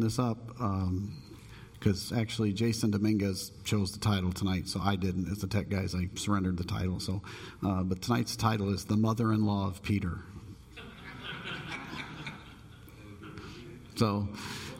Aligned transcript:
this 0.00 0.18
up 0.18 0.48
because 1.78 2.10
um, 2.10 2.18
actually 2.18 2.52
Jason 2.52 2.90
Dominguez 2.90 3.52
chose 3.62 3.92
the 3.92 4.00
title 4.00 4.32
tonight, 4.32 4.66
so 4.66 4.80
I 4.82 4.96
didn't. 4.96 5.30
As 5.30 5.38
the 5.38 5.46
tech 5.46 5.68
guys, 5.68 5.94
I 5.94 6.08
surrendered 6.16 6.56
the 6.56 6.64
title. 6.64 6.98
So, 6.98 7.22
uh, 7.64 7.84
but 7.84 8.02
tonight's 8.02 8.34
title 8.34 8.74
is 8.74 8.86
"The 8.86 8.96
Mother-in-Law 8.96 9.68
of 9.68 9.82
Peter." 9.82 10.18
so. 13.94 14.28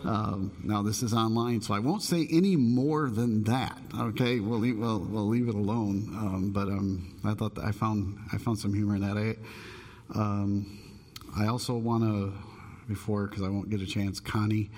Um, 0.02 0.52
now 0.62 0.82
this 0.82 1.02
is 1.02 1.14
online, 1.14 1.62
so 1.62 1.72
I 1.72 1.78
won't 1.78 2.02
say 2.02 2.28
any 2.30 2.56
more 2.56 3.08
than 3.08 3.44
that. 3.44 3.78
Okay, 3.98 4.38
we'll 4.38 4.58
leave, 4.58 4.76
we'll, 4.76 4.98
we'll 4.98 5.28
leave 5.28 5.48
it 5.48 5.54
alone. 5.54 6.10
Um, 6.14 6.50
but 6.52 6.68
um, 6.68 7.16
I 7.24 7.32
thought 7.32 7.58
I 7.58 7.70
found 7.70 8.18
I 8.30 8.36
found 8.36 8.58
some 8.58 8.74
humor 8.74 8.96
in 8.96 9.00
that. 9.00 9.16
I, 9.16 10.18
um, 10.18 10.78
I 11.34 11.46
also 11.46 11.74
want 11.74 12.02
to 12.02 12.34
before 12.86 13.28
because 13.28 13.44
I 13.44 13.48
won't 13.48 13.70
get 13.70 13.80
a 13.80 13.86
chance. 13.86 14.20
Connie, 14.20 14.68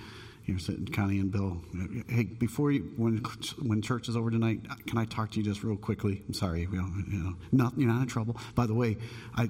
you're 0.47 0.59
sitting, 0.59 0.85
Connie 0.87 1.19
and 1.19 1.31
Bill. 1.31 1.61
Hey, 2.07 2.23
before 2.23 2.71
you, 2.71 2.91
when 2.97 3.17
when 3.61 3.81
church 3.81 4.09
is 4.09 4.15
over 4.15 4.31
tonight, 4.31 4.61
can 4.87 4.97
I 4.97 5.05
talk 5.05 5.31
to 5.31 5.37
you 5.37 5.43
just 5.43 5.63
real 5.63 5.77
quickly? 5.77 6.23
I'm 6.27 6.33
sorry, 6.33 6.61
you 6.61 6.71
know, 6.71 6.87
you 7.11 7.19
know 7.19 7.35
not, 7.51 7.73
you're 7.77 7.89
not 7.89 8.01
in 8.01 8.07
trouble. 8.07 8.37
By 8.55 8.65
the 8.65 8.73
way, 8.73 8.97
I. 9.35 9.49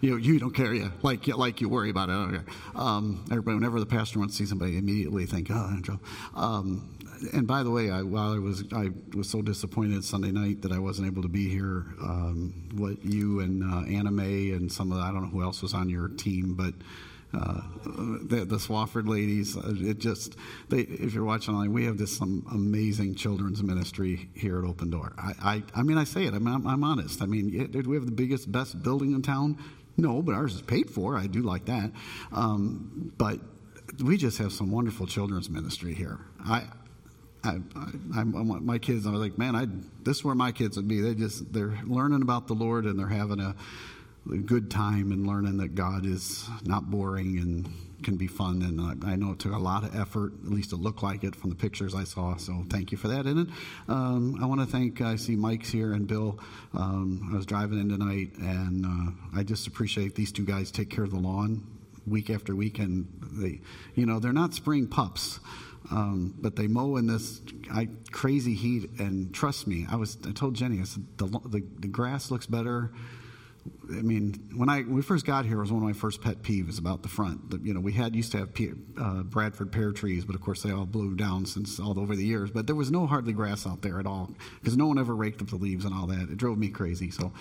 You 0.00 0.10
know, 0.10 0.16
you 0.16 0.40
don't 0.40 0.50
care, 0.50 0.74
yeah, 0.74 0.88
like 1.02 1.28
like 1.28 1.60
you 1.60 1.68
worry 1.68 1.88
about 1.88 2.08
it. 2.08 2.40
Um, 2.74 3.24
everybody, 3.30 3.54
whenever 3.54 3.78
the 3.78 3.86
pastor 3.86 4.18
wants 4.18 4.36
to 4.36 4.42
see 4.42 4.48
somebody, 4.48 4.76
immediately 4.76 5.26
think, 5.26 5.46
oh, 5.48 5.54
I'm 5.54 5.76
in 5.76 5.82
trouble. 5.82 6.02
Um, 6.34 6.98
and 7.32 7.46
by 7.46 7.62
the 7.62 7.70
way, 7.70 7.88
I, 7.88 8.02
while 8.02 8.32
I 8.32 8.38
was 8.38 8.64
I 8.72 8.88
was 9.14 9.28
so 9.28 9.42
disappointed 9.42 10.04
Sunday 10.04 10.32
night 10.32 10.62
that 10.62 10.72
I 10.72 10.80
wasn't 10.80 11.06
able 11.06 11.22
to 11.22 11.28
be 11.28 11.48
here. 11.48 11.86
Um, 12.02 12.68
what 12.74 13.04
you 13.04 13.38
and 13.40 13.62
uh, 13.62 13.88
Anna 13.88 14.10
Mae 14.10 14.50
and 14.50 14.72
some 14.72 14.90
of 14.90 14.98
the, 14.98 15.04
I 15.04 15.12
don't 15.12 15.22
know 15.22 15.28
who 15.28 15.42
else 15.42 15.62
was 15.62 15.72
on 15.72 15.88
your 15.88 16.08
team, 16.08 16.54
but 16.54 16.74
the, 17.32 18.44
the, 18.44 18.56
Swafford 18.56 19.08
ladies. 19.08 19.56
Uh, 19.56 19.74
it 19.78 19.98
just, 19.98 20.36
they, 20.68 20.80
if 20.80 21.14
you're 21.14 21.24
watching 21.24 21.54
online, 21.54 21.72
we 21.72 21.84
have 21.86 21.96
this 21.96 22.16
some 22.16 22.46
amazing 22.52 23.14
children's 23.14 23.62
ministry 23.62 24.28
here 24.34 24.58
at 24.58 24.64
Open 24.64 24.90
Door. 24.90 25.14
I, 25.18 25.32
I, 25.42 25.62
I 25.74 25.82
mean, 25.82 25.98
I 25.98 26.04
say 26.04 26.26
it. 26.26 26.34
I 26.34 26.38
mean, 26.38 26.54
I'm, 26.54 26.66
I'm 26.66 26.84
honest. 26.84 27.22
I 27.22 27.26
mean, 27.26 27.70
do 27.70 27.82
we 27.88 27.96
have 27.96 28.06
the 28.06 28.12
biggest, 28.12 28.52
best 28.52 28.82
building 28.82 29.12
in 29.12 29.22
town? 29.22 29.58
No, 29.96 30.22
but 30.22 30.34
ours 30.34 30.54
is 30.54 30.62
paid 30.62 30.90
for. 30.90 31.16
I 31.16 31.26
do 31.26 31.42
like 31.42 31.66
that. 31.66 31.90
Um, 32.32 33.12
but 33.16 33.40
we 34.02 34.16
just 34.16 34.38
have 34.38 34.52
some 34.52 34.70
wonderful 34.70 35.06
children's 35.06 35.50
ministry 35.50 35.94
here. 35.94 36.18
I, 36.44 36.66
I, 37.44 37.58
I, 38.14 38.20
I, 38.20 38.24
my 38.24 38.78
kids. 38.78 39.06
I 39.06 39.10
was 39.10 39.20
like, 39.20 39.38
man, 39.38 39.56
I, 39.56 39.66
this 40.02 40.18
is 40.18 40.24
where 40.24 40.34
my 40.34 40.52
kids 40.52 40.76
would 40.76 40.88
be. 40.88 41.00
They 41.00 41.14
just 41.14 41.52
they're 41.52 41.78
learning 41.84 42.22
about 42.22 42.46
the 42.46 42.54
Lord 42.54 42.84
and 42.84 42.98
they're 42.98 43.08
having 43.08 43.40
a 43.40 43.54
good 44.26 44.70
time 44.70 45.12
and 45.12 45.26
learning 45.26 45.58
that 45.58 45.74
God 45.74 46.06
is 46.06 46.48
not 46.64 46.90
boring 46.90 47.38
and 47.38 47.68
can 48.02 48.16
be 48.16 48.26
fun. 48.26 48.62
And 48.62 49.04
I, 49.04 49.16
know 49.16 49.32
it 49.32 49.38
took 49.38 49.52
a 49.52 49.58
lot 49.58 49.84
of 49.84 49.94
effort, 49.94 50.32
at 50.44 50.50
least 50.50 50.72
it 50.72 50.76
looked 50.76 51.02
like 51.02 51.24
it 51.24 51.36
from 51.36 51.50
the 51.50 51.56
pictures 51.56 51.94
I 51.94 52.04
saw. 52.04 52.36
So 52.36 52.64
thank 52.68 52.92
you 52.92 52.98
for 52.98 53.08
that. 53.08 53.26
And 53.26 53.50
um, 53.88 54.38
I 54.42 54.46
want 54.46 54.60
to 54.60 54.66
thank, 54.66 55.00
I 55.00 55.16
see 55.16 55.36
Mike's 55.36 55.70
here 55.70 55.92
and 55.92 56.06
Bill. 56.06 56.38
Um, 56.74 57.30
I 57.32 57.36
was 57.36 57.46
driving 57.46 57.80
in 57.80 57.88
tonight 57.88 58.30
and 58.38 58.86
uh, 58.86 59.38
I 59.38 59.42
just 59.42 59.66
appreciate 59.66 60.14
these 60.14 60.32
two 60.32 60.44
guys 60.44 60.70
take 60.70 60.90
care 60.90 61.04
of 61.04 61.10
the 61.10 61.18
lawn 61.18 61.66
week 62.06 62.30
after 62.30 62.54
week. 62.54 62.78
And 62.78 63.08
they, 63.32 63.60
you 63.94 64.06
know, 64.06 64.18
they're 64.18 64.32
not 64.32 64.54
spring 64.54 64.86
pups. 64.86 65.40
Um, 65.90 66.34
but 66.38 66.56
they 66.56 66.68
mow 66.68 66.96
in 66.96 67.06
this 67.06 67.40
I, 67.70 67.88
crazy 68.12 68.54
heat, 68.54 68.88
and 68.98 69.34
trust 69.34 69.66
me, 69.66 69.84
I 69.90 69.96
was. 69.96 70.16
I 70.26 70.30
told 70.30 70.54
Jenny, 70.54 70.80
I 70.80 70.84
said 70.84 71.04
the, 71.18 71.26
the, 71.26 71.62
the 71.80 71.88
grass 71.88 72.30
looks 72.30 72.46
better 72.46 72.92
I 73.90 74.02
mean, 74.02 74.50
when 74.56 74.68
I 74.68 74.80
when 74.80 74.94
we 74.94 75.02
first 75.02 75.26
got 75.26 75.44
here, 75.44 75.58
it 75.58 75.60
was 75.60 75.72
one 75.72 75.82
of 75.82 75.86
my 75.86 75.92
first 75.92 76.22
pet 76.22 76.42
peeves 76.42 76.78
about 76.78 77.02
the 77.02 77.08
front. 77.08 77.50
The, 77.50 77.58
you 77.58 77.74
know, 77.74 77.80
we 77.80 77.92
had 77.92 78.16
used 78.16 78.32
to 78.32 78.38
have 78.38 78.50
uh, 78.98 79.22
Bradford 79.22 79.70
pear 79.70 79.92
trees, 79.92 80.24
but 80.24 80.34
of 80.34 80.40
course 80.40 80.62
they 80.62 80.70
all 80.70 80.86
blew 80.86 81.14
down 81.14 81.46
since 81.46 81.78
all 81.78 81.98
over 81.98 82.16
the 82.16 82.24
years. 82.24 82.50
But 82.50 82.66
there 82.66 82.76
was 82.76 82.90
no 82.90 83.06
hardly 83.06 83.32
grass 83.32 83.66
out 83.66 83.82
there 83.82 84.00
at 84.00 84.06
all 84.06 84.30
because 84.60 84.76
no 84.76 84.86
one 84.86 84.98
ever 84.98 85.14
raked 85.14 85.42
up 85.42 85.48
the 85.48 85.56
leaves 85.56 85.84
and 85.84 85.94
all 85.94 86.06
that. 86.06 86.30
It 86.30 86.36
drove 86.36 86.58
me 86.58 86.68
crazy. 86.68 87.10
So 87.10 87.32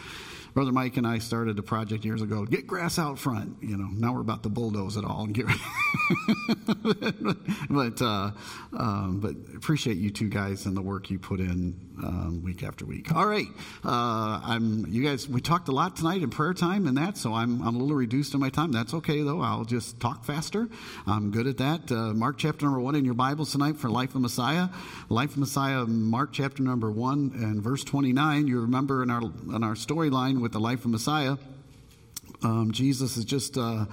Brother 0.53 0.71
Mike 0.71 0.97
and 0.97 1.07
I 1.07 1.19
started 1.19 1.57
a 1.57 1.63
project 1.63 2.03
years 2.03 2.21
ago. 2.21 2.45
Get 2.45 2.67
grass 2.67 2.99
out 2.99 3.17
front. 3.17 3.57
You 3.61 3.77
know, 3.77 3.87
now 3.91 4.13
we're 4.13 4.21
about 4.21 4.43
to 4.43 4.49
bulldoze 4.49 4.97
it 4.97 5.05
all 5.05 5.23
and 5.23 5.33
get. 5.33 5.45
but 7.69 8.01
uh, 8.01 8.31
um, 8.77 9.19
but 9.21 9.35
appreciate 9.55 9.97
you 9.97 10.09
two 10.09 10.29
guys 10.29 10.65
and 10.65 10.75
the 10.75 10.81
work 10.81 11.09
you 11.09 11.19
put 11.19 11.39
in 11.39 11.90
um, 12.03 12.41
week 12.43 12.63
after 12.63 12.85
week. 12.85 13.13
All 13.13 13.25
right, 13.25 13.47
uh, 13.83 14.41
I'm 14.43 14.85
you 14.87 15.03
guys. 15.03 15.27
We 15.27 15.41
talked 15.41 15.67
a 15.67 15.71
lot 15.71 15.95
tonight 15.95 16.21
in 16.21 16.29
prayer 16.29 16.53
time 16.53 16.87
and 16.87 16.97
that, 16.97 17.17
so 17.17 17.33
I'm 17.33 17.61
I'm 17.61 17.75
a 17.75 17.79
little 17.79 17.95
reduced 17.95 18.33
in 18.33 18.39
my 18.39 18.49
time. 18.49 18.71
That's 18.71 18.93
okay 18.95 19.21
though. 19.21 19.41
I'll 19.41 19.65
just 19.65 19.99
talk 19.99 20.23
faster. 20.23 20.67
I'm 21.05 21.31
good 21.31 21.47
at 21.47 21.57
that. 21.57 21.91
Uh, 21.91 22.13
Mark 22.13 22.37
chapter 22.37 22.65
number 22.65 22.79
one 22.79 22.95
in 22.95 23.05
your 23.05 23.13
Bibles 23.13 23.51
tonight 23.51 23.77
for 23.77 23.89
Life 23.89 24.15
of 24.15 24.21
Messiah. 24.21 24.69
Life 25.09 25.31
of 25.31 25.37
Messiah, 25.37 25.85
Mark 25.85 26.31
chapter 26.33 26.63
number 26.63 26.91
one 26.91 27.31
and 27.35 27.61
verse 27.61 27.83
29. 27.83 28.47
You 28.47 28.61
remember 28.61 29.03
in 29.03 29.09
our 29.09 29.21
in 29.21 29.63
our 29.63 29.75
storyline 29.75 30.41
with 30.41 30.51
the 30.51 30.59
life 30.59 30.85
of 30.85 30.91
Messiah. 30.91 31.37
Um, 32.43 32.71
Jesus 32.71 33.15
has 33.15 33.25
just 33.25 33.57
uh, 33.57 33.85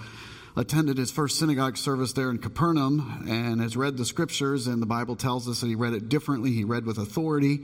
attended 0.56 0.96
his 0.96 1.10
first 1.10 1.38
synagogue 1.38 1.76
service 1.76 2.12
there 2.14 2.30
in 2.30 2.38
Capernaum 2.38 3.26
and 3.28 3.60
has 3.60 3.76
read 3.76 3.96
the 3.96 4.04
scriptures, 4.04 4.66
and 4.66 4.80
the 4.80 4.86
Bible 4.86 5.16
tells 5.16 5.48
us 5.48 5.60
that 5.60 5.66
he 5.66 5.74
read 5.74 5.92
it 5.92 6.08
differently. 6.08 6.52
He 6.52 6.64
read 6.64 6.86
with 6.86 6.98
authority. 6.98 7.60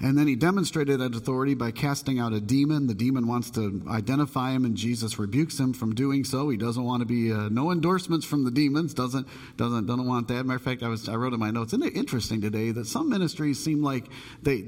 And 0.00 0.18
then 0.18 0.26
he 0.26 0.36
demonstrated 0.36 1.00
that 1.00 1.14
authority 1.14 1.54
by 1.54 1.70
casting 1.70 2.18
out 2.18 2.32
a 2.32 2.40
demon. 2.40 2.86
The 2.86 2.94
demon 2.94 3.28
wants 3.28 3.50
to 3.52 3.82
identify 3.88 4.52
him, 4.52 4.64
and 4.64 4.76
Jesus 4.76 5.18
rebukes 5.18 5.58
him 5.58 5.72
from 5.72 5.94
doing 5.94 6.24
so. 6.24 6.48
He 6.48 6.56
doesn't 6.56 6.82
want 6.82 7.00
to 7.00 7.06
be 7.06 7.32
uh, 7.32 7.48
no 7.48 7.70
endorsements 7.70 8.26
from 8.26 8.44
the 8.44 8.50
demons. 8.50 8.94
Doesn't 8.94 9.26
doesn't 9.56 9.86
doesn't 9.86 10.06
want 10.06 10.28
that. 10.28 10.44
Matter 10.44 10.56
of 10.56 10.62
fact, 10.62 10.82
I 10.82 10.88
was 10.88 11.08
I 11.08 11.14
wrote 11.14 11.32
in 11.32 11.40
my 11.40 11.50
notes. 11.50 11.72
Isn't 11.72 11.86
it 11.86 11.96
interesting 11.96 12.40
today 12.40 12.70
that 12.72 12.86
some 12.86 13.08
ministries 13.08 13.62
seem 13.62 13.82
like 13.82 14.06
they 14.42 14.62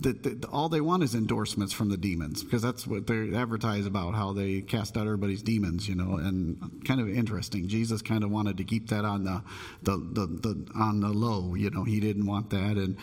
that, 0.00 0.22
that 0.24 0.44
all 0.46 0.68
they 0.68 0.80
want 0.80 1.02
is 1.02 1.14
endorsements 1.14 1.72
from 1.72 1.88
the 1.88 1.96
demons 1.96 2.42
because 2.42 2.62
that's 2.62 2.86
what 2.86 3.06
they 3.06 3.34
advertise 3.34 3.86
about 3.86 4.14
how 4.14 4.32
they 4.32 4.60
cast 4.62 4.96
out 4.96 5.06
everybody's 5.06 5.42
demons. 5.42 5.88
You 5.88 5.94
know, 5.94 6.16
and 6.16 6.84
kind 6.84 7.00
of 7.00 7.08
interesting. 7.08 7.68
Jesus 7.68 8.02
kind 8.02 8.24
of 8.24 8.30
wanted 8.30 8.56
to 8.56 8.64
keep 8.64 8.88
that 8.88 9.04
on 9.04 9.24
the 9.24 9.42
the, 9.82 9.96
the, 9.96 10.26
the 10.26 10.70
on 10.74 11.00
the 11.00 11.08
low. 11.08 11.54
You 11.54 11.70
know, 11.70 11.84
he 11.84 12.00
didn't 12.00 12.26
want 12.26 12.50
that 12.50 12.76
and. 12.76 12.96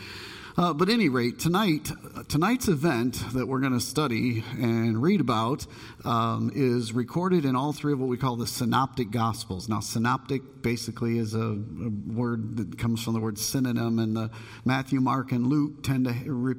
Uh, 0.60 0.74
but 0.74 0.90
any 0.90 1.08
rate, 1.08 1.40
tonight, 1.40 1.90
tonight's 2.28 2.68
event 2.68 3.24
that 3.32 3.48
we're 3.48 3.62
going 3.62 3.72
to 3.72 3.80
study 3.80 4.44
and 4.58 5.02
read 5.02 5.22
about 5.22 5.66
um, 6.04 6.52
is 6.54 6.92
recorded 6.92 7.46
in 7.46 7.56
all 7.56 7.72
three 7.72 7.94
of 7.94 8.00
what 8.00 8.10
we 8.10 8.18
call 8.18 8.36
the 8.36 8.46
synoptic 8.46 9.10
gospels. 9.10 9.70
Now, 9.70 9.80
synoptic 9.80 10.62
basically 10.62 11.18
is 11.18 11.34
a, 11.34 11.40
a 11.40 11.90
word 12.14 12.58
that 12.58 12.78
comes 12.78 13.02
from 13.02 13.14
the 13.14 13.22
word 13.22 13.38
synonym, 13.38 14.00
and 14.00 14.18
the 14.18 14.32
Matthew, 14.66 15.00
Mark, 15.00 15.32
and 15.32 15.48
Luke 15.48 15.82
tend 15.82 16.06
to 16.08 16.14
re- 16.30 16.56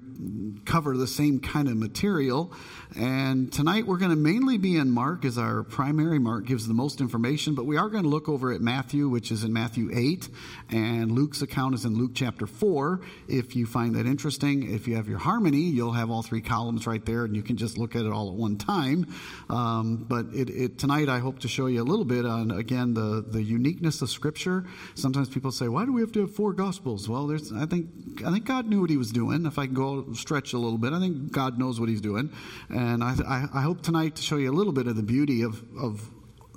cover 0.65 0.97
the 0.97 1.07
same 1.07 1.39
kind 1.39 1.69
of 1.69 1.77
material. 1.77 2.55
And 2.97 3.53
tonight 3.53 3.87
we're 3.87 3.99
going 3.99 4.13
to 4.13 4.17
mainly 4.17 4.57
be 4.57 4.77
in 4.77 4.91
Mark 4.91 5.27
as 5.27 5.37
our 5.37 5.63
primary. 5.63 6.19
Mark 6.19 6.47
gives 6.47 6.67
the 6.67 6.73
most 6.73 7.03
information, 7.03 7.55
but 7.55 7.67
we 7.67 7.77
are 7.77 7.91
going 7.91 8.05
to 8.05 8.09
look 8.09 8.31
over 8.31 8.51
at 8.51 8.63
Matthew, 8.63 9.11
which 9.11 9.31
is 9.31 9.45
in 9.45 9.53
Matthew 9.53 9.91
8, 9.93 10.27
and 10.71 11.13
Luke's 11.13 11.43
account 11.43 11.75
is 11.75 11.85
in 11.85 11.99
Luke 11.99 12.13
chapter 12.15 12.47
4. 12.47 13.03
If 13.29 13.55
you 13.55 13.67
find 13.67 13.90
that 13.95 14.07
interesting, 14.07 14.73
if 14.73 14.89
you 14.89 14.97
have 14.97 15.09
your 15.09 15.19
harmony, 15.19 15.63
you'll 15.63 15.93
have 15.93 16.11
all 16.11 16.23
three 16.23 16.41
columns 16.41 16.87
right 16.87 17.05
there, 17.05 17.25
and 17.25 17.35
you 17.35 17.43
can 17.43 17.57
just 17.57 17.79
look 17.79 17.95
at 17.97 18.05
it 18.05 18.13
all 18.13 18.29
at 18.29 18.35
one 18.35 18.57
time. 18.57 19.13
Um, 19.49 20.05
but 20.09 20.27
it, 20.35 20.51
it, 20.51 20.79
tonight 20.79 21.09
I 21.09 21.19
hope 21.19 21.41
to 21.41 21.49
show 21.49 21.67
you 21.67 21.83
a 21.83 21.85
little 21.85 22.05
bit 22.05 22.27
on, 22.27 22.51
again, 22.51 22.95
the, 22.95 23.25
the 23.27 23.43
uniqueness 23.43 24.03
of 24.03 24.11
Scripture. 24.11 24.67
Sometimes 24.95 25.29
people 25.29 25.53
say, 25.53 25.69
why 25.69 25.85
do 25.85 25.93
we 25.93 26.01
have 26.01 26.13
to 26.13 26.21
have 26.21 26.35
four 26.35 26.53
Gospels? 26.53 27.09
Well, 27.09 27.27
there's, 27.27 27.53
I, 27.53 27.67
think, 27.67 27.89
I 28.25 28.31
think 28.33 28.45
God 28.45 28.67
knew 28.67 28.81
what 28.81 28.91
he 28.91 28.97
was 28.97 29.11
doing. 29.11 29.47
If 29.47 29.59
I 29.59 29.67
can 29.67 29.75
go 29.75 30.13
stretch 30.13 30.53
a 30.53 30.59
little 30.59 30.79
bit, 30.79 30.93
I 30.93 31.01
think 31.01 31.33
God 31.33 31.59
knows 31.59 31.79
what 31.81 31.89
he's 31.89 32.01
doing. 32.01 32.33
And 32.69 33.03
I, 33.03 33.15
I, 33.27 33.59
I 33.59 33.63
hope 33.63 33.83
tonight 33.83 34.17
to 34.17 34.23
show 34.23 34.37
you 34.37 34.51
a 34.51 34.57
little 34.57 34.73
bit 34.73 34.87
of 34.87 34.97
the 34.97 35.03
beauty 35.03 35.43
of, 35.43 35.63
of 35.79 36.11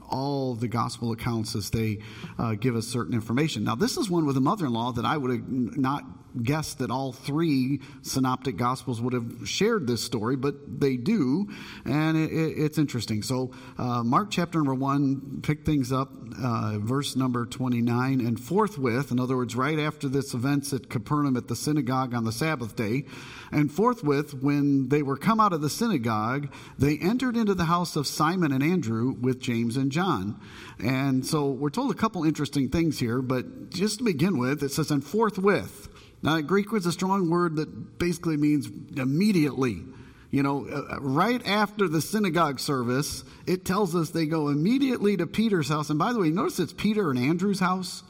all 0.09 0.53
the 0.53 0.67
gospel 0.67 1.11
accounts 1.11 1.55
as 1.55 1.71
they 1.71 1.99
uh, 2.37 2.53
give 2.53 2.75
us 2.75 2.87
certain 2.87 3.13
information. 3.13 3.63
Now, 3.63 3.75
this 3.75 3.97
is 3.97 4.09
one 4.09 4.25
with 4.25 4.37
a 4.37 4.41
mother 4.41 4.67
in 4.67 4.73
law 4.73 4.91
that 4.91 5.05
I 5.05 5.17
would 5.17 5.31
have 5.31 5.49
not 5.49 6.03
guessed 6.41 6.79
that 6.79 6.89
all 6.89 7.11
three 7.11 7.81
synoptic 8.01 8.57
gospels 8.57 9.01
would 9.01 9.13
have 9.13 9.47
shared 9.47 9.87
this 9.87 10.03
story, 10.03 10.35
but 10.35 10.79
they 10.79 10.97
do, 10.97 11.47
and 11.85 12.17
it, 12.17 12.31
it, 12.31 12.57
it's 12.57 12.77
interesting. 12.77 13.21
So, 13.21 13.51
uh, 13.77 14.03
Mark 14.03 14.31
chapter 14.31 14.57
number 14.57 14.73
one, 14.73 15.41
pick 15.43 15.65
things 15.65 15.91
up, 15.91 16.09
uh, 16.41 16.79
verse 16.79 17.15
number 17.15 17.45
29, 17.45 18.19
and 18.19 18.39
forthwith, 18.39 19.11
in 19.11 19.19
other 19.19 19.37
words, 19.37 19.55
right 19.55 19.79
after 19.79 20.07
this 20.07 20.33
events 20.33 20.73
at 20.73 20.89
Capernaum 20.89 21.37
at 21.37 21.47
the 21.47 21.55
synagogue 21.55 22.13
on 22.13 22.23
the 22.23 22.31
Sabbath 22.31 22.75
day, 22.75 23.05
and 23.51 23.71
forthwith, 23.71 24.33
when 24.33 24.89
they 24.89 25.03
were 25.03 25.17
come 25.17 25.39
out 25.39 25.53
of 25.53 25.61
the 25.61 25.69
synagogue, 25.69 26.51
they 26.77 26.97
entered 26.97 27.37
into 27.37 27.53
the 27.53 27.65
house 27.65 27.95
of 27.95 28.07
Simon 28.07 28.51
and 28.51 28.63
Andrew 28.63 29.11
with 29.11 29.39
James 29.39 29.77
and 29.77 29.91
John. 29.91 30.39
And 30.83 31.25
so 31.25 31.49
we're 31.49 31.69
told 31.69 31.91
a 31.91 31.95
couple 31.95 32.23
interesting 32.23 32.69
things 32.69 32.99
here, 32.99 33.21
but 33.21 33.69
just 33.69 33.99
to 33.99 34.03
begin 34.03 34.37
with, 34.37 34.63
it 34.63 34.71
says, 34.71 34.91
and 34.91 35.03
forthwith. 35.03 35.89
Now, 36.23 36.39
Greek 36.39 36.71
was 36.71 36.85
a 36.85 36.91
strong 36.91 37.29
word 37.29 37.57
that 37.57 37.99
basically 37.99 38.37
means 38.37 38.67
immediately. 38.95 39.83
You 40.31 40.41
know, 40.41 40.65
uh, 40.65 40.95
uh, 40.95 40.99
right 41.01 41.45
after 41.45 41.87
the 41.87 42.01
synagogue 42.01 42.59
service, 42.59 43.23
it 43.45 43.65
tells 43.65 43.95
us 43.95 44.09
they 44.09 44.25
go 44.25 44.47
immediately 44.47 45.17
to 45.17 45.27
Peter's 45.27 45.69
house. 45.69 45.89
And 45.89 45.99
by 45.99 46.13
the 46.13 46.19
way, 46.19 46.29
notice 46.29 46.59
it's 46.59 46.73
Peter 46.73 47.11
and 47.11 47.19
Andrew's 47.19 47.59
house. 47.59 48.03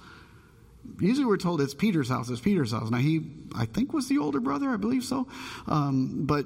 usually 1.00 1.25
we're 1.25 1.38
told 1.38 1.60
it's 1.60 1.74
Peter's 1.74 2.07
house. 2.07 2.30
It's 2.30 2.39
Peter's 2.39 2.71
house. 2.71 2.89
Now 2.89 3.00
he, 3.00 3.31
I 3.56 3.65
think, 3.65 3.92
was 3.92 4.07
the 4.07 4.19
older 4.19 4.39
brother. 4.39 4.69
I 4.69 4.77
believe 4.77 5.04
so. 5.04 5.27
Um, 5.68 6.25
but 6.25 6.45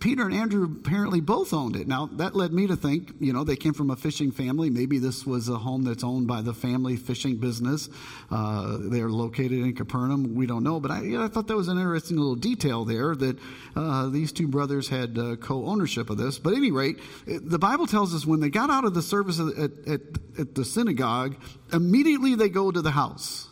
Peter 0.00 0.24
and 0.24 0.34
Andrew 0.34 0.64
apparently 0.64 1.20
both 1.20 1.52
owned 1.52 1.76
it. 1.76 1.86
Now, 1.86 2.06
that 2.14 2.34
led 2.34 2.52
me 2.52 2.66
to 2.66 2.76
think, 2.76 3.12
you 3.20 3.32
know, 3.32 3.44
they 3.44 3.56
came 3.56 3.72
from 3.72 3.90
a 3.90 3.96
fishing 3.96 4.32
family. 4.32 4.70
Maybe 4.70 4.98
this 4.98 5.26
was 5.26 5.48
a 5.48 5.58
home 5.58 5.84
that's 5.84 6.02
owned 6.02 6.26
by 6.26 6.42
the 6.42 6.54
family 6.54 6.96
fishing 6.96 7.36
business. 7.36 7.88
Uh, 8.30 8.78
they're 8.80 9.10
located 9.10 9.52
in 9.52 9.74
Capernaum. 9.74 10.34
We 10.34 10.46
don't 10.46 10.64
know, 10.64 10.80
but 10.80 10.90
I, 10.90 11.02
you 11.02 11.18
know, 11.18 11.24
I 11.24 11.28
thought 11.28 11.46
that 11.48 11.56
was 11.56 11.68
an 11.68 11.78
interesting 11.78 12.16
little 12.16 12.34
detail 12.34 12.84
there 12.84 13.14
that 13.14 13.38
uh, 13.76 14.08
these 14.08 14.32
two 14.32 14.48
brothers 14.48 14.88
had 14.88 15.16
uh, 15.18 15.36
co 15.36 15.66
ownership 15.66 16.10
of 16.10 16.16
this. 16.16 16.38
But 16.38 16.54
at 16.54 16.56
any 16.56 16.72
rate, 16.72 16.98
the 17.26 17.58
Bible 17.58 17.86
tells 17.86 18.14
us 18.14 18.26
when 18.26 18.40
they 18.40 18.50
got 18.50 18.70
out 18.70 18.84
of 18.84 18.94
the 18.94 19.02
service 19.02 19.38
at, 19.38 19.88
at, 19.88 20.00
at 20.38 20.54
the 20.54 20.64
synagogue, 20.64 21.36
immediately 21.72 22.34
they 22.34 22.48
go 22.48 22.70
to 22.70 22.82
the 22.82 22.92
house. 22.92 23.49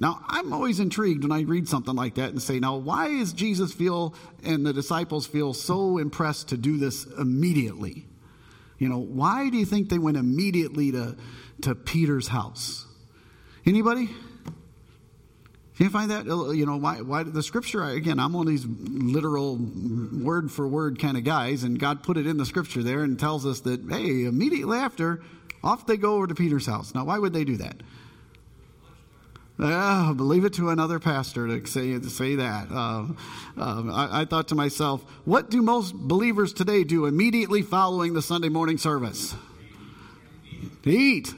Now, 0.00 0.24
I'm 0.28 0.54
always 0.54 0.80
intrigued 0.80 1.22
when 1.24 1.30
I 1.30 1.42
read 1.42 1.68
something 1.68 1.94
like 1.94 2.14
that 2.14 2.30
and 2.30 2.40
say, 2.40 2.58
now, 2.58 2.76
why 2.76 3.08
is 3.08 3.34
Jesus 3.34 3.74
feel 3.74 4.14
and 4.42 4.64
the 4.64 4.72
disciples 4.72 5.26
feel 5.26 5.52
so 5.52 5.98
impressed 5.98 6.48
to 6.48 6.56
do 6.56 6.78
this 6.78 7.04
immediately? 7.04 8.06
You 8.78 8.88
know, 8.88 8.98
why 8.98 9.50
do 9.50 9.58
you 9.58 9.66
think 9.66 9.90
they 9.90 9.98
went 9.98 10.16
immediately 10.16 10.90
to, 10.92 11.16
to 11.60 11.74
Peter's 11.74 12.28
house? 12.28 12.86
Anybody? 13.66 14.06
Can 15.76 15.84
you 15.86 15.90
find 15.90 16.10
that? 16.10 16.26
Uh, 16.26 16.50
you 16.50 16.64
know, 16.64 16.78
why, 16.78 17.02
why 17.02 17.22
the 17.22 17.42
scripture, 17.42 17.84
again, 17.84 18.18
I'm 18.18 18.32
one 18.32 18.46
of 18.46 18.50
these 18.50 18.66
literal 18.66 19.58
word 19.58 20.50
for 20.50 20.66
word 20.66 20.98
kind 20.98 21.18
of 21.18 21.24
guys, 21.24 21.62
and 21.62 21.78
God 21.78 22.02
put 22.02 22.16
it 22.16 22.26
in 22.26 22.38
the 22.38 22.46
scripture 22.46 22.82
there 22.82 23.02
and 23.02 23.18
tells 23.18 23.44
us 23.44 23.60
that, 23.60 23.82
hey, 23.90 24.24
immediately 24.24 24.78
after, 24.78 25.22
off 25.62 25.84
they 25.84 25.98
go 25.98 26.14
over 26.14 26.26
to 26.26 26.34
Peter's 26.34 26.64
house. 26.64 26.94
Now, 26.94 27.04
why 27.04 27.18
would 27.18 27.34
they 27.34 27.44
do 27.44 27.58
that? 27.58 27.82
Yeah, 29.60 30.14
believe 30.16 30.46
it 30.46 30.54
to 30.54 30.70
another 30.70 30.98
pastor 30.98 31.46
to 31.46 31.66
say, 31.66 31.92
to 31.92 32.08
say 32.08 32.36
that. 32.36 32.68
Uh, 32.70 33.08
uh, 33.58 33.82
I, 33.92 34.22
I, 34.22 34.24
thought 34.24 34.48
to 34.48 34.54
myself, 34.54 35.02
what 35.26 35.50
do 35.50 35.60
most 35.60 35.94
believers 35.94 36.54
today 36.54 36.82
do 36.82 37.04
immediately 37.04 37.60
following 37.60 38.14
the 38.14 38.22
Sunday 38.22 38.48
morning 38.48 38.78
service? 38.78 39.34
Eat. 40.84 41.34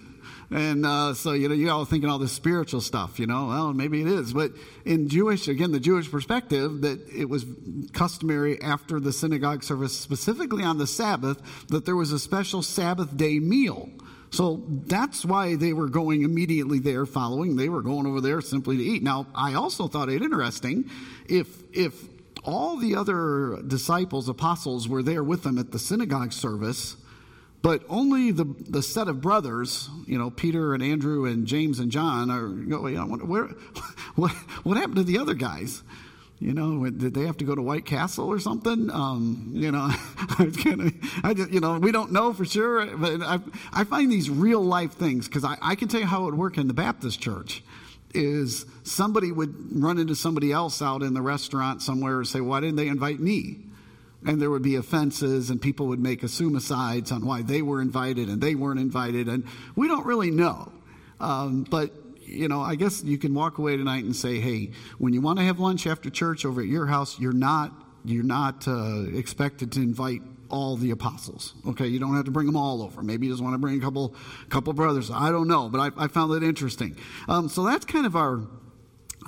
And 0.52 0.86
uh, 0.86 1.14
so, 1.14 1.32
you 1.32 1.48
know, 1.48 1.54
you're 1.54 1.72
all 1.72 1.84
thinking 1.84 2.08
all 2.08 2.20
this 2.20 2.30
spiritual 2.30 2.80
stuff, 2.80 3.18
you 3.18 3.26
know, 3.26 3.48
well, 3.48 3.72
maybe 3.72 4.02
it 4.02 4.06
is. 4.06 4.32
But 4.32 4.52
in 4.84 5.08
Jewish, 5.08 5.48
again, 5.48 5.72
the 5.72 5.80
Jewish 5.80 6.08
perspective, 6.08 6.82
that 6.82 7.00
it 7.08 7.24
was 7.24 7.44
customary 7.92 8.60
after 8.62 9.00
the 9.00 9.12
synagogue 9.12 9.64
service, 9.64 9.98
specifically 9.98 10.62
on 10.62 10.78
the 10.78 10.86
Sabbath, 10.86 11.42
that 11.68 11.86
there 11.86 11.96
was 11.96 12.12
a 12.12 12.20
special 12.20 12.62
Sabbath 12.62 13.16
day 13.16 13.40
meal. 13.40 13.88
So 14.32 14.62
that's 14.66 15.26
why 15.26 15.56
they 15.56 15.74
were 15.74 15.90
going 15.90 16.22
immediately 16.22 16.78
there 16.78 17.04
following. 17.04 17.56
They 17.56 17.68
were 17.68 17.82
going 17.82 18.06
over 18.06 18.22
there 18.22 18.40
simply 18.40 18.78
to 18.78 18.82
eat. 18.82 19.02
Now, 19.02 19.26
I 19.34 19.52
also 19.52 19.88
thought 19.88 20.08
it 20.08 20.22
interesting 20.22 20.90
if, 21.28 21.62
if 21.70 22.08
all 22.42 22.78
the 22.78 22.96
other 22.96 23.60
disciples, 23.66 24.30
apostles, 24.30 24.88
were 24.88 25.02
there 25.02 25.22
with 25.22 25.42
them 25.42 25.58
at 25.58 25.70
the 25.70 25.78
synagogue 25.78 26.32
service, 26.32 26.96
but 27.60 27.82
only 27.90 28.30
the, 28.30 28.44
the 28.44 28.82
set 28.82 29.06
of 29.06 29.20
brothers, 29.20 29.90
you 30.06 30.16
know, 30.16 30.30
Peter 30.30 30.72
and 30.72 30.82
Andrew 30.82 31.26
and 31.26 31.46
James 31.46 31.78
and 31.78 31.92
John 31.92 32.30
are, 32.30 32.48
you 32.48 32.96
know, 32.96 33.04
where, 33.26 33.44
what, 34.14 34.32
what 34.62 34.78
happened 34.78 34.96
to 34.96 35.04
the 35.04 35.18
other 35.18 35.34
guys? 35.34 35.82
You 36.42 36.54
know, 36.54 36.90
did 36.90 37.14
they 37.14 37.24
have 37.26 37.36
to 37.36 37.44
go 37.44 37.54
to 37.54 37.62
White 37.62 37.86
Castle 37.86 38.26
or 38.26 38.40
something? 38.40 38.90
Um, 38.90 39.52
you 39.54 39.70
know, 39.70 39.88
I 40.18 40.50
kind 40.60 40.80
of, 40.80 40.92
I 41.22 41.34
just, 41.34 41.52
you 41.52 41.60
know, 41.60 41.78
we 41.78 41.92
don't 41.92 42.10
know 42.10 42.32
for 42.32 42.44
sure, 42.44 42.84
but 42.96 43.22
I, 43.22 43.38
I 43.72 43.84
find 43.84 44.10
these 44.10 44.28
real 44.28 44.60
life 44.60 44.94
things 44.94 45.28
because 45.28 45.44
I, 45.44 45.56
I 45.62 45.76
can 45.76 45.86
tell 45.86 46.00
you 46.00 46.06
how 46.06 46.22
it 46.22 46.24
would 46.24 46.34
work 46.34 46.58
in 46.58 46.66
the 46.66 46.74
Baptist 46.74 47.20
church. 47.20 47.62
Is 48.12 48.66
somebody 48.82 49.30
would 49.30 49.54
run 49.80 49.98
into 49.98 50.16
somebody 50.16 50.50
else 50.50 50.82
out 50.82 51.04
in 51.04 51.14
the 51.14 51.22
restaurant 51.22 51.80
somewhere 51.80 52.18
and 52.18 52.26
say, 52.26 52.40
"Why 52.40 52.60
didn't 52.60 52.76
they 52.76 52.88
invite 52.88 53.20
me?" 53.20 53.60
And 54.26 54.42
there 54.42 54.50
would 54.50 54.62
be 54.62 54.74
offenses, 54.74 55.48
and 55.48 55.62
people 55.62 55.86
would 55.86 56.00
make 56.00 56.22
assumicides 56.22 57.10
on 57.12 57.24
why 57.24 57.42
they 57.42 57.62
were 57.62 57.80
invited 57.80 58.28
and 58.28 58.42
they 58.42 58.54
weren't 58.54 58.80
invited, 58.80 59.28
and 59.28 59.44
we 59.76 59.88
don't 59.88 60.04
really 60.04 60.30
know. 60.30 60.72
Um, 61.20 61.64
but 61.70 61.92
you 62.24 62.48
know, 62.48 62.60
I 62.60 62.74
guess 62.74 63.02
you 63.02 63.18
can 63.18 63.34
walk 63.34 63.58
away 63.58 63.76
tonight 63.76 64.04
and 64.04 64.14
say, 64.14 64.40
hey, 64.40 64.70
when 64.98 65.12
you 65.12 65.20
want 65.20 65.38
to 65.38 65.44
have 65.44 65.58
lunch 65.60 65.86
after 65.86 66.10
church 66.10 66.44
over 66.44 66.60
at 66.60 66.68
your 66.68 66.86
house, 66.86 67.18
you're 67.18 67.32
not 67.32 67.72
you're 68.04 68.24
not 68.24 68.66
uh, 68.66 69.04
expected 69.14 69.72
to 69.72 69.80
invite 69.80 70.22
all 70.48 70.76
the 70.76 70.90
apostles. 70.90 71.54
Okay, 71.66 71.86
you 71.86 71.98
don't 71.98 72.14
have 72.14 72.26
to 72.26 72.30
bring 72.30 72.46
them 72.46 72.56
all 72.56 72.82
over. 72.82 73.02
Maybe 73.02 73.26
you 73.26 73.32
just 73.32 73.42
want 73.42 73.54
to 73.54 73.58
bring 73.58 73.78
a 73.78 73.80
couple 73.80 74.14
couple 74.48 74.72
brothers. 74.72 75.10
I 75.10 75.30
don't 75.30 75.48
know, 75.48 75.68
but 75.68 75.78
I, 75.78 76.04
I 76.04 76.08
found 76.08 76.32
that 76.32 76.42
interesting. 76.42 76.96
Um, 77.28 77.48
so 77.48 77.64
that's 77.64 77.84
kind 77.84 78.06
of 78.06 78.16
our 78.16 78.40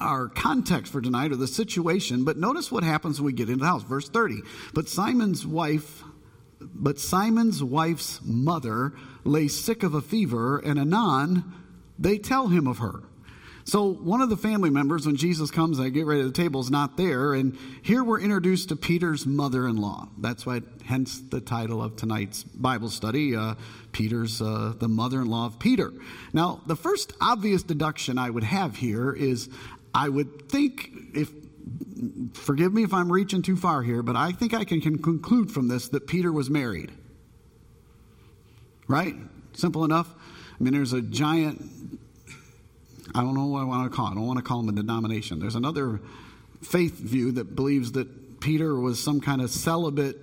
our 0.01 0.29
context 0.29 0.93
for 0.93 1.01
tonight 1.01 1.33
or 1.33 1.37
the 1.37 1.47
situation. 1.47 2.25
But 2.25 2.37
notice 2.37 2.71
what 2.73 2.83
happens 2.83 3.21
when 3.21 3.27
we 3.27 3.33
get 3.33 3.49
into 3.49 3.61
the 3.61 3.67
house. 3.67 3.83
Verse 3.83 4.09
thirty. 4.09 4.41
But 4.73 4.89
Simon's 4.89 5.47
wife. 5.47 6.03
But 6.61 6.99
Simon's 6.99 7.63
wife's 7.63 8.21
mother 8.25 8.95
lay 9.25 9.49
sick 9.49 9.83
of 9.83 9.93
a 9.93 10.01
fever, 10.01 10.59
and 10.59 10.79
anon 10.79 11.53
they 11.99 12.19
tell 12.19 12.49
him 12.49 12.67
of 12.67 12.79
her. 12.79 13.03
So 13.67 13.95
one 13.95 14.21
of 14.21 14.29
the 14.29 14.37
family 14.37 14.69
members, 14.69 15.07
when 15.07 15.17
Jesus 15.17 15.51
comes, 15.51 15.81
I 15.81 15.89
get 15.89 16.05
ready 16.05 16.21
to 16.21 16.27
the 16.27 16.35
table, 16.35 16.61
is 16.61 16.71
not 16.71 16.99
there. 16.99 17.33
And 17.33 17.57
here 17.81 18.05
we're 18.05 18.21
introduced 18.21 18.69
to 18.69 18.77
Peter's 18.77 19.25
mother-in-law. 19.25 20.09
That's 20.19 20.45
why, 20.45 20.61
hence 20.85 21.19
the 21.31 21.41
title 21.41 21.83
of 21.83 21.97
tonight's 21.97 22.43
Bible 22.43 22.91
study, 22.91 23.35
uh, 23.35 23.55
Peter's 23.93 24.43
uh, 24.43 24.75
the 24.79 24.89
mother-in-law 24.89 25.47
of 25.47 25.59
Peter. 25.59 25.95
Now, 26.35 26.61
the 26.67 26.77
first 26.77 27.15
obvious 27.23 27.63
deduction 27.63 28.19
I 28.19 28.29
would 28.29 28.45
have 28.45 28.77
here 28.77 29.13
is, 29.13 29.49
I 29.95 30.11
would 30.11 30.51
think 30.51 30.91
if 31.15 31.31
forgive 32.35 32.75
me 32.75 32.83
if 32.83 32.93
I'm 32.93 33.11
reaching 33.11 33.41
too 33.41 33.57
far 33.57 33.83
here, 33.83 34.03
but 34.03 34.15
I 34.15 34.33
think 34.33 34.53
I 34.53 34.65
can 34.65 34.81
conclude 34.81 35.51
from 35.51 35.69
this 35.69 35.89
that 35.89 36.07
Peter 36.07 36.31
was 36.31 36.51
married. 36.51 36.93
Right? 38.87 39.15
Simple 39.55 39.85
enough. 39.85 40.13
I 40.61 40.63
mean, 40.63 40.75
there's 40.75 40.93
a 40.93 41.01
giant, 41.01 41.84
I 43.15 43.21
don't 43.21 43.35
know 43.35 43.47
what 43.47 43.61
I 43.61 43.65
want 43.65 43.91
to 43.91 43.97
call 43.97 44.09
it. 44.09 44.13
I 44.13 44.15
don't 44.15 44.27
want 44.27 44.39
to 44.39 44.45
call 44.45 44.63
them 44.63 44.69
a 44.71 44.81
denomination. 44.81 45.41
There's 45.41 45.55
another 45.55 46.01
faith 46.63 46.99
view 46.99 47.33
that 47.33 47.55
believes 47.55 47.93
that 47.93 48.41
Peter 48.41 48.79
was 48.79 49.03
some 49.03 49.21
kind 49.21 49.41
of 49.41 49.51
celibate 49.51 50.23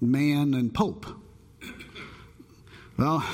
man 0.00 0.54
and 0.54 0.72
pope. 0.72 1.06
Well, 2.98 3.24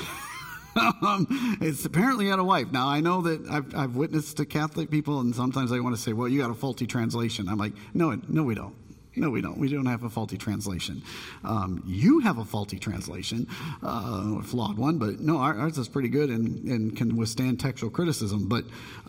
um, 0.75 1.57
it's 1.61 1.85
apparently 1.85 2.27
had 2.27 2.39
a 2.39 2.43
wife. 2.43 2.71
Now, 2.71 2.87
I 2.87 2.99
know 2.99 3.21
that 3.21 3.49
I've, 3.49 3.75
I've 3.75 3.95
witnessed 3.95 4.37
to 4.37 4.45
Catholic 4.45 4.89
people, 4.89 5.19
and 5.19 5.35
sometimes 5.35 5.71
they 5.71 5.79
want 5.79 5.95
to 5.95 6.01
say, 6.01 6.13
well, 6.13 6.27
you 6.27 6.41
got 6.41 6.49
a 6.49 6.55
faulty 6.55 6.87
translation. 6.87 7.47
I'm 7.47 7.57
like, 7.57 7.73
no, 7.93 8.19
no, 8.27 8.43
we 8.43 8.55
don't. 8.55 8.75
No, 9.15 9.29
we 9.29 9.41
don't. 9.41 9.57
We 9.57 9.69
don't 9.69 9.85
have 9.85 10.03
a 10.03 10.09
faulty 10.09 10.37
translation. 10.37 11.03
Um, 11.43 11.83
you 11.85 12.19
have 12.21 12.39
a 12.39 12.45
faulty 12.45 12.79
translation, 12.79 13.47
uh, 13.83 14.37
a 14.39 14.43
flawed 14.43 14.77
one, 14.77 14.97
but 14.97 15.19
no, 15.19 15.37
ours 15.37 15.77
is 15.77 15.87
pretty 15.87 16.09
good 16.09 16.29
and, 16.29 16.63
and 16.63 16.97
can 16.97 17.15
withstand 17.15 17.59
textual 17.59 17.91
criticism. 17.91 18.47
But 18.47 18.65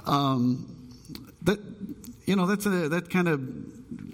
um, 0.07 0.93
that, 1.43 1.59
you 2.27 2.37
know, 2.37 2.47
that's 2.47 2.67
a, 2.67 2.89
that 2.91 3.09
kind 3.09 3.29
of 3.29 3.41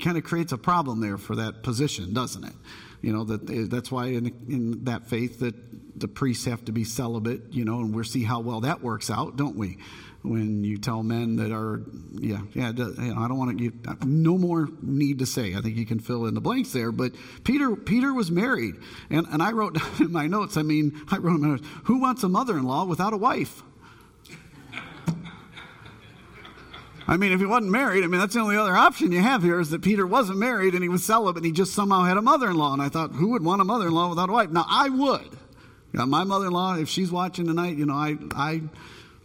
kind 0.00 0.16
of 0.16 0.24
creates 0.24 0.52
a 0.52 0.58
problem 0.58 1.00
there 1.00 1.18
for 1.18 1.36
that 1.36 1.62
position, 1.62 2.14
doesn't 2.14 2.44
it? 2.44 2.54
You 3.02 3.12
know 3.12 3.24
that 3.24 3.68
that's 3.70 3.90
why 3.90 4.06
in, 4.06 4.26
in 4.48 4.84
that 4.84 5.08
faith 5.08 5.40
that 5.40 5.54
the 5.98 6.08
priests 6.08 6.44
have 6.44 6.64
to 6.66 6.72
be 6.72 6.84
celibate. 6.84 7.52
You 7.52 7.64
know, 7.64 7.80
and 7.80 7.94
we'll 7.94 8.04
see 8.04 8.24
how 8.24 8.40
well 8.40 8.60
that 8.60 8.82
works 8.82 9.10
out, 9.10 9.36
don't 9.36 9.56
we? 9.56 9.78
When 10.22 10.64
you 10.64 10.76
tell 10.76 11.02
men 11.02 11.36
that 11.36 11.50
are, 11.50 11.82
yeah, 12.12 12.42
yeah, 12.52 12.68
I 12.68 12.72
don't 12.72 13.38
want 13.38 13.56
to, 13.56 13.64
you, 13.64 13.72
no 14.04 14.36
more 14.36 14.68
need 14.82 15.20
to 15.20 15.26
say. 15.26 15.54
I 15.54 15.60
think 15.60 15.76
you 15.76 15.86
can 15.86 15.98
fill 15.98 16.26
in 16.26 16.34
the 16.34 16.40
blanks 16.40 16.72
there. 16.72 16.92
But 16.92 17.12
Peter, 17.42 17.74
Peter 17.74 18.12
was 18.12 18.30
married, 18.30 18.74
and, 19.08 19.26
and 19.28 19.42
I 19.42 19.52
wrote 19.52 19.78
in 20.00 20.12
my 20.12 20.26
notes. 20.26 20.56
I 20.56 20.62
mean, 20.62 21.00
I 21.10 21.16
wrote 21.16 21.36
in 21.36 21.40
my 21.40 21.48
notes, 21.48 21.66
who 21.84 22.00
wants 22.00 22.22
a 22.22 22.28
mother-in-law 22.28 22.84
without 22.84 23.14
a 23.14 23.16
wife? 23.16 23.62
I 27.08 27.16
mean, 27.16 27.32
if 27.32 27.40
he 27.40 27.46
wasn't 27.46 27.72
married, 27.72 28.04
I 28.04 28.06
mean, 28.06 28.20
that's 28.20 28.34
the 28.34 28.40
only 28.40 28.56
other 28.56 28.76
option 28.76 29.10
you 29.10 29.20
have 29.20 29.42
here 29.42 29.58
is 29.58 29.70
that 29.70 29.82
Peter 29.82 30.06
wasn't 30.06 30.38
married 30.38 30.74
and 30.74 30.82
he 30.82 30.88
was 30.88 31.04
celibate 31.04 31.38
and 31.38 31.46
he 31.46 31.50
just 31.50 31.74
somehow 31.74 32.04
had 32.04 32.16
a 32.16 32.22
mother 32.22 32.48
in 32.48 32.56
law. 32.56 32.72
And 32.72 32.80
I 32.80 32.88
thought, 32.88 33.10
who 33.10 33.30
would 33.30 33.44
want 33.44 33.60
a 33.60 33.64
mother 33.64 33.88
in 33.88 33.94
law 33.94 34.08
without 34.08 34.28
a 34.28 34.32
wife? 34.32 34.50
Now, 34.50 34.64
I 34.68 34.90
would. 34.90 35.36
My 35.92 36.22
mother 36.22 36.46
in 36.46 36.52
law, 36.52 36.76
if 36.76 36.88
she's 36.88 37.10
watching 37.10 37.46
tonight, 37.46 37.76
you 37.76 37.84
know, 37.84 37.94
I, 37.94 38.16
I, 38.36 38.62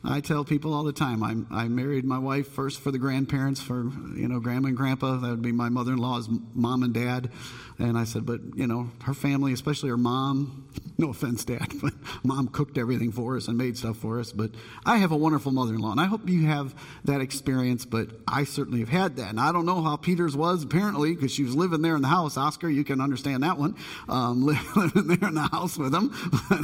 I 0.08 0.22
tell 0.22 0.44
people 0.44 0.74
all 0.74 0.84
the 0.84 0.94
time, 0.94 1.24
I'm, 1.24 1.48
I 1.52 1.68
married 1.68 2.06
my 2.06 2.20
wife 2.20 2.48
first 2.48 2.80
for 2.80 2.92
the 2.92 3.00
grandparents, 3.00 3.62
for, 3.62 3.90
you 4.16 4.28
know, 4.28 4.40
grandma 4.40 4.68
and 4.68 4.78
grandpa. 4.78 5.18
That 5.18 5.30
would 5.30 5.42
be 5.42 5.52
my 5.52 5.70
mother 5.70 5.94
in 5.94 5.98
law's 5.98 6.30
mom 6.54 6.84
and 6.84 6.94
dad. 6.94 7.32
And 7.78 7.98
I 7.98 8.06
said, 8.06 8.26
but, 8.26 8.40
you 8.56 8.68
know, 8.68 8.90
her 9.04 9.14
family, 9.14 9.52
especially 9.52 9.90
her 9.90 9.98
mom, 9.98 10.70
no 10.98 11.10
offense, 11.10 11.44
Dad, 11.44 11.68
but 11.82 11.94
Mom 12.24 12.48
cooked 12.48 12.78
everything 12.78 13.12
for 13.12 13.36
us 13.36 13.48
and 13.48 13.58
made 13.58 13.78
stuff 13.78 13.98
for 13.98 14.20
us. 14.20 14.32
But 14.32 14.52
I 14.86 14.98
have 14.98 15.12
a 15.12 15.18
wonderful 15.18 15.52
mother-in-law, 15.52 15.92
and 15.92 16.00
I 16.00 16.06
hope 16.06 16.30
you 16.30 16.46
have 16.46 16.74
that 17.04 17.20
experience. 17.20 17.86
But 17.86 18.10
I 18.28 18.46
certainly 18.46 18.80
have 18.80 18.90
had 18.90 19.18
that, 19.18 19.30
and 19.30 19.40
I 19.40 19.52
don't 19.52 19.66
know 19.66 19.82
how 19.82 19.98
Peter's 19.98 20.38
was 20.38 20.64
apparently 20.64 21.14
because 21.16 21.34
she 21.34 21.44
was 21.44 21.56
living 21.56 21.82
there 21.82 21.96
in 21.96 22.02
the 22.02 22.08
house. 22.08 22.38
Oscar, 22.38 22.70
you 22.70 22.84
can 22.84 23.02
understand 23.02 23.44
that 23.44 23.58
one, 23.58 23.76
um, 24.08 24.46
living 24.76 25.08
there 25.08 25.30
in 25.30 25.36
the 25.36 25.50
house 25.52 25.78
with 25.78 25.94
him. 25.94 26.12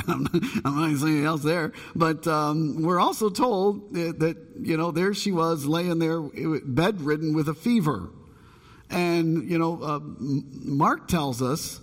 I'm, 0.08 0.28
I'm 0.64 0.92
not 0.92 1.00
saying 1.00 1.14
anything 1.14 1.26
else 1.26 1.44
there. 1.44 1.74
But 1.96 2.26
um, 2.28 2.82
we're 2.82 3.00
also 3.00 3.30
told 3.30 3.94
that 3.94 4.38
you 4.62 4.78
know 4.78 4.92
there 4.92 5.14
she 5.14 5.32
was 5.32 5.66
laying 5.66 6.00
there 6.00 6.22
bedridden 6.22 7.36
with 7.36 7.50
a 7.50 7.54
fever. 7.54 8.10
And, 8.92 9.50
you 9.50 9.58
know, 9.58 9.82
uh, 9.82 10.00
Mark 10.02 11.08
tells 11.08 11.42
us 11.42 11.80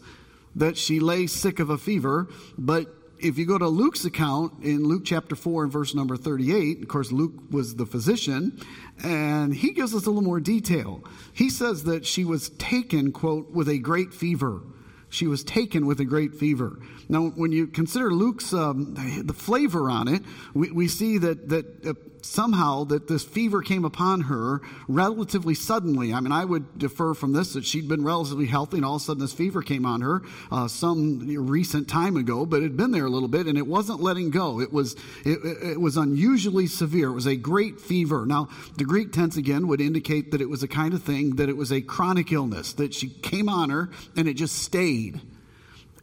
that 0.55 0.77
she 0.77 1.00
lay 1.00 1.27
sick 1.27 1.59
of 1.59 1.71
a 1.71 1.79
fever, 1.79 2.29
but 2.57 2.95
if 3.21 3.38
you 3.38 3.47
go 3.47 3.59
to 3.59 3.67
Luke's 3.67 4.05
account 4.05 4.62
in 4.62 4.85
Luke 4.85 5.03
chapter 5.05 5.35
4 5.35 5.65
and 5.65 5.73
verse 5.73 5.95
number 5.95 6.17
38, 6.17 6.83
of 6.83 6.88
course, 6.88 7.11
Luke 7.11 7.35
was 7.50 7.77
the 7.77 7.87
physician, 7.87 8.61
and 9.03 9.55
he 9.55 9.73
gives 9.73 9.95
us 9.95 10.07
a 10.07 10.11
little 10.11 10.23
more 10.23 10.41
detail. 10.41 11.03
He 11.33 11.50
says 11.50 11.85
that 11.85 12.07
she 12.07 12.25
was 12.25 12.50
taken, 12.50 13.12
quote, 13.12 13.50
with 13.50 13.69
a 13.69 13.79
great 13.79 14.12
fever. 14.12 14.62
She 15.11 15.27
was 15.27 15.43
taken 15.43 15.87
with 15.87 16.00
a 16.00 16.05
great 16.05 16.35
fever. 16.35 16.79
Now, 17.09 17.29
when 17.29 17.50
you 17.50 17.67
consider 17.67 18.12
Luke's 18.12 18.53
um, 18.53 18.95
the 19.25 19.33
flavor 19.33 19.88
on 19.88 20.07
it, 20.07 20.23
we, 20.53 20.71
we 20.71 20.87
see 20.87 21.19
that 21.19 21.49
that 21.49 21.87
uh, 21.87 21.95
somehow 22.23 22.85
that 22.85 23.09
this 23.09 23.25
fever 23.25 23.63
came 23.63 23.85
upon 23.85 24.23
her 24.23 24.61
relatively 24.87 25.55
suddenly. 25.55 26.13
I 26.13 26.21
mean, 26.21 26.33
I 26.33 26.45
would 26.45 26.79
defer 26.79 27.15
from 27.15 27.33
this 27.33 27.53
that 27.55 27.65
she'd 27.65 27.89
been 27.89 28.05
relatively 28.05 28.47
healthy, 28.47 28.79
and 28.79 28.85
all 28.85 28.97
of 28.97 29.03
a 29.03 29.05
sudden 29.05 29.21
this 29.21 29.33
fever 29.33 29.63
came 29.63 29.87
on 29.87 30.01
her 30.01 30.23
uh, 30.51 30.69
some 30.69 31.21
recent 31.49 31.89
time 31.89 32.17
ago, 32.17 32.47
but 32.47 32.59
it 32.59 32.65
had 32.65 32.77
been 32.77 32.91
there 32.91 33.07
a 33.07 33.11
little 33.11 33.29
bit, 33.29 33.47
and 33.47 33.59
it 33.59 33.67
wasn't 33.67 34.01
letting 34.01 34.31
go. 34.31 34.61
It 34.61 34.73
was 34.73 34.95
it, 35.25 35.39
it 35.63 35.81
was 35.81 35.97
unusually 35.97 36.67
severe. 36.67 37.09
It 37.09 37.15
was 37.15 37.27
a 37.27 37.37
great 37.37 37.81
fever. 37.81 38.27
Now, 38.27 38.49
the 38.77 38.85
Greek 38.85 39.13
tense 39.13 39.37
again 39.37 39.69
would 39.69 39.81
indicate 39.81 40.31
that 40.33 40.41
it 40.41 40.49
was 40.49 40.63
a 40.63 40.69
kind 40.69 40.95
of 40.95 41.03
thing 41.03 41.37
that 41.37 41.49
it 41.49 41.57
was 41.57 41.73
a 41.73 41.81
chronic 41.81 42.33
illness 42.33 42.73
that 42.75 42.95
she 42.95 43.09
came 43.09 43.49
on 43.49 43.71
her 43.71 43.91
and 44.17 44.29
it 44.29 44.35
just 44.35 44.57
stayed. 44.57 45.21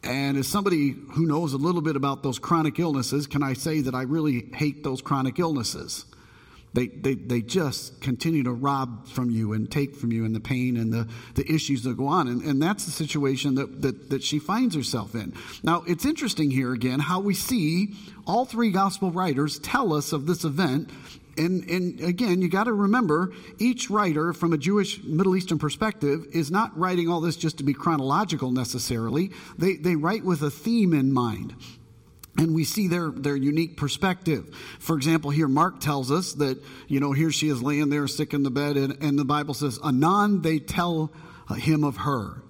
And 0.06 0.36
as 0.36 0.46
somebody 0.46 0.90
who 0.90 1.26
knows 1.26 1.52
a 1.52 1.56
little 1.56 1.80
bit 1.80 1.96
about 1.96 2.22
those 2.22 2.38
chronic 2.38 2.78
illnesses, 2.78 3.26
can 3.26 3.42
I 3.42 3.54
say 3.54 3.80
that 3.80 3.94
I 3.94 4.02
really 4.02 4.48
hate 4.54 4.84
those 4.84 5.02
chronic 5.02 5.38
illnesses? 5.38 6.04
They, 6.74 6.88
they, 6.88 7.14
they 7.14 7.40
just 7.40 8.02
continue 8.02 8.42
to 8.42 8.52
rob 8.52 9.08
from 9.08 9.30
you 9.30 9.54
and 9.54 9.70
take 9.70 9.96
from 9.96 10.12
you 10.12 10.26
and 10.26 10.34
the 10.34 10.40
pain 10.40 10.76
and 10.76 10.92
the, 10.92 11.08
the 11.34 11.50
issues 11.50 11.82
that 11.84 11.96
go 11.96 12.06
on. 12.06 12.28
And, 12.28 12.42
and 12.42 12.62
that's 12.62 12.84
the 12.84 12.90
situation 12.90 13.54
that, 13.54 13.80
that, 13.80 14.10
that 14.10 14.22
she 14.22 14.38
finds 14.38 14.74
herself 14.74 15.14
in. 15.14 15.32
Now, 15.62 15.84
it's 15.86 16.04
interesting 16.04 16.50
here 16.50 16.74
again 16.74 17.00
how 17.00 17.20
we 17.20 17.32
see 17.32 17.94
all 18.26 18.44
three 18.44 18.70
gospel 18.70 19.10
writers 19.10 19.58
tell 19.58 19.94
us 19.94 20.12
of 20.12 20.26
this 20.26 20.44
event 20.44 20.90
and, 21.38 21.68
and 21.68 22.00
again, 22.00 22.42
you 22.42 22.48
got 22.48 22.64
to 22.64 22.72
remember 22.72 23.32
each 23.58 23.90
writer 23.90 24.32
from 24.32 24.52
a 24.52 24.58
Jewish 24.58 25.02
Middle 25.02 25.36
Eastern 25.36 25.58
perspective 25.58 26.26
is 26.32 26.50
not 26.50 26.76
writing 26.78 27.08
all 27.08 27.20
this 27.20 27.36
just 27.36 27.58
to 27.58 27.64
be 27.64 27.74
chronological 27.74 28.50
necessarily. 28.50 29.30
They, 29.58 29.76
they 29.76 29.96
write 29.96 30.24
with 30.24 30.42
a 30.42 30.50
theme 30.50 30.92
in 30.92 31.12
mind. 31.12 31.54
And 32.38 32.54
we 32.54 32.64
see 32.64 32.86
their, 32.86 33.10
their 33.10 33.36
unique 33.36 33.76
perspective. 33.78 34.54
For 34.78 34.96
example, 34.96 35.30
here 35.30 35.48
Mark 35.48 35.80
tells 35.80 36.10
us 36.10 36.34
that, 36.34 36.62
you 36.86 37.00
know, 37.00 37.12
here 37.12 37.30
she 37.30 37.48
is 37.48 37.62
laying 37.62 37.88
there 37.88 38.06
sick 38.06 38.34
in 38.34 38.42
the 38.42 38.50
bed, 38.50 38.76
and, 38.76 39.02
and 39.02 39.18
the 39.18 39.24
Bible 39.24 39.54
says, 39.54 39.78
Anon 39.82 40.42
they 40.42 40.58
tell 40.58 41.10
him 41.56 41.82
of 41.82 41.98
her. 41.98 42.42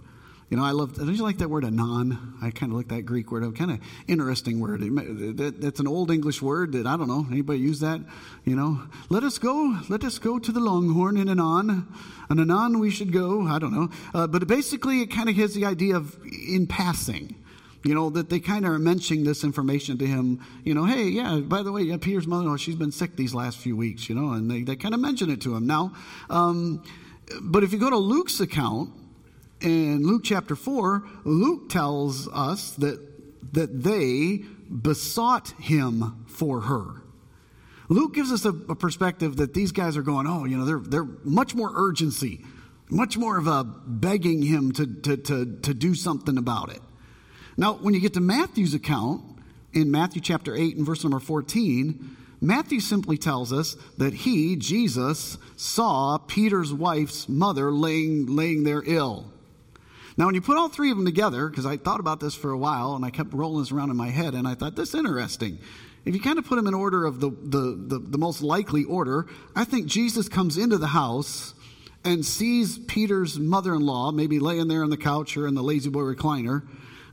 You 0.48 0.56
know, 0.56 0.64
I 0.64 0.70
love, 0.70 0.94
don't 0.94 1.12
you 1.12 1.24
like 1.24 1.38
that 1.38 1.50
word 1.50 1.64
anon? 1.64 2.38
I 2.40 2.52
kind 2.52 2.70
of 2.70 2.78
like 2.78 2.86
that 2.88 3.02
Greek 3.02 3.32
word. 3.32 3.42
A 3.42 3.50
kind 3.50 3.72
of 3.72 3.80
interesting 4.06 4.60
word. 4.60 4.80
It's 4.80 5.80
an 5.80 5.88
old 5.88 6.12
English 6.12 6.40
word 6.40 6.70
that, 6.72 6.86
I 6.86 6.96
don't 6.96 7.08
know, 7.08 7.26
anybody 7.28 7.58
use 7.58 7.80
that? 7.80 8.00
You 8.44 8.54
know, 8.54 8.82
let 9.08 9.24
us 9.24 9.38
go, 9.38 9.76
let 9.88 10.04
us 10.04 10.20
go 10.20 10.38
to 10.38 10.52
the 10.52 10.60
Longhorn 10.60 11.16
in 11.16 11.28
anon. 11.28 11.92
And 12.30 12.40
anon 12.40 12.78
we 12.78 12.90
should 12.90 13.12
go, 13.12 13.48
I 13.48 13.58
don't 13.58 13.72
know. 13.72 13.90
Uh, 14.14 14.28
but 14.28 14.46
basically, 14.46 15.00
it 15.00 15.06
kind 15.06 15.28
of 15.28 15.34
has 15.34 15.54
the 15.54 15.64
idea 15.64 15.96
of 15.96 16.16
in 16.24 16.68
passing. 16.68 17.34
You 17.82 17.94
know, 17.94 18.10
that 18.10 18.30
they 18.30 18.38
kind 18.38 18.64
of 18.64 18.72
are 18.72 18.78
mentioning 18.78 19.24
this 19.24 19.42
information 19.42 19.98
to 19.98 20.06
him. 20.06 20.40
You 20.64 20.74
know, 20.74 20.84
hey, 20.84 21.04
yeah, 21.04 21.40
by 21.40 21.64
the 21.64 21.72
way, 21.72 21.82
yeah, 21.82 21.96
Peter's 21.96 22.26
mother, 22.26 22.48
oh, 22.48 22.56
she's 22.56 22.74
been 22.76 22.92
sick 22.92 23.16
these 23.16 23.34
last 23.34 23.58
few 23.58 23.76
weeks, 23.76 24.08
you 24.08 24.14
know, 24.14 24.32
and 24.32 24.50
they, 24.50 24.62
they 24.62 24.76
kind 24.76 24.94
of 24.94 25.00
mention 25.00 25.30
it 25.30 25.40
to 25.42 25.56
him. 25.56 25.66
Now, 25.66 25.92
um, 26.30 26.82
but 27.40 27.64
if 27.64 27.72
you 27.72 27.78
go 27.78 27.90
to 27.90 27.96
Luke's 27.96 28.40
account, 28.40 28.90
in 29.60 30.06
Luke 30.06 30.22
chapter 30.24 30.54
4, 30.54 31.02
Luke 31.24 31.68
tells 31.68 32.28
us 32.28 32.72
that, 32.72 33.00
that 33.54 33.82
they 33.82 34.44
besought 34.70 35.50
him 35.60 36.24
for 36.26 36.62
her. 36.62 37.02
Luke 37.88 38.14
gives 38.14 38.32
us 38.32 38.44
a, 38.44 38.50
a, 38.50 38.74
perspective 38.74 39.36
that 39.36 39.54
these 39.54 39.70
guys 39.70 39.96
are 39.96 40.02
going, 40.02 40.26
oh, 40.26 40.44
you 40.44 40.58
know, 40.58 40.64
they're, 40.64 40.80
they're 40.80 41.08
much 41.22 41.54
more 41.54 41.72
urgency, 41.74 42.44
much 42.90 43.16
more 43.16 43.38
of 43.38 43.46
a 43.46 43.62
begging 43.64 44.42
him 44.42 44.72
to, 44.72 44.86
to, 44.86 45.16
to, 45.16 45.58
to 45.62 45.74
do 45.74 45.94
something 45.94 46.36
about 46.36 46.70
it. 46.70 46.80
Now, 47.56 47.74
when 47.74 47.94
you 47.94 48.00
get 48.00 48.14
to 48.14 48.20
Matthew's 48.20 48.74
account, 48.74 49.22
in 49.72 49.90
Matthew 49.90 50.22
chapter 50.22 50.56
8 50.56 50.76
and 50.76 50.86
verse 50.86 51.04
number 51.04 51.20
14, 51.20 52.16
Matthew 52.40 52.80
simply 52.80 53.18
tells 53.18 53.52
us 53.52 53.76
that 53.98 54.14
he, 54.14 54.56
Jesus, 54.56 55.38
saw 55.56 56.18
Peter's 56.18 56.72
wife's 56.72 57.28
mother 57.28 57.70
laying, 57.70 58.26
laying 58.26 58.64
there 58.64 58.82
ill. 58.84 59.32
Now, 60.16 60.26
when 60.26 60.34
you 60.34 60.40
put 60.40 60.56
all 60.56 60.68
three 60.68 60.90
of 60.90 60.96
them 60.96 61.04
together, 61.04 61.48
because 61.48 61.66
I 61.66 61.76
thought 61.76 62.00
about 62.00 62.20
this 62.20 62.34
for 62.34 62.50
a 62.50 62.58
while 62.58 62.94
and 62.94 63.04
I 63.04 63.10
kept 63.10 63.34
rolling 63.34 63.60
this 63.60 63.70
around 63.70 63.90
in 63.90 63.96
my 63.96 64.08
head, 64.08 64.34
and 64.34 64.48
I 64.48 64.54
thought, 64.54 64.74
this 64.74 64.90
is 64.90 64.94
interesting. 64.94 65.58
If 66.06 66.14
you 66.14 66.20
kind 66.20 66.38
of 66.38 66.46
put 66.46 66.56
them 66.56 66.66
in 66.66 66.74
order 66.74 67.04
of 67.04 67.20
the, 67.20 67.30
the, 67.30 67.76
the, 67.76 67.98
the 67.98 68.18
most 68.18 68.40
likely 68.40 68.84
order, 68.84 69.26
I 69.54 69.64
think 69.64 69.86
Jesus 69.86 70.28
comes 70.28 70.56
into 70.56 70.78
the 70.78 70.86
house 70.86 71.52
and 72.04 72.24
sees 72.24 72.78
Peter's 72.78 73.38
mother 73.38 73.74
in 73.74 73.84
law, 73.84 74.12
maybe 74.12 74.38
laying 74.38 74.68
there 74.68 74.84
on 74.84 74.90
the 74.90 74.96
couch 74.96 75.36
or 75.36 75.46
in 75.48 75.54
the 75.54 75.62
lazy 75.62 75.90
boy 75.90 76.02
recliner. 76.02 76.62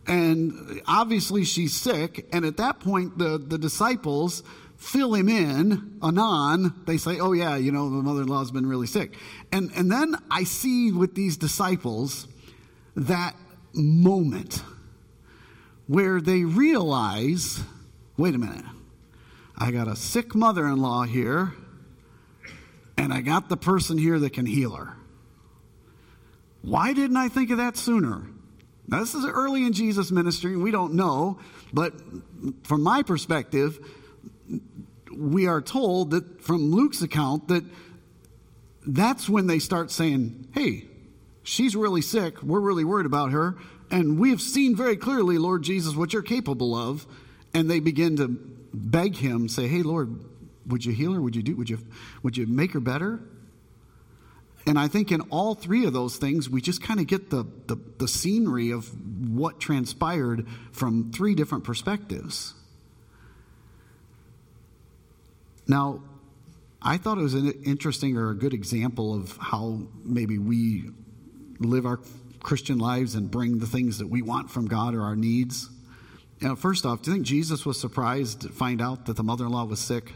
And 0.05 0.81
obviously 0.87 1.43
she's 1.43 1.73
sick. 1.73 2.27
And 2.31 2.45
at 2.45 2.57
that 2.57 2.79
point, 2.79 3.17
the, 3.17 3.39
the 3.39 3.57
disciples 3.57 4.43
fill 4.77 5.15
him 5.15 5.27
in, 5.27 5.97
anon. 6.03 6.83
They 6.85 6.97
say, 6.97 7.19
oh, 7.19 7.31
yeah, 7.31 7.55
you 7.55 7.71
know, 7.71 7.89
the 7.89 8.03
mother 8.03 8.21
in 8.21 8.27
law's 8.27 8.51
been 8.51 8.67
really 8.67 8.87
sick. 8.87 9.15
And, 9.51 9.71
and 9.75 9.91
then 9.91 10.15
I 10.29 10.43
see 10.43 10.91
with 10.91 11.15
these 11.15 11.37
disciples, 11.37 12.27
that 12.95 13.35
moment 13.73 14.63
where 15.87 16.21
they 16.21 16.43
realize 16.43 17.63
wait 18.17 18.35
a 18.35 18.37
minute, 18.37 18.65
I 19.57 19.71
got 19.71 19.87
a 19.87 19.95
sick 19.95 20.35
mother 20.35 20.67
in 20.67 20.77
law 20.77 21.03
here, 21.03 21.53
and 22.97 23.13
I 23.13 23.21
got 23.21 23.49
the 23.49 23.57
person 23.57 23.97
here 23.97 24.19
that 24.19 24.33
can 24.33 24.45
heal 24.45 24.71
her. 24.71 24.95
Why 26.61 26.93
didn't 26.93 27.17
I 27.17 27.29
think 27.29 27.49
of 27.51 27.57
that 27.57 27.75
sooner? 27.75 28.27
Now, 28.87 28.99
this 28.99 29.15
is 29.15 29.25
early 29.25 29.65
in 29.65 29.73
Jesus' 29.73 30.11
ministry, 30.11 30.55
we 30.55 30.71
don't 30.71 30.93
know, 30.93 31.39
but 31.71 31.93
from 32.63 32.83
my 32.83 33.01
perspective, 33.01 33.79
we 35.15 35.47
are 35.47 35.61
told 35.61 36.11
that 36.11 36.41
from 36.41 36.71
Luke's 36.71 37.01
account 37.01 37.47
that 37.47 37.63
that's 38.85 39.29
when 39.29 39.47
they 39.47 39.59
start 39.59 39.89
saying, 39.89 40.49
hey, 40.53 40.85
She's 41.43 41.75
really 41.75 42.01
sick. 42.01 42.41
We're 42.41 42.59
really 42.59 42.85
worried 42.85 43.05
about 43.05 43.31
her. 43.31 43.55
And 43.91 44.17
we 44.17 44.29
have 44.31 44.41
seen 44.41 44.75
very 44.75 44.95
clearly, 44.95 45.37
Lord 45.37 45.61
Jesus, 45.63 45.95
what 45.95 46.13
you're 46.13 46.21
capable 46.23 46.75
of. 46.75 47.05
And 47.53 47.69
they 47.69 47.79
begin 47.79 48.17
to 48.17 48.27
beg 48.73 49.17
him, 49.17 49.47
say, 49.47 49.67
Hey, 49.67 49.83
Lord, 49.83 50.19
would 50.65 50.85
you 50.85 50.93
heal 50.93 51.13
her? 51.13 51.21
Would 51.21 51.35
you 51.35 51.43
do 51.43 51.55
would 51.55 51.69
you 51.69 51.79
would 52.23 52.37
you 52.37 52.47
make 52.47 52.71
her 52.71 52.79
better? 52.79 53.19
And 54.65 54.79
I 54.79 54.87
think 54.87 55.11
in 55.11 55.21
all 55.21 55.55
three 55.55 55.85
of 55.85 55.93
those 55.93 56.15
things, 56.15 56.49
we 56.49 56.61
just 56.61 56.81
kind 56.81 57.01
of 57.01 57.07
get 57.07 57.29
the, 57.29 57.45
the, 57.67 57.75
the 57.97 58.07
scenery 58.07 58.71
of 58.71 58.89
what 59.29 59.59
transpired 59.59 60.47
from 60.71 61.11
three 61.11 61.35
different 61.35 61.65
perspectives. 61.65 62.53
Now, 65.67 66.01
I 66.81 66.97
thought 66.97 67.17
it 67.17 67.23
was 67.23 67.33
an 67.33 67.51
interesting 67.65 68.15
or 68.15 68.29
a 68.29 68.35
good 68.35 68.53
example 68.53 69.13
of 69.13 69.35
how 69.35 69.81
maybe 70.03 70.37
we 70.37 70.91
live 71.59 71.85
our 71.85 71.99
Christian 72.41 72.77
lives 72.77 73.15
and 73.15 73.31
bring 73.31 73.59
the 73.59 73.67
things 73.67 73.97
that 73.99 74.07
we 74.07 74.21
want 74.21 74.51
from 74.51 74.67
God 74.67 74.93
or 74.93 75.01
our 75.01 75.15
needs. 75.15 75.69
You 76.39 76.49
know, 76.49 76.55
first 76.55 76.85
off, 76.85 77.01
do 77.01 77.11
you 77.11 77.15
think 77.15 77.25
Jesus 77.25 77.65
was 77.65 77.79
surprised 77.79 78.41
to 78.41 78.49
find 78.49 78.81
out 78.81 79.05
that 79.05 79.15
the 79.15 79.23
mother 79.23 79.45
in 79.45 79.51
law 79.51 79.63
was 79.63 79.79
sick? 79.79 80.11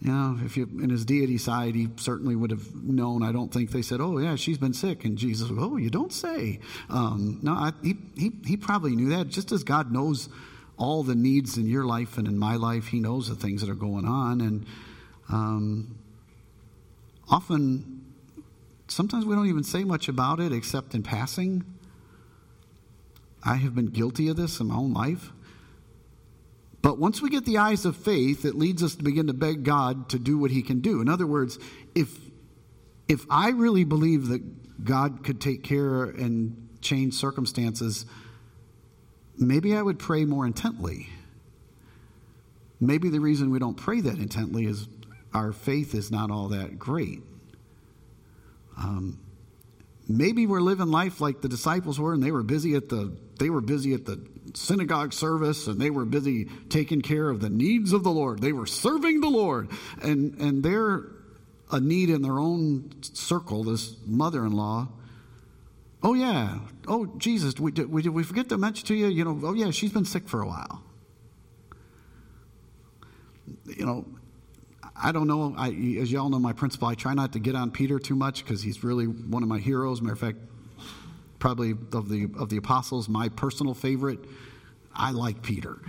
You 0.00 0.10
know, 0.10 0.38
if 0.44 0.56
you, 0.56 0.64
in 0.64 0.90
his 0.90 1.04
deity 1.04 1.38
side, 1.38 1.76
he 1.76 1.88
certainly 1.94 2.34
would 2.34 2.50
have 2.50 2.74
known. 2.74 3.22
I 3.22 3.30
don't 3.30 3.52
think 3.52 3.70
they 3.70 3.82
said, 3.82 4.00
"Oh, 4.00 4.18
yeah, 4.18 4.34
she's 4.34 4.58
been 4.58 4.74
sick," 4.74 5.04
and 5.04 5.16
Jesus, 5.16 5.48
"Oh, 5.56 5.76
you 5.76 5.90
don't 5.90 6.12
say." 6.12 6.58
Um, 6.90 7.38
no, 7.40 7.52
I, 7.52 7.72
he, 7.84 7.94
he 8.16 8.32
he 8.44 8.56
probably 8.56 8.96
knew 8.96 9.10
that. 9.10 9.28
Just 9.28 9.52
as 9.52 9.62
God 9.62 9.92
knows 9.92 10.28
all 10.76 11.04
the 11.04 11.14
needs 11.14 11.56
in 11.56 11.66
your 11.66 11.84
life 11.84 12.18
and 12.18 12.26
in 12.26 12.36
my 12.36 12.56
life, 12.56 12.88
He 12.88 12.98
knows 12.98 13.28
the 13.28 13.36
things 13.36 13.60
that 13.60 13.70
are 13.70 13.76
going 13.76 14.04
on, 14.04 14.40
and 14.40 14.66
um, 15.28 15.96
often 17.30 18.01
sometimes 18.92 19.24
we 19.24 19.34
don't 19.34 19.48
even 19.48 19.64
say 19.64 19.84
much 19.84 20.08
about 20.08 20.40
it 20.40 20.52
except 20.52 20.94
in 20.94 21.02
passing. 21.02 21.64
I 23.44 23.56
have 23.56 23.74
been 23.74 23.86
guilty 23.86 24.28
of 24.28 24.36
this 24.36 24.60
in 24.60 24.68
my 24.68 24.76
own 24.76 24.92
life. 24.92 25.32
But 26.80 26.98
once 26.98 27.22
we 27.22 27.30
get 27.30 27.44
the 27.44 27.58
eyes 27.58 27.84
of 27.84 27.96
faith, 27.96 28.44
it 28.44 28.56
leads 28.56 28.82
us 28.82 28.96
to 28.96 29.04
begin 29.04 29.28
to 29.28 29.32
beg 29.32 29.62
God 29.62 30.08
to 30.10 30.18
do 30.18 30.36
what 30.36 30.50
he 30.50 30.62
can 30.62 30.80
do. 30.80 31.00
In 31.00 31.08
other 31.08 31.26
words, 31.26 31.58
if 31.94 32.16
if 33.08 33.26
I 33.28 33.50
really 33.50 33.84
believe 33.84 34.28
that 34.28 34.84
God 34.84 35.22
could 35.22 35.40
take 35.40 35.62
care 35.62 36.04
and 36.04 36.68
change 36.80 37.14
circumstances, 37.14 38.06
maybe 39.36 39.76
I 39.76 39.82
would 39.82 39.98
pray 39.98 40.24
more 40.24 40.46
intently. 40.46 41.08
Maybe 42.80 43.10
the 43.10 43.20
reason 43.20 43.50
we 43.50 43.58
don't 43.58 43.76
pray 43.76 44.00
that 44.00 44.18
intently 44.18 44.66
is 44.66 44.88
our 45.34 45.52
faith 45.52 45.94
is 45.94 46.10
not 46.10 46.30
all 46.30 46.48
that 46.48 46.78
great. 46.78 47.22
Um, 48.76 49.18
maybe 50.08 50.46
we're 50.46 50.60
living 50.60 50.88
life 50.88 51.20
like 51.20 51.40
the 51.40 51.48
disciples 51.48 51.98
were, 51.98 52.12
and 52.12 52.22
they 52.22 52.30
were 52.30 52.42
busy 52.42 52.74
at 52.74 52.88
the 52.88 53.16
they 53.38 53.50
were 53.50 53.60
busy 53.60 53.94
at 53.94 54.04
the 54.04 54.24
synagogue 54.54 55.12
service, 55.12 55.66
and 55.66 55.80
they 55.80 55.90
were 55.90 56.04
busy 56.04 56.44
taking 56.68 57.00
care 57.00 57.28
of 57.28 57.40
the 57.40 57.50
needs 57.50 57.92
of 57.92 58.04
the 58.04 58.10
Lord. 58.10 58.40
They 58.40 58.52
were 58.52 58.66
serving 58.66 59.20
the 59.20 59.28
Lord, 59.28 59.70
and 60.02 60.34
and 60.40 60.62
they're 60.62 61.06
a 61.70 61.80
need 61.80 62.10
in 62.10 62.22
their 62.22 62.38
own 62.38 63.02
circle. 63.02 63.64
This 63.64 63.96
mother-in-law. 64.06 64.88
Oh 66.02 66.14
yeah. 66.14 66.58
Oh 66.88 67.06
Jesus, 67.16 67.58
we 67.58 67.70
did, 67.70 67.90
we 67.90 68.02
did 68.02 68.10
we 68.10 68.24
forget 68.24 68.48
to 68.50 68.58
mention 68.58 68.86
to 68.88 68.94
you? 68.94 69.06
You 69.06 69.24
know. 69.24 69.40
Oh 69.42 69.54
yeah, 69.54 69.70
she's 69.70 69.92
been 69.92 70.04
sick 70.04 70.28
for 70.28 70.42
a 70.42 70.46
while. 70.46 70.82
You 73.66 73.86
know, 73.86 74.04
I 75.02 75.10
don't 75.10 75.26
know. 75.26 75.52
I, 75.56 75.68
as 76.00 76.12
y'all 76.12 76.28
know, 76.30 76.38
my 76.38 76.52
principle, 76.52 76.86
I 76.86 76.94
try 76.94 77.12
not 77.12 77.32
to 77.32 77.40
get 77.40 77.56
on 77.56 77.72
Peter 77.72 77.98
too 77.98 78.14
much 78.14 78.44
because 78.44 78.62
he's 78.62 78.84
really 78.84 79.06
one 79.06 79.42
of 79.42 79.48
my 79.48 79.58
heroes. 79.58 80.00
Matter 80.00 80.12
of 80.12 80.20
fact, 80.20 80.38
probably 81.40 81.72
of 81.72 82.08
the 82.08 82.28
of 82.38 82.48
the 82.50 82.56
apostles, 82.56 83.08
my 83.08 83.28
personal 83.28 83.74
favorite. 83.74 84.20
I 84.94 85.10
like 85.10 85.42
Peter 85.42 85.80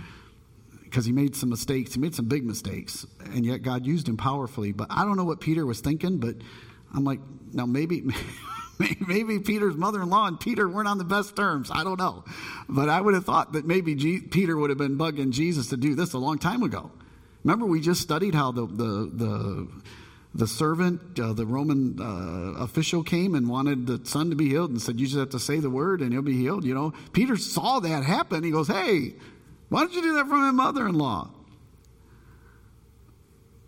because 0.82 1.04
he 1.04 1.12
made 1.12 1.36
some 1.36 1.48
mistakes. 1.48 1.94
He 1.94 2.00
made 2.00 2.14
some 2.14 2.26
big 2.26 2.44
mistakes, 2.44 3.06
and 3.26 3.46
yet 3.46 3.62
God 3.62 3.86
used 3.86 4.08
him 4.08 4.16
powerfully. 4.16 4.72
But 4.72 4.88
I 4.90 5.04
don't 5.04 5.16
know 5.16 5.24
what 5.24 5.40
Peter 5.40 5.64
was 5.64 5.80
thinking. 5.80 6.18
But 6.18 6.36
I'm 6.92 7.04
like, 7.04 7.20
now 7.52 7.66
maybe. 7.66 8.04
maybe 9.06 9.38
Peter's 9.38 9.76
mother-in-law 9.76 10.26
and 10.26 10.40
Peter 10.40 10.68
weren't 10.68 10.88
on 10.88 10.98
the 10.98 11.04
best 11.04 11.36
terms. 11.36 11.70
I 11.72 11.84
don't 11.84 11.96
know, 11.96 12.24
but 12.68 12.88
I 12.88 13.00
would 13.00 13.14
have 13.14 13.24
thought 13.24 13.52
that 13.52 13.64
maybe 13.64 13.94
G- 13.94 14.20
Peter 14.20 14.56
would 14.56 14.68
have 14.70 14.78
been 14.78 14.98
bugging 14.98 15.30
Jesus 15.30 15.68
to 15.68 15.76
do 15.76 15.94
this 15.94 16.12
a 16.12 16.18
long 16.18 16.38
time 16.38 16.64
ago. 16.64 16.90
Remember, 17.44 17.66
we 17.66 17.80
just 17.80 18.00
studied 18.00 18.34
how 18.34 18.52
the 18.52 18.66
the 18.66 19.10
the, 19.12 19.68
the 20.34 20.46
servant, 20.46 21.20
uh, 21.20 21.34
the 21.34 21.44
Roman 21.44 22.00
uh, 22.00 22.62
official, 22.62 23.02
came 23.02 23.34
and 23.34 23.48
wanted 23.48 23.86
the 23.86 24.00
son 24.04 24.30
to 24.30 24.36
be 24.36 24.48
healed, 24.48 24.70
and 24.70 24.80
said, 24.80 24.98
"You 24.98 25.06
just 25.06 25.18
have 25.18 25.30
to 25.30 25.38
say 25.38 25.60
the 25.60 25.70
word, 25.70 26.00
and 26.00 26.12
he'll 26.12 26.22
be 26.22 26.36
healed." 26.36 26.64
You 26.64 26.74
know, 26.74 26.94
Peter 27.12 27.36
saw 27.36 27.80
that 27.80 28.02
happen. 28.02 28.42
He 28.42 28.50
goes, 28.50 28.68
"Hey, 28.68 29.14
why 29.68 29.80
don't 29.80 29.92
you 29.92 30.02
do 30.02 30.14
that 30.14 30.26
for 30.26 30.36
my 30.36 30.50
mother-in-law?" 30.50 31.30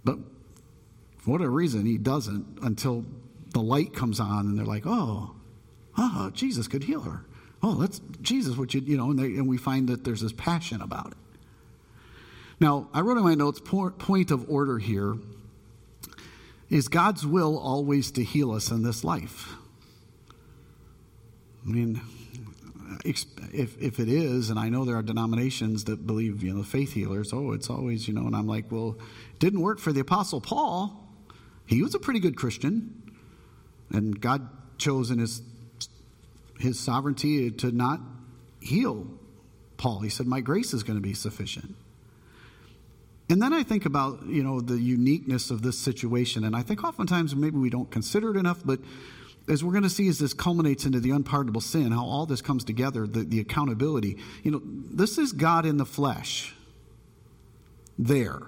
But 0.04 0.18
for 1.18 1.33
whatever 1.33 1.50
reason, 1.50 1.85
he 1.85 1.99
doesn't 1.99 2.59
until 2.62 3.04
the 3.52 3.61
light 3.61 3.95
comes 3.95 4.21
on, 4.21 4.47
and 4.47 4.59
they're 4.59 4.64
like, 4.64 4.87
"Oh, 4.87 5.33
oh, 5.99 6.30
Jesus 6.33 6.66
could 6.66 6.85
heal 6.85 7.02
her." 7.02 7.26
Oh, 7.62 7.75
that's 7.75 8.00
Jesus. 8.23 8.56
What 8.56 8.73
you 8.73 8.80
you 8.80 8.97
know, 8.97 9.11
and, 9.11 9.18
they, 9.18 9.26
and 9.26 9.47
we 9.47 9.59
find 9.59 9.88
that 9.88 10.04
there's 10.04 10.23
this 10.23 10.33
passion 10.33 10.80
about 10.80 11.09
it. 11.09 11.16
Now, 12.58 12.88
I 12.94 13.00
wrote 13.00 13.18
in 13.18 13.25
my 13.25 13.34
notes 13.34 13.60
point 13.60 14.30
of 14.30 14.48
order 14.48 14.78
here 14.78 15.16
is 16.68 16.88
God's 16.88 17.25
will 17.25 17.58
always 17.58 18.10
to 18.12 18.25
heal 18.25 18.50
us 18.50 18.70
in 18.70 18.82
this 18.82 19.04
life? 19.04 19.54
I 21.64 21.70
mean, 21.70 22.00
if, 23.04 23.25
if 23.80 24.00
it 24.00 24.08
is, 24.08 24.50
and 24.50 24.58
I 24.58 24.68
know 24.68 24.84
there 24.84 24.96
are 24.96 25.02
denominations 25.02 25.84
that 25.84 26.06
believe, 26.06 26.42
you 26.42 26.52
know, 26.52 26.62
faith 26.62 26.92
healers, 26.92 27.32
oh, 27.32 27.52
it's 27.52 27.70
always, 27.70 28.08
you 28.08 28.14
know, 28.14 28.26
and 28.26 28.34
I'm 28.34 28.46
like, 28.46 28.70
well, 28.70 28.96
didn't 29.38 29.60
work 29.60 29.78
for 29.78 29.92
the 29.92 30.00
Apostle 30.00 30.40
Paul. 30.40 31.08
He 31.66 31.82
was 31.82 31.94
a 31.94 31.98
pretty 31.98 32.20
good 32.20 32.36
Christian, 32.36 33.12
and 33.90 34.20
God 34.20 34.48
chose 34.78 35.10
in 35.10 35.18
his, 35.18 35.42
his 36.58 36.78
sovereignty 36.78 37.50
to 37.50 37.70
not 37.70 38.00
heal 38.60 39.06
Paul. 39.76 40.00
He 40.00 40.08
said, 40.08 40.26
My 40.26 40.40
grace 40.40 40.72
is 40.72 40.82
going 40.82 40.96
to 40.96 41.02
be 41.02 41.14
sufficient. 41.14 41.75
And 43.28 43.42
then 43.42 43.52
I 43.52 43.64
think 43.64 43.87
about, 43.87 44.25
you 44.26 44.45
know, 44.45 44.61
the 44.61 44.78
uniqueness 44.78 45.50
of 45.50 45.62
this 45.62 45.78
situation. 45.78 46.45
And 46.45 46.54
I 46.54 46.62
think 46.62 46.85
oftentimes 46.85 47.35
maybe 47.35 47.59
we 47.59 47.71
don't 47.71 47.90
consider 47.90 48.30
it 48.30 48.37
enough, 48.37 48.62
but 48.64 48.78
as 49.49 49.64
we're 49.64 49.73
going 49.73 49.85
to 49.85 49.90
see 49.90 50.09
as 50.09 50.18
this 50.18 50.33
culminates 50.33 50.87
into 50.87 51.00
the 51.00 51.11
unpardonable 51.11 51.61
sin, 51.61 51.92
how 51.92 52.05
all 52.05 52.27
this 52.27 52.40
comes 52.40 52.64
together, 52.64 53.07
the, 53.07 53.24
the 53.24 53.40
accountability, 53.40 54.18
you 54.42 54.50
know, 54.50 54.61
this 54.64 55.18
is 55.18 55.33
God 55.33 55.66
in 55.66 55.77
the 55.77 55.87
flesh 55.87 56.55
there. 57.98 58.42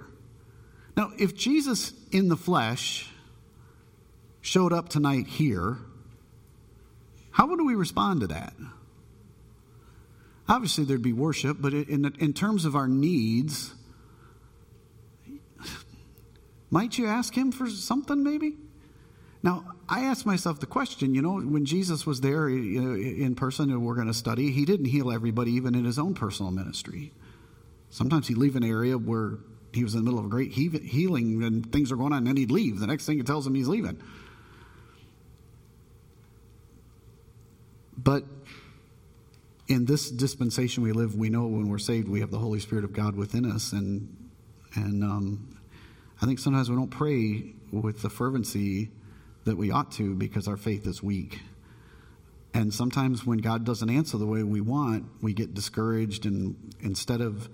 Now, 0.96 1.12
if 1.18 1.34
Jesus 1.34 1.92
in 2.10 2.28
the 2.28 2.36
flesh 2.36 3.10
showed 4.40 4.72
up 4.72 4.88
tonight 4.88 5.26
here, 5.26 5.78
how 7.30 7.46
would 7.46 7.60
we 7.64 7.74
respond 7.74 8.20
to 8.22 8.26
that? 8.28 8.54
Obviously, 10.48 10.84
there'd 10.84 11.02
be 11.02 11.12
worship, 11.12 11.58
but 11.60 11.74
in, 11.74 12.12
in 12.18 12.32
terms 12.32 12.64
of 12.64 12.74
our 12.74 12.88
needs, 12.88 13.74
might 16.70 16.98
you 16.98 17.06
ask 17.06 17.34
him 17.34 17.52
for 17.52 17.68
something, 17.68 18.22
maybe? 18.22 18.56
Now, 19.42 19.64
I 19.88 20.00
asked 20.00 20.26
myself 20.26 20.60
the 20.60 20.66
question, 20.66 21.14
you 21.14 21.22
know, 21.22 21.40
when 21.40 21.64
Jesus 21.64 22.04
was 22.04 22.20
there 22.20 22.48
in 22.48 23.34
person 23.34 23.70
and 23.70 23.84
we're 23.84 23.94
going 23.94 24.08
to 24.08 24.14
study, 24.14 24.50
he 24.50 24.64
didn't 24.64 24.86
heal 24.86 25.12
everybody, 25.12 25.52
even 25.52 25.74
in 25.74 25.84
his 25.84 25.98
own 25.98 26.14
personal 26.14 26.50
ministry. 26.50 27.12
Sometimes 27.90 28.28
he'd 28.28 28.36
leave 28.36 28.56
an 28.56 28.64
area 28.64 28.98
where 28.98 29.38
he 29.72 29.84
was 29.84 29.94
in 29.94 30.00
the 30.00 30.04
middle 30.04 30.18
of 30.18 30.26
a 30.26 30.28
great 30.28 30.52
healing 30.52 31.42
and 31.42 31.72
things 31.72 31.92
are 31.92 31.96
going 31.96 32.12
on, 32.12 32.18
and 32.18 32.26
then 32.26 32.36
he'd 32.36 32.50
leave. 32.50 32.80
The 32.80 32.86
next 32.86 33.06
thing 33.06 33.18
it 33.20 33.26
tells 33.26 33.46
him 33.46 33.54
he's 33.54 33.68
leaving. 33.68 34.00
But 37.96 38.24
in 39.68 39.84
this 39.84 40.10
dispensation 40.10 40.82
we 40.82 40.92
live, 40.92 41.14
we 41.14 41.28
know 41.28 41.46
when 41.46 41.68
we're 41.68 41.78
saved, 41.78 42.08
we 42.08 42.20
have 42.20 42.30
the 42.30 42.38
Holy 42.38 42.60
Spirit 42.60 42.84
of 42.84 42.92
God 42.92 43.16
within 43.16 43.50
us, 43.50 43.72
and 43.72 44.30
and 44.74 45.02
um, 45.02 45.57
I 46.20 46.26
think 46.26 46.38
sometimes 46.38 46.68
we 46.68 46.76
don't 46.76 46.90
pray 46.90 47.54
with 47.70 48.02
the 48.02 48.10
fervency 48.10 48.90
that 49.44 49.56
we 49.56 49.70
ought 49.70 49.92
to 49.92 50.14
because 50.14 50.48
our 50.48 50.56
faith 50.56 50.86
is 50.86 51.02
weak. 51.02 51.40
And 52.54 52.74
sometimes 52.74 53.24
when 53.24 53.38
God 53.38 53.64
doesn't 53.64 53.88
answer 53.88 54.18
the 54.18 54.26
way 54.26 54.42
we 54.42 54.60
want, 54.60 55.06
we 55.22 55.32
get 55.32 55.54
discouraged, 55.54 56.26
and 56.26 56.74
instead 56.80 57.20
of 57.20 57.48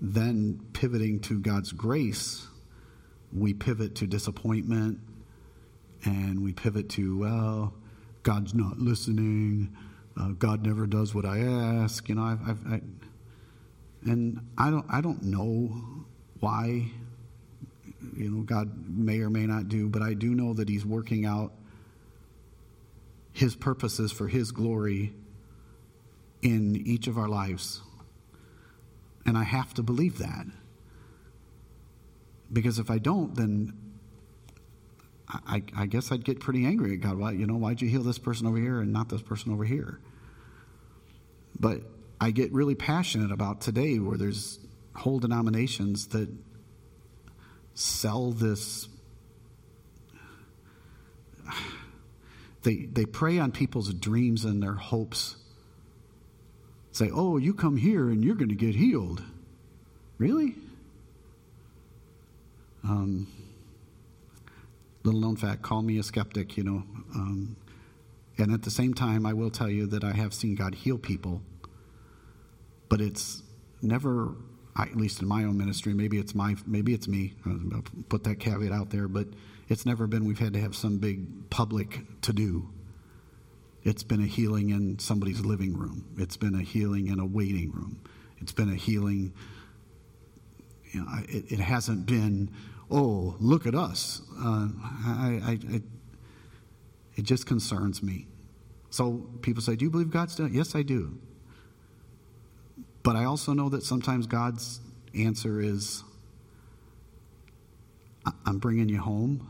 then 0.00 0.60
pivoting 0.72 1.20
to 1.20 1.38
God's 1.38 1.72
grace, 1.72 2.46
we 3.32 3.52
pivot 3.52 3.96
to 3.96 4.06
disappointment 4.06 5.00
and 6.04 6.42
we 6.42 6.52
pivot 6.52 6.88
to, 6.90 7.18
well, 7.18 7.74
God's 8.22 8.54
not 8.54 8.78
listening. 8.78 9.76
Uh, 10.18 10.28
God 10.28 10.64
never 10.64 10.86
does 10.86 11.14
what 11.14 11.26
I 11.26 11.40
ask. 11.40 12.08
You 12.08 12.14
know, 12.14 12.22
I've, 12.22 12.48
I've, 12.48 12.72
I, 12.72 12.80
and 14.04 14.40
I 14.56 14.70
don't, 14.70 14.86
I 14.88 15.00
don't 15.00 15.24
know 15.24 16.06
why 16.40 16.90
you 18.16 18.30
know, 18.30 18.42
God 18.42 18.88
may 18.88 19.20
or 19.20 19.30
may 19.30 19.46
not 19.46 19.68
do, 19.68 19.88
but 19.88 20.02
I 20.02 20.14
do 20.14 20.34
know 20.34 20.54
that 20.54 20.68
He's 20.68 20.86
working 20.86 21.26
out 21.26 21.52
His 23.32 23.54
purposes 23.54 24.12
for 24.12 24.28
His 24.28 24.52
glory 24.52 25.12
in 26.42 26.76
each 26.76 27.06
of 27.06 27.18
our 27.18 27.28
lives. 27.28 27.80
And 29.26 29.36
I 29.36 29.44
have 29.44 29.74
to 29.74 29.82
believe 29.82 30.18
that. 30.18 30.46
Because 32.52 32.78
if 32.78 32.90
I 32.90 32.98
don't, 32.98 33.34
then 33.34 33.74
I, 35.28 35.62
I, 35.76 35.86
guess 35.86 36.10
I'd 36.10 36.24
get 36.24 36.40
pretty 36.40 36.64
angry 36.64 36.94
at 36.94 37.00
God. 37.00 37.18
Why, 37.18 37.32
you 37.32 37.46
know, 37.46 37.56
why'd 37.56 37.82
you 37.82 37.88
heal 37.88 38.02
this 38.02 38.18
person 38.18 38.46
over 38.46 38.56
here 38.56 38.80
and 38.80 38.92
not 38.92 39.10
this 39.10 39.20
person 39.20 39.52
over 39.52 39.64
here? 39.64 40.00
But 41.60 41.82
I 42.18 42.30
get 42.30 42.52
really 42.52 42.74
passionate 42.74 43.30
about 43.30 43.60
today 43.60 43.98
where 43.98 44.16
there's 44.16 44.58
whole 44.94 45.18
denominations 45.18 46.06
that 46.08 46.30
sell 47.78 48.32
this. 48.32 48.88
They, 52.64 52.86
they 52.86 53.06
prey 53.06 53.38
on 53.38 53.52
people's 53.52 53.94
dreams 53.94 54.44
and 54.44 54.60
their 54.60 54.74
hopes. 54.74 55.36
Say, 56.90 57.08
oh, 57.14 57.36
you 57.36 57.54
come 57.54 57.76
here 57.76 58.08
and 58.08 58.24
you're 58.24 58.34
going 58.34 58.48
to 58.48 58.56
get 58.56 58.74
healed. 58.74 59.22
Really? 60.18 60.56
Um, 62.82 63.28
little 65.04 65.20
known 65.20 65.36
fact 65.36 65.62
call 65.62 65.80
me 65.80 65.98
a 65.98 66.02
skeptic, 66.02 66.56
you 66.56 66.64
know. 66.64 66.82
Um, 67.14 67.56
and 68.38 68.52
at 68.52 68.62
the 68.62 68.70
same 68.70 68.92
time, 68.92 69.24
I 69.24 69.34
will 69.34 69.50
tell 69.50 69.70
you 69.70 69.86
that 69.86 70.02
I 70.02 70.12
have 70.12 70.34
seen 70.34 70.56
God 70.56 70.74
heal 70.74 70.98
people, 70.98 71.42
but 72.88 73.00
it's 73.00 73.44
never 73.80 74.34
at 74.86 74.96
least 74.96 75.20
in 75.20 75.28
my 75.28 75.44
own 75.44 75.56
ministry, 75.56 75.94
maybe 75.94 76.18
it's 76.18 76.34
my, 76.34 76.56
maybe 76.66 76.94
it's 76.94 77.08
me. 77.08 77.34
I'll 77.46 77.82
put 78.08 78.24
that 78.24 78.38
caveat 78.38 78.72
out 78.72 78.90
there, 78.90 79.08
but 79.08 79.26
it's 79.68 79.84
never 79.84 80.06
been 80.06 80.24
we've 80.24 80.38
had 80.38 80.52
to 80.52 80.60
have 80.60 80.76
some 80.76 80.98
big 80.98 81.50
public 81.50 82.00
to 82.22 82.32
do. 82.32 82.68
It's 83.82 84.02
been 84.02 84.22
a 84.22 84.26
healing 84.26 84.70
in 84.70 84.98
somebody's 84.98 85.40
living 85.40 85.76
room. 85.76 86.04
It's 86.16 86.36
been 86.36 86.54
a 86.54 86.62
healing 86.62 87.08
in 87.08 87.18
a 87.18 87.26
waiting 87.26 87.70
room. 87.72 88.00
It's 88.40 88.52
been 88.52 88.70
a 88.70 88.74
healing 88.74 89.32
you 90.92 91.00
know, 91.00 91.06
it, 91.28 91.52
it 91.52 91.60
hasn't 91.60 92.06
been, 92.06 92.50
oh, 92.90 93.36
look 93.40 93.66
at 93.66 93.74
us. 93.74 94.22
Uh, 94.38 94.68
I, 95.04 95.40
I, 95.44 95.58
I, 95.74 95.82
it 97.16 97.24
just 97.24 97.46
concerns 97.46 98.02
me. 98.02 98.26
So 98.90 99.28
people 99.42 99.62
say, 99.62 99.76
Do 99.76 99.84
you 99.84 99.90
believe 99.90 100.10
God's 100.10 100.36
done? 100.36 100.52
Yes, 100.52 100.74
I 100.74 100.82
do. 100.82 101.18
But 103.08 103.16
I 103.16 103.24
also 103.24 103.54
know 103.54 103.70
that 103.70 103.84
sometimes 103.84 104.26
God's 104.26 104.80
answer 105.14 105.62
is, 105.62 106.04
I'm 108.44 108.58
bringing 108.58 108.90
you 108.90 109.00
home. 109.00 109.48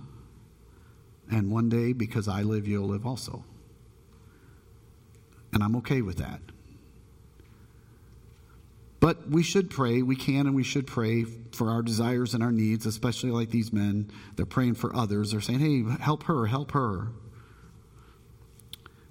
And 1.29 1.51
one 1.51 1.69
day, 1.69 1.93
because 1.93 2.29
I 2.29 2.43
live, 2.43 2.69
you'll 2.69 2.87
live 2.87 3.05
also. 3.05 3.43
And 5.53 5.65
I'm 5.65 5.75
okay 5.79 6.03
with 6.03 6.19
that. 6.19 6.41
But 9.01 9.29
we 9.29 9.43
should 9.43 9.71
pray. 9.71 10.03
We 10.03 10.15
can 10.15 10.47
and 10.47 10.55
we 10.55 10.63
should 10.63 10.87
pray 10.87 11.25
for 11.25 11.71
our 11.71 11.83
desires 11.83 12.35
and 12.35 12.45
our 12.45 12.53
needs, 12.53 12.87
especially 12.87 13.33
like 13.33 13.51
these 13.51 13.73
men. 13.73 14.09
They're 14.37 14.47
praying 14.47 14.75
for 14.75 14.95
others. 14.95 15.33
They're 15.33 15.41
saying, 15.41 15.59
hey, 15.59 15.83
help 16.01 16.23
her, 16.23 16.47
help 16.47 16.71
her. 16.71 17.09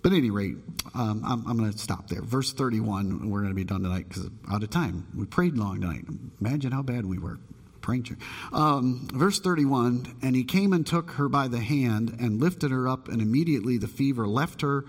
But 0.07 0.13
at 0.13 0.19
any 0.19 0.29
rate, 0.29 0.55
um, 0.95 1.21
I'm, 1.25 1.45
I'm 1.45 1.57
going 1.57 1.69
to 1.69 1.77
stop 1.77 2.07
there. 2.07 2.21
Verse 2.21 2.53
31, 2.53 3.29
we're 3.29 3.41
going 3.41 3.51
to 3.51 3.55
be 3.55 3.65
done 3.65 3.83
tonight 3.83 4.07
because 4.07 4.29
out 4.49 4.63
of 4.63 4.69
time. 4.69 5.05
We 5.13 5.25
prayed 5.25 5.57
long 5.57 5.81
tonight. 5.81 6.05
Imagine 6.39 6.71
how 6.71 6.81
bad 6.81 7.05
we 7.05 7.19
were 7.19 7.39
praying. 7.81 8.15
Um, 8.53 9.09
verse 9.11 9.41
31 9.41 10.15
And 10.21 10.33
he 10.33 10.45
came 10.45 10.71
and 10.71 10.87
took 10.87 11.11
her 11.11 11.27
by 11.27 11.49
the 11.49 11.59
hand 11.59 12.15
and 12.21 12.39
lifted 12.39 12.71
her 12.71 12.87
up, 12.87 13.09
and 13.09 13.21
immediately 13.21 13.77
the 13.77 13.89
fever 13.89 14.25
left 14.29 14.61
her, 14.61 14.85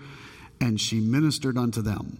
and 0.61 0.79
she 0.79 1.01
ministered 1.01 1.57
unto 1.57 1.81
them. 1.81 2.19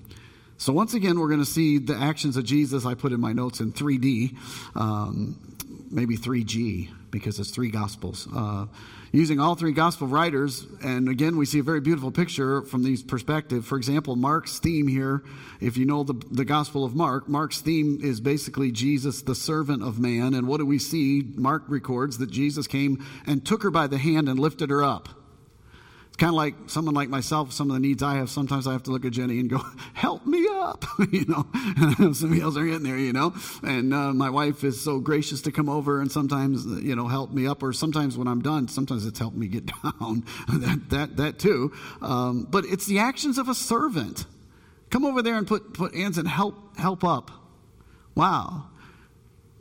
So, 0.58 0.74
once 0.74 0.94
again, 0.94 1.22
we're 1.22 1.30
going 1.30 1.40
to 1.40 1.46
see 1.46 1.78
the 1.78 1.96
actions 1.96 2.36
of 2.36 2.44
Jesus. 2.44 2.86
I 2.86 2.96
put 2.96 3.14
in 3.14 3.22
my 3.22 3.32
notes 3.32 3.62
in 3.62 3.72
3D, 3.72 4.36
um, 4.76 5.56
maybe 5.90 6.18
3G, 6.18 6.90
because 7.12 7.40
it's 7.40 7.52
three 7.52 7.70
gospels. 7.70 8.28
Uh, 8.34 8.66
using 9.12 9.40
all 9.40 9.56
three 9.56 9.72
gospel 9.72 10.08
writers, 10.08 10.66
and 10.84 11.10
again, 11.10 11.38
we 11.38 11.46
see 11.46 11.60
a 11.60 11.64
very 11.64 11.82
beautiful 11.82 12.12
picture 12.12 12.62
from 12.64 12.84
these 12.84 13.04
perspectives. 13.04 13.66
For 13.68 13.78
example, 13.78 14.16
Mark's 14.16 14.60
theme 14.60 14.88
here, 14.88 15.24
if 15.60 15.78
you 15.78 15.86
know 15.86 16.04
the, 16.04 16.16
the 16.32 16.46
gospel 16.46 16.86
of 16.86 16.96
Mark, 16.96 17.28
Mark's 17.28 17.62
theme 17.62 18.00
is 18.02 18.20
basically 18.22 18.72
Jesus, 18.72 19.22
the 19.22 19.36
servant 19.36 19.84
of 19.84 20.00
man. 20.00 20.34
And 20.34 20.48
what 20.48 20.58
do 20.58 20.66
we 20.66 20.80
see? 20.80 21.24
Mark 21.36 21.64
records 21.68 22.18
that 22.20 22.32
Jesus 22.32 22.68
came 22.68 23.06
and 23.26 23.46
took 23.46 23.64
her 23.64 23.72
by 23.72 23.88
the 23.88 23.98
hand 23.98 24.30
and 24.30 24.40
lifted 24.40 24.70
her 24.70 24.84
up 24.84 25.19
kind 26.20 26.30
of 26.30 26.36
like 26.36 26.54
someone 26.68 26.94
like 26.94 27.10
myself, 27.10 27.54
some 27.54 27.70
of 27.70 27.74
the 27.74 27.80
needs 27.80 28.04
I 28.04 28.16
have, 28.16 28.30
sometimes 28.30 28.68
I 28.68 28.74
have 28.74 28.84
to 28.84 28.92
look 28.92 29.06
at 29.06 29.14
Jenny 29.14 29.40
and 29.40 29.50
go, 29.50 29.62
help 29.94 30.26
me 30.26 30.46
up, 30.52 30.86
you 31.12 31.26
know. 31.26 31.48
Somebody 32.14 32.42
else 32.42 32.58
are 32.58 32.68
in 32.68 32.84
there, 32.84 32.98
you 32.98 33.14
know. 33.14 33.34
And 33.64 33.94
uh, 33.94 34.14
my 34.14 34.30
wife 34.30 34.64
is 34.64 34.80
so 34.80 35.00
gracious 35.00 35.42
to 35.44 35.52
come 35.52 35.70
over 35.70 36.02
and 36.02 36.12
sometimes, 36.12 36.66
you 36.66 36.96
know, 36.96 37.08
help 37.08 37.32
me 37.32 37.48
up. 37.48 37.64
Or 37.64 37.72
sometimes 37.72 38.18
when 38.18 38.28
I'm 38.28 38.42
done, 38.42 38.68
sometimes 38.68 39.06
it's 39.06 39.18
helped 39.18 39.38
me 39.38 39.48
get 39.48 39.66
down. 39.84 40.26
that, 40.50 40.90
that, 40.90 41.18
that 41.18 41.40
too. 41.40 41.72
Um, 42.02 42.48
but 42.50 42.66
it's 42.66 42.86
the 42.86 43.00
actions 43.00 43.38
of 43.38 43.48
a 43.48 43.56
servant. 43.56 44.26
Come 44.90 45.06
over 45.06 45.22
there 45.22 45.36
and 45.36 45.48
put, 45.48 45.74
put 45.74 45.96
hands 45.96 46.18
and 46.18 46.28
help, 46.28 46.78
help 46.78 47.04
up. 47.04 47.32
Wow. 48.14 48.66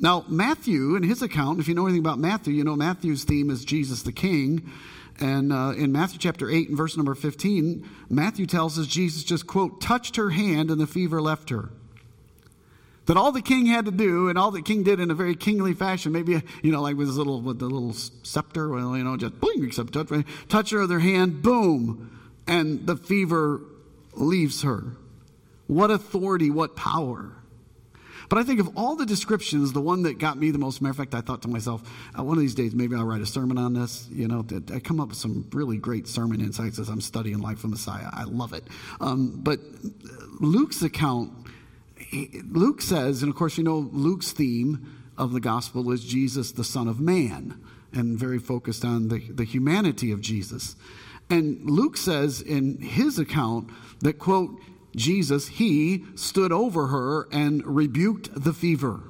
Now, 0.00 0.24
Matthew, 0.28 0.96
in 0.96 1.02
his 1.02 1.22
account, 1.22 1.60
if 1.60 1.68
you 1.68 1.74
know 1.74 1.86
anything 1.86 2.00
about 2.00 2.18
Matthew, 2.18 2.54
you 2.54 2.64
know 2.64 2.76
Matthew's 2.76 3.24
theme 3.24 3.50
is 3.50 3.64
Jesus 3.64 4.02
the 4.02 4.12
King. 4.12 4.70
And 5.20 5.52
uh, 5.52 5.74
in 5.76 5.90
Matthew 5.90 6.18
chapter 6.18 6.48
8 6.48 6.68
and 6.68 6.76
verse 6.76 6.96
number 6.96 7.14
15, 7.14 7.88
Matthew 8.08 8.46
tells 8.46 8.78
us 8.78 8.86
Jesus 8.86 9.24
just, 9.24 9.46
quote, 9.46 9.80
touched 9.80 10.16
her 10.16 10.30
hand 10.30 10.70
and 10.70 10.80
the 10.80 10.86
fever 10.86 11.20
left 11.20 11.50
her. 11.50 11.70
That 13.06 13.16
all 13.16 13.32
the 13.32 13.42
king 13.42 13.66
had 13.66 13.86
to 13.86 13.90
do, 13.90 14.28
and 14.28 14.38
all 14.38 14.50
the 14.50 14.60
king 14.60 14.82
did 14.82 15.00
in 15.00 15.10
a 15.10 15.14
very 15.14 15.34
kingly 15.34 15.72
fashion, 15.72 16.12
maybe, 16.12 16.42
you 16.62 16.70
know, 16.70 16.82
like 16.82 16.94
with 16.94 17.06
his 17.06 17.16
little, 17.16 17.40
with 17.40 17.58
the 17.58 17.64
little 17.64 17.94
scepter, 17.94 18.68
well, 18.68 18.96
you 18.96 19.02
know, 19.02 19.16
just 19.16 19.40
boing, 19.40 19.66
except 19.66 19.94
touch, 19.94 20.10
touch 20.48 20.70
her 20.70 20.82
other 20.82 20.98
hand, 20.98 21.42
boom, 21.42 22.18
and 22.46 22.86
the 22.86 22.96
fever 22.96 23.62
leaves 24.12 24.60
her. 24.62 24.92
What 25.66 25.90
authority, 25.90 26.50
what 26.50 26.76
power. 26.76 27.37
But 28.28 28.38
I 28.38 28.44
think 28.44 28.60
of 28.60 28.76
all 28.76 28.94
the 28.96 29.06
descriptions, 29.06 29.72
the 29.72 29.80
one 29.80 30.02
that 30.02 30.18
got 30.18 30.36
me 30.36 30.50
the 30.50 30.58
most, 30.58 30.82
matter 30.82 30.90
of 30.90 30.96
fact, 30.96 31.14
I 31.14 31.20
thought 31.20 31.42
to 31.42 31.48
myself, 31.48 31.82
uh, 32.18 32.22
one 32.22 32.36
of 32.36 32.40
these 32.40 32.54
days 32.54 32.74
maybe 32.74 32.94
I'll 32.94 33.04
write 33.04 33.22
a 33.22 33.26
sermon 33.26 33.56
on 33.58 33.72
this. 33.72 34.06
You 34.10 34.28
know, 34.28 34.44
I 34.72 34.80
come 34.80 35.00
up 35.00 35.08
with 35.08 35.18
some 35.18 35.48
really 35.52 35.78
great 35.78 36.06
sermon 36.06 36.40
insights 36.40 36.78
as 36.78 36.88
I'm 36.88 37.00
studying 37.00 37.38
Life 37.38 37.64
of 37.64 37.70
Messiah. 37.70 38.08
I 38.12 38.24
love 38.24 38.52
it. 38.52 38.64
Um, 39.00 39.40
but 39.42 39.60
Luke's 40.40 40.82
account, 40.82 41.32
Luke 42.50 42.82
says, 42.82 43.22
and 43.22 43.30
of 43.30 43.36
course, 43.36 43.56
you 43.56 43.64
know, 43.64 43.88
Luke's 43.92 44.32
theme 44.32 44.94
of 45.16 45.32
the 45.32 45.40
gospel 45.40 45.90
is 45.90 46.04
Jesus, 46.04 46.52
the 46.52 46.64
Son 46.64 46.86
of 46.86 47.00
Man, 47.00 47.60
and 47.92 48.18
very 48.18 48.38
focused 48.38 48.84
on 48.84 49.08
the, 49.08 49.18
the 49.18 49.44
humanity 49.44 50.12
of 50.12 50.20
Jesus. 50.20 50.76
And 51.30 51.68
Luke 51.68 51.96
says 51.96 52.40
in 52.40 52.80
his 52.80 53.18
account 53.18 53.70
that, 54.00 54.18
quote, 54.18 54.58
Jesus, 54.96 55.48
he 55.48 56.04
stood 56.14 56.52
over 56.52 56.88
her 56.88 57.28
and 57.30 57.64
rebuked 57.66 58.30
the 58.34 58.52
fever. 58.52 59.02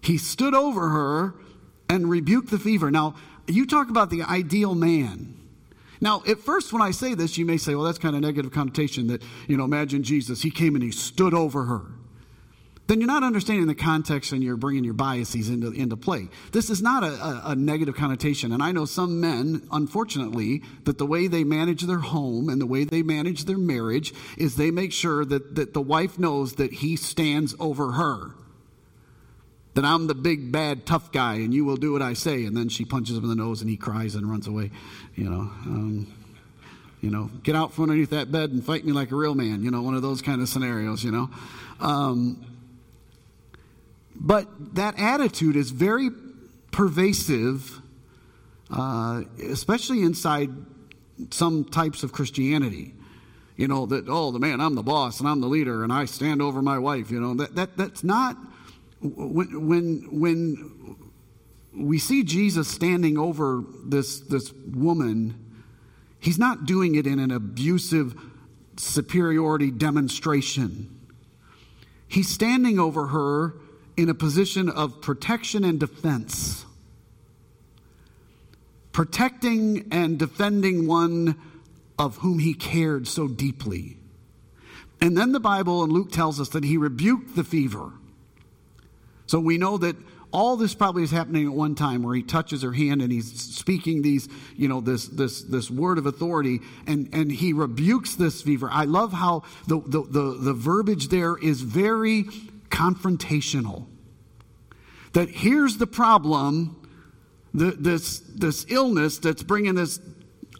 He 0.00 0.18
stood 0.18 0.54
over 0.54 0.90
her 0.90 1.34
and 1.88 2.08
rebuked 2.08 2.50
the 2.50 2.58
fever. 2.58 2.90
Now, 2.90 3.14
you 3.46 3.66
talk 3.66 3.90
about 3.90 4.10
the 4.10 4.22
ideal 4.22 4.74
man. 4.74 5.36
Now, 6.00 6.22
at 6.28 6.38
first, 6.38 6.72
when 6.72 6.82
I 6.82 6.90
say 6.90 7.14
this, 7.14 7.38
you 7.38 7.46
may 7.46 7.56
say, 7.56 7.74
well, 7.74 7.84
that's 7.84 7.98
kind 7.98 8.14
of 8.14 8.22
negative 8.22 8.52
connotation 8.52 9.06
that, 9.08 9.22
you 9.48 9.56
know, 9.56 9.64
imagine 9.64 10.02
Jesus, 10.02 10.42
he 10.42 10.50
came 10.50 10.74
and 10.74 10.84
he 10.84 10.90
stood 10.90 11.34
over 11.34 11.64
her 11.64 11.86
then 12.86 13.00
you're 13.00 13.06
not 13.06 13.22
understanding 13.22 13.66
the 13.66 13.74
context 13.74 14.32
and 14.32 14.42
you're 14.42 14.56
bringing 14.56 14.84
your 14.84 14.94
biases 14.94 15.48
into, 15.48 15.70
into 15.70 15.96
play. 15.96 16.28
This 16.52 16.68
is 16.68 16.82
not 16.82 17.02
a, 17.02 17.12
a, 17.12 17.42
a, 17.46 17.54
negative 17.54 17.94
connotation. 17.94 18.52
And 18.52 18.62
I 18.62 18.72
know 18.72 18.84
some 18.84 19.20
men, 19.20 19.66
unfortunately, 19.72 20.62
that 20.84 20.98
the 20.98 21.06
way 21.06 21.26
they 21.26 21.44
manage 21.44 21.82
their 21.82 21.98
home 21.98 22.50
and 22.50 22.60
the 22.60 22.66
way 22.66 22.84
they 22.84 23.02
manage 23.02 23.46
their 23.46 23.56
marriage 23.56 24.12
is 24.36 24.56
they 24.56 24.70
make 24.70 24.92
sure 24.92 25.24
that, 25.24 25.54
that 25.54 25.72
the 25.72 25.80
wife 25.80 26.18
knows 26.18 26.54
that 26.54 26.74
he 26.74 26.96
stands 26.96 27.54
over 27.58 27.92
her. 27.92 28.32
That 29.72 29.86
I'm 29.86 30.06
the 30.06 30.14
big, 30.14 30.52
bad, 30.52 30.84
tough 30.84 31.10
guy 31.10 31.36
and 31.36 31.54
you 31.54 31.64
will 31.64 31.76
do 31.76 31.92
what 31.92 32.02
I 32.02 32.12
say. 32.12 32.44
And 32.44 32.54
then 32.54 32.68
she 32.68 32.84
punches 32.84 33.16
him 33.16 33.24
in 33.24 33.30
the 33.30 33.34
nose 33.34 33.62
and 33.62 33.70
he 33.70 33.78
cries 33.78 34.14
and 34.14 34.30
runs 34.30 34.46
away. 34.46 34.70
You 35.14 35.30
know, 35.30 35.40
um, 35.40 36.14
you 37.00 37.10
know, 37.10 37.30
get 37.42 37.56
out 37.56 37.72
from 37.72 37.84
underneath 37.84 38.10
that 38.10 38.30
bed 38.30 38.50
and 38.50 38.64
fight 38.64 38.84
me 38.84 38.92
like 38.92 39.10
a 39.10 39.16
real 39.16 39.34
man. 39.34 39.62
You 39.62 39.70
know, 39.70 39.80
one 39.80 39.94
of 39.94 40.02
those 40.02 40.20
kind 40.20 40.42
of 40.42 40.48
scenarios, 40.50 41.02
you 41.02 41.10
know. 41.10 41.30
Um, 41.80 42.53
but 44.14 44.74
that 44.74 44.98
attitude 44.98 45.56
is 45.56 45.70
very 45.70 46.10
pervasive, 46.70 47.80
uh, 48.70 49.22
especially 49.42 50.02
inside 50.02 50.50
some 51.30 51.64
types 51.64 52.02
of 52.02 52.12
Christianity. 52.12 52.94
You 53.56 53.68
know, 53.68 53.86
that, 53.86 54.06
oh, 54.08 54.32
the 54.32 54.40
man, 54.40 54.60
I'm 54.60 54.74
the 54.74 54.82
boss 54.82 55.20
and 55.20 55.28
I'm 55.28 55.40
the 55.40 55.46
leader 55.46 55.84
and 55.84 55.92
I 55.92 56.06
stand 56.06 56.42
over 56.42 56.60
my 56.60 56.78
wife. 56.78 57.10
You 57.10 57.20
know, 57.20 57.34
that, 57.34 57.54
that, 57.54 57.76
that's 57.76 58.02
not, 58.02 58.36
when, 59.00 59.68
when, 59.68 60.08
when 60.10 60.96
we 61.72 61.98
see 61.98 62.24
Jesus 62.24 62.66
standing 62.66 63.16
over 63.16 63.62
this, 63.84 64.20
this 64.20 64.52
woman, 64.52 65.54
he's 66.18 66.38
not 66.38 66.66
doing 66.66 66.96
it 66.96 67.06
in 67.06 67.20
an 67.20 67.30
abusive 67.30 68.20
superiority 68.76 69.70
demonstration. 69.70 70.90
He's 72.08 72.28
standing 72.28 72.80
over 72.80 73.08
her 73.08 73.54
in 73.96 74.08
a 74.08 74.14
position 74.14 74.68
of 74.68 75.00
protection 75.00 75.64
and 75.64 75.78
defense. 75.78 76.64
Protecting 78.92 79.88
and 79.90 80.18
defending 80.18 80.86
one 80.86 81.36
of 81.98 82.18
whom 82.18 82.38
he 82.38 82.54
cared 82.54 83.06
so 83.06 83.28
deeply. 83.28 83.96
And 85.00 85.16
then 85.16 85.32
the 85.32 85.40
Bible 85.40 85.82
and 85.82 85.92
Luke 85.92 86.10
tells 86.10 86.40
us 86.40 86.48
that 86.50 86.64
he 86.64 86.76
rebuked 86.76 87.36
the 87.36 87.44
fever. 87.44 87.92
So 89.26 89.38
we 89.38 89.58
know 89.58 89.78
that 89.78 89.96
all 90.34 90.56
this 90.56 90.74
probably 90.74 91.04
is 91.04 91.12
happening 91.12 91.46
at 91.46 91.52
one 91.52 91.76
time 91.76 92.02
where 92.02 92.14
he 92.14 92.22
touches 92.22 92.62
her 92.62 92.72
hand 92.72 93.00
and 93.00 93.12
he's 93.12 93.32
speaking 93.40 94.02
these 94.02 94.28
you 94.56 94.66
know 94.66 94.80
this 94.80 95.06
this 95.06 95.42
this 95.42 95.70
word 95.70 95.96
of 95.96 96.06
authority 96.06 96.58
and 96.88 97.08
and 97.12 97.30
he 97.30 97.52
rebukes 97.52 98.16
this 98.16 98.42
fever 98.42 98.68
i 98.72 98.84
love 98.84 99.12
how 99.12 99.44
the 99.68 99.80
the 99.86 100.02
the, 100.02 100.36
the 100.40 100.52
verbiage 100.52 101.06
there 101.06 101.36
is 101.38 101.60
very 101.60 102.24
confrontational. 102.74 103.86
That 105.12 105.30
here's 105.30 105.76
the 105.76 105.86
problem, 105.86 106.88
the, 107.54 107.70
this, 107.70 108.18
this 108.18 108.66
illness 108.68 109.18
that's 109.18 109.44
bringing 109.44 109.76
this 109.76 110.00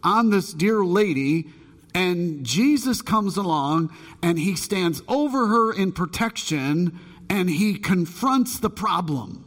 on 0.05 0.31
this 0.31 0.53
dear 0.53 0.85
lady, 0.85 1.49
and 1.93 2.45
Jesus 2.45 3.03
comes 3.03 3.37
along 3.37 3.93
and 4.23 4.39
he 4.39 4.55
stands 4.55 5.03
over 5.09 5.49
her 5.49 5.73
in 5.73 5.91
protection 5.91 7.01
and 7.29 7.51
he 7.51 7.79
confronts 7.79 8.61
the 8.61 8.71
problem. 8.71 9.45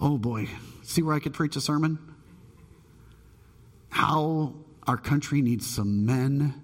Oh 0.00 0.16
boy, 0.16 0.48
see 0.82 1.02
where 1.02 1.14
I 1.14 1.20
could 1.20 1.34
preach 1.34 1.56
a 1.56 1.60
sermon? 1.60 1.98
How 3.90 4.54
our 4.86 4.96
country 4.96 5.42
needs 5.42 5.66
some 5.66 6.06
men 6.06 6.62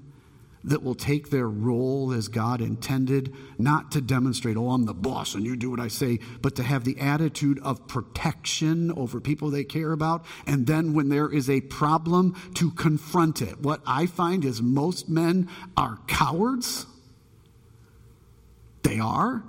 that 0.65 0.83
will 0.83 0.95
take 0.95 1.31
their 1.31 1.49
role 1.49 2.13
as 2.13 2.29
God 2.29 2.61
intended, 2.61 3.35
not 3.59 3.91
to 3.93 4.01
demonstrate, 4.01 4.57
oh, 4.57 4.71
I'm 4.71 4.87
the 4.87 4.95
boss 4.95 5.35
and 5.35 5.45
you 5.45 5.57
do 5.57 5.71
what 5.71 5.81
I 5.81 5.89
say, 5.89 6.21
but 6.41 6.55
to 6.57 6.63
have 6.63 6.85
the 6.85 6.99
attitude 7.01 7.59
of 7.61 7.87
protection 7.89 8.93
over 8.93 9.21
people 9.21 9.51
they 9.51 9.65
care 9.65 9.93
about. 9.93 10.25
And 10.47 10.67
then 10.67 10.95
when 10.95 11.09
there 11.09 11.33
is 11.33 11.51
a 11.51 11.61
problem, 11.63 12.37
to 12.55 12.71
confront 12.71 13.43
it. 13.43 13.61
What 13.61 13.81
I 13.87 14.07
find 14.07 14.45
is 14.45 14.63
most 14.63 15.09
men 15.09 15.49
are 15.77 15.99
cowards. 16.07 16.87
They 18.83 18.99
are. 18.99 19.43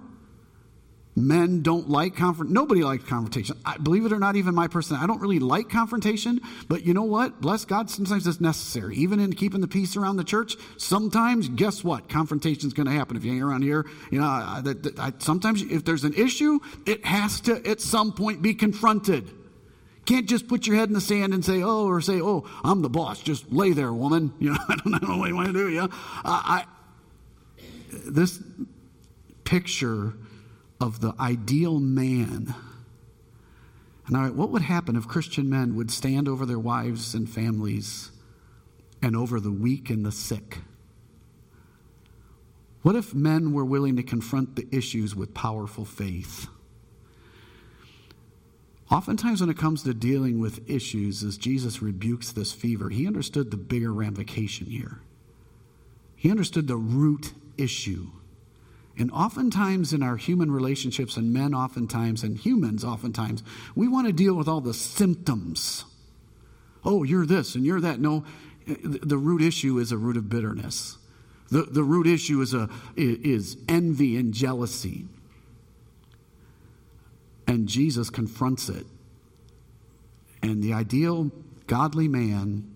Men 1.15 1.62
don't 1.62 1.89
like 1.89 2.15
confront. 2.15 2.52
Nobody 2.52 2.84
likes 2.84 3.04
confrontation. 3.04 3.56
I, 3.63 3.78
believe 3.78 4.06
it 4.06 4.12
or 4.12 4.17
not, 4.17 4.36
even 4.36 4.56
my 4.56 4.67
person, 4.67 4.97
I 4.97 5.06
don't 5.06 5.21
really 5.21 5.38
like 5.38 5.69
confrontation. 5.69 6.41
But 6.67 6.86
you 6.86 6.95
know 6.95 7.04
what? 7.04 7.39
Bless 7.39 7.65
God, 7.65 7.91
sometimes 7.91 8.26
it's 8.26 8.41
necessary. 8.41 8.95
Even 8.95 9.19
in 9.19 9.34
keeping 9.34 9.62
the 9.62 9.67
peace 9.67 9.95
around 9.95 10.17
the 10.17 10.23
church, 10.23 10.56
sometimes, 10.78 11.49
guess 11.49 11.84
what? 11.84 12.10
Confrontation 12.10 12.65
is 12.67 12.73
going 12.73 12.88
to 12.88 12.93
happen. 12.93 13.15
If 13.15 13.23
you 13.23 13.32
hang 13.32 13.43
around 13.43 13.62
here, 13.62 13.86
you 14.10 14.19
know, 14.19 14.26
I, 14.26 14.63
I, 14.97 15.13
sometimes 15.19 15.62
if 15.62 15.86
there's 15.86 16.04
an 16.04 16.15
issue, 16.15 16.60
it 16.88 17.06
has 17.06 17.41
to 17.41 17.63
at 17.67 17.80
some 17.80 18.13
point 18.13 18.41
be 18.41 18.56
confronted. 18.56 19.30
Can't 20.06 20.28
just 20.28 20.47
put 20.47 20.65
your 20.65 20.76
head 20.76 20.89
in 20.89 20.93
the 20.93 21.02
sand 21.02 21.34
and 21.34 21.45
say, 21.45 21.62
"Oh," 21.63 21.86
or 21.86 22.02
say, 22.02 22.19
"Oh, 22.19 22.45
I'm 22.62 22.82
the 22.82 22.89
boss." 22.89 23.21
Just 23.21 23.54
lay 23.54 23.71
there, 23.71 23.93
woman. 23.93 24.34
You 24.39 24.49
know, 24.49 24.58
I 24.67 24.76
don't, 24.76 25.02
know 25.02 25.17
what 25.17 25.30
you 25.30 25.36
want 25.36 25.47
to 25.47 25.54
do. 25.54 25.69
Yeah, 25.69 25.86
uh, 25.86 25.88
I. 26.26 26.65
This 27.89 28.38
picture 29.45 30.13
of 30.84 31.00
the 31.00 31.15
ideal 31.17 31.80
man. 31.80 32.54
And 34.06 34.17
all 34.17 34.24
right, 34.24 34.36
what 34.36 34.50
would 34.50 34.63
happen 34.63 34.98
if 34.98 35.08
Christian 35.08 35.50
men 35.50 35.78
would 35.78 35.89
stand 35.89 36.28
over 36.28 36.46
their 36.46 36.60
wives 36.60 37.15
and 37.15 37.30
families 37.30 38.12
and 39.02 39.15
over 39.15 39.39
the 39.39 39.50
weak 39.50 39.89
and 39.89 40.06
the 40.06 40.12
sick? 40.12 40.58
What 42.82 42.98
if 42.98 43.13
men 43.13 43.54
were 43.54 43.63
willing 43.63 43.96
to 43.96 44.04
confront 44.04 44.58
the 44.58 44.67
issues 44.76 45.15
with 45.15 45.34
powerful 45.34 45.86
faith? 45.86 46.48
Oftentimes, 48.91 49.39
when 49.39 49.50
it 49.50 49.58
comes 49.58 49.84
to 49.84 49.93
dealing 49.93 50.41
with 50.41 50.69
issues, 50.69 51.24
as 51.24 51.38
Jesus 51.38 51.82
rebukes 51.82 52.34
this 52.34 52.52
fever, 52.52 52.89
he 52.89 53.08
understood 53.08 53.52
the 53.52 53.58
bigger 53.58 53.93
ramification 53.93 54.67
here. 54.67 55.00
He 56.17 56.30
understood 56.30 56.67
the 56.67 56.76
root 56.76 57.32
issue. 57.58 58.08
And 58.98 59.10
oftentimes 59.12 59.92
in 59.92 60.04
our 60.04 60.18
human 60.18 60.52
relationships, 60.52 61.18
and 61.18 61.34
men 61.34 61.56
oftentimes, 61.56 62.24
and 62.24 62.38
humans 62.38 62.84
oftentimes, 62.84 63.44
we 63.76 63.88
want 63.88 64.08
to 64.08 64.14
deal 64.14 64.36
with 64.36 64.48
all 64.48 64.62
the 64.62 64.74
symptoms. 64.74 65.86
Oh, 66.86 67.04
you're 67.04 67.26
this 67.26 67.56
and 67.56 67.66
you're 67.66 67.82
that. 67.82 68.00
No, 68.00 68.24
the 68.68 69.18
root 69.18 69.42
issue 69.42 69.80
is 69.80 69.92
a 69.92 69.98
root 69.98 70.18
of 70.18 70.30
bitterness. 70.30 70.98
The, 71.50 71.64
the 71.64 71.84
root 71.84 72.08
issue 72.08 72.42
is, 72.42 72.54
a, 72.54 72.70
is 72.96 73.58
envy 73.68 74.16
and 74.18 74.34
jealousy. 74.34 75.06
And 77.48 77.68
Jesus 77.68 78.10
confronts 78.10 78.70
it. 78.70 78.86
And 80.42 80.62
the 80.62 80.74
ideal 80.74 81.32
godly 81.68 82.08
man 82.08 82.70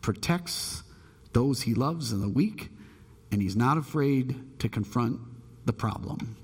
protects 0.00 0.82
those 1.32 1.62
he 1.62 1.74
loves 1.74 2.12
and 2.12 2.22
the 2.22 2.28
weak, 2.28 2.70
and 3.30 3.40
he's 3.40 3.56
not 3.56 3.78
afraid 3.78 4.58
to 4.58 4.68
confront 4.68 5.20
the 5.64 5.72
problem. 5.72 6.36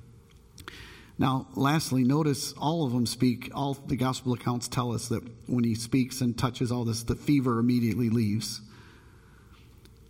Now, 1.18 1.46
lastly, 1.55 2.05
notice 2.05 2.52
all 2.55 2.85
of 2.85 2.92
them 2.92 3.07
speak, 3.07 3.50
all 3.55 3.74
the 3.74 3.96
gospel 3.96 4.35
accounts 4.35 4.68
tell 4.68 4.92
us 4.92 5.09
that 5.09 5.22
when 5.46 5.64
he 5.64 5.74
speaks 5.74 6.20
and 6.20 6.37
touches 6.37 6.70
all 6.70 6.85
this, 6.85 7.02
the 7.05 7.14
fever 7.14 7.59
immediately 7.59 8.11
leaves. 8.11 8.61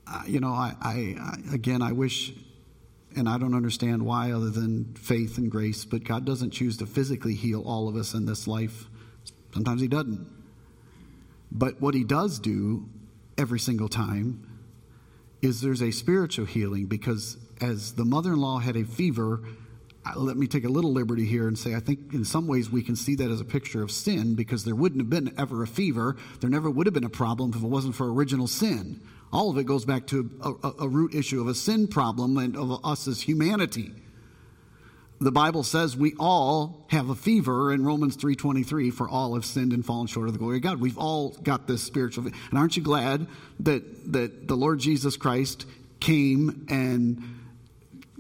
Uh, 0.06 0.22
you 0.26 0.40
know, 0.40 0.50
I, 0.50 0.74
I, 0.80 1.16
I, 1.20 1.54
again, 1.54 1.80
I 1.80 1.92
wish, 1.92 2.32
and 3.14 3.28
I 3.28 3.38
don't 3.38 3.54
understand 3.54 4.04
why 4.04 4.32
other 4.32 4.50
than 4.50 4.94
faith 4.94 5.38
and 5.38 5.48
grace, 5.48 5.84
but 5.84 6.02
God 6.02 6.24
doesn't 6.24 6.50
choose 6.50 6.76
to 6.78 6.86
physically 6.86 7.34
heal 7.34 7.62
all 7.64 7.88
of 7.88 7.94
us 7.94 8.12
in 8.14 8.26
this 8.26 8.48
life. 8.48 8.86
Sometimes 9.54 9.80
He 9.80 9.88
doesn't. 9.88 10.26
But 11.52 11.80
what 11.80 11.94
He 11.94 12.02
does 12.02 12.40
do 12.40 12.88
every 13.38 13.60
single 13.60 13.88
time 13.88 14.44
is 15.40 15.60
there's 15.60 15.82
a 15.82 15.92
spiritual 15.92 16.46
healing 16.46 16.86
because 16.86 17.36
as 17.60 17.94
the 17.94 18.04
mother 18.04 18.32
in 18.32 18.40
law 18.40 18.58
had 18.58 18.76
a 18.76 18.84
fever, 18.84 19.42
let 20.14 20.36
me 20.36 20.46
take 20.46 20.64
a 20.64 20.68
little 20.68 20.92
liberty 20.92 21.24
here 21.24 21.48
and 21.48 21.58
say 21.58 21.74
I 21.74 21.80
think 21.80 22.12
in 22.12 22.24
some 22.24 22.46
ways 22.46 22.70
we 22.70 22.82
can 22.82 22.96
see 22.96 23.16
that 23.16 23.30
as 23.30 23.40
a 23.40 23.44
picture 23.44 23.82
of 23.82 23.90
sin 23.90 24.34
because 24.34 24.64
there 24.64 24.74
wouldn't 24.74 25.00
have 25.00 25.10
been 25.10 25.34
ever 25.38 25.62
a 25.62 25.66
fever. 25.66 26.16
There 26.40 26.50
never 26.50 26.70
would 26.70 26.86
have 26.86 26.94
been 26.94 27.04
a 27.04 27.08
problem 27.08 27.50
if 27.54 27.62
it 27.62 27.66
wasn't 27.66 27.94
for 27.94 28.12
original 28.12 28.46
sin. 28.46 29.00
All 29.32 29.50
of 29.50 29.58
it 29.58 29.64
goes 29.64 29.84
back 29.84 30.06
to 30.08 30.30
a, 30.40 30.68
a, 30.68 30.74
a 30.84 30.88
root 30.88 31.14
issue 31.14 31.40
of 31.40 31.48
a 31.48 31.54
sin 31.54 31.88
problem 31.88 32.38
and 32.38 32.56
of 32.56 32.84
us 32.84 33.08
as 33.08 33.22
humanity 33.22 33.92
the 35.20 35.32
Bible 35.32 35.62
says 35.62 35.96
we 35.96 36.14
all 36.18 36.84
have 36.88 37.08
a 37.08 37.14
fever 37.14 37.72
in 37.72 37.84
Romans 37.84 38.16
3:23 38.16 38.92
for 38.92 39.08
all 39.08 39.34
have 39.34 39.44
sinned 39.44 39.72
and 39.72 39.84
fallen 39.84 40.06
short 40.06 40.26
of 40.26 40.34
the 40.34 40.38
glory 40.38 40.56
of 40.56 40.62
God. 40.62 40.80
We've 40.80 40.98
all 40.98 41.30
got 41.42 41.66
this 41.66 41.82
spiritual 41.82 42.26
and 42.26 42.58
aren't 42.58 42.76
you 42.76 42.82
glad 42.82 43.26
that 43.60 44.12
that 44.12 44.48
the 44.48 44.56
Lord 44.56 44.78
Jesus 44.78 45.16
Christ 45.16 45.66
came 46.00 46.66
and 46.68 47.22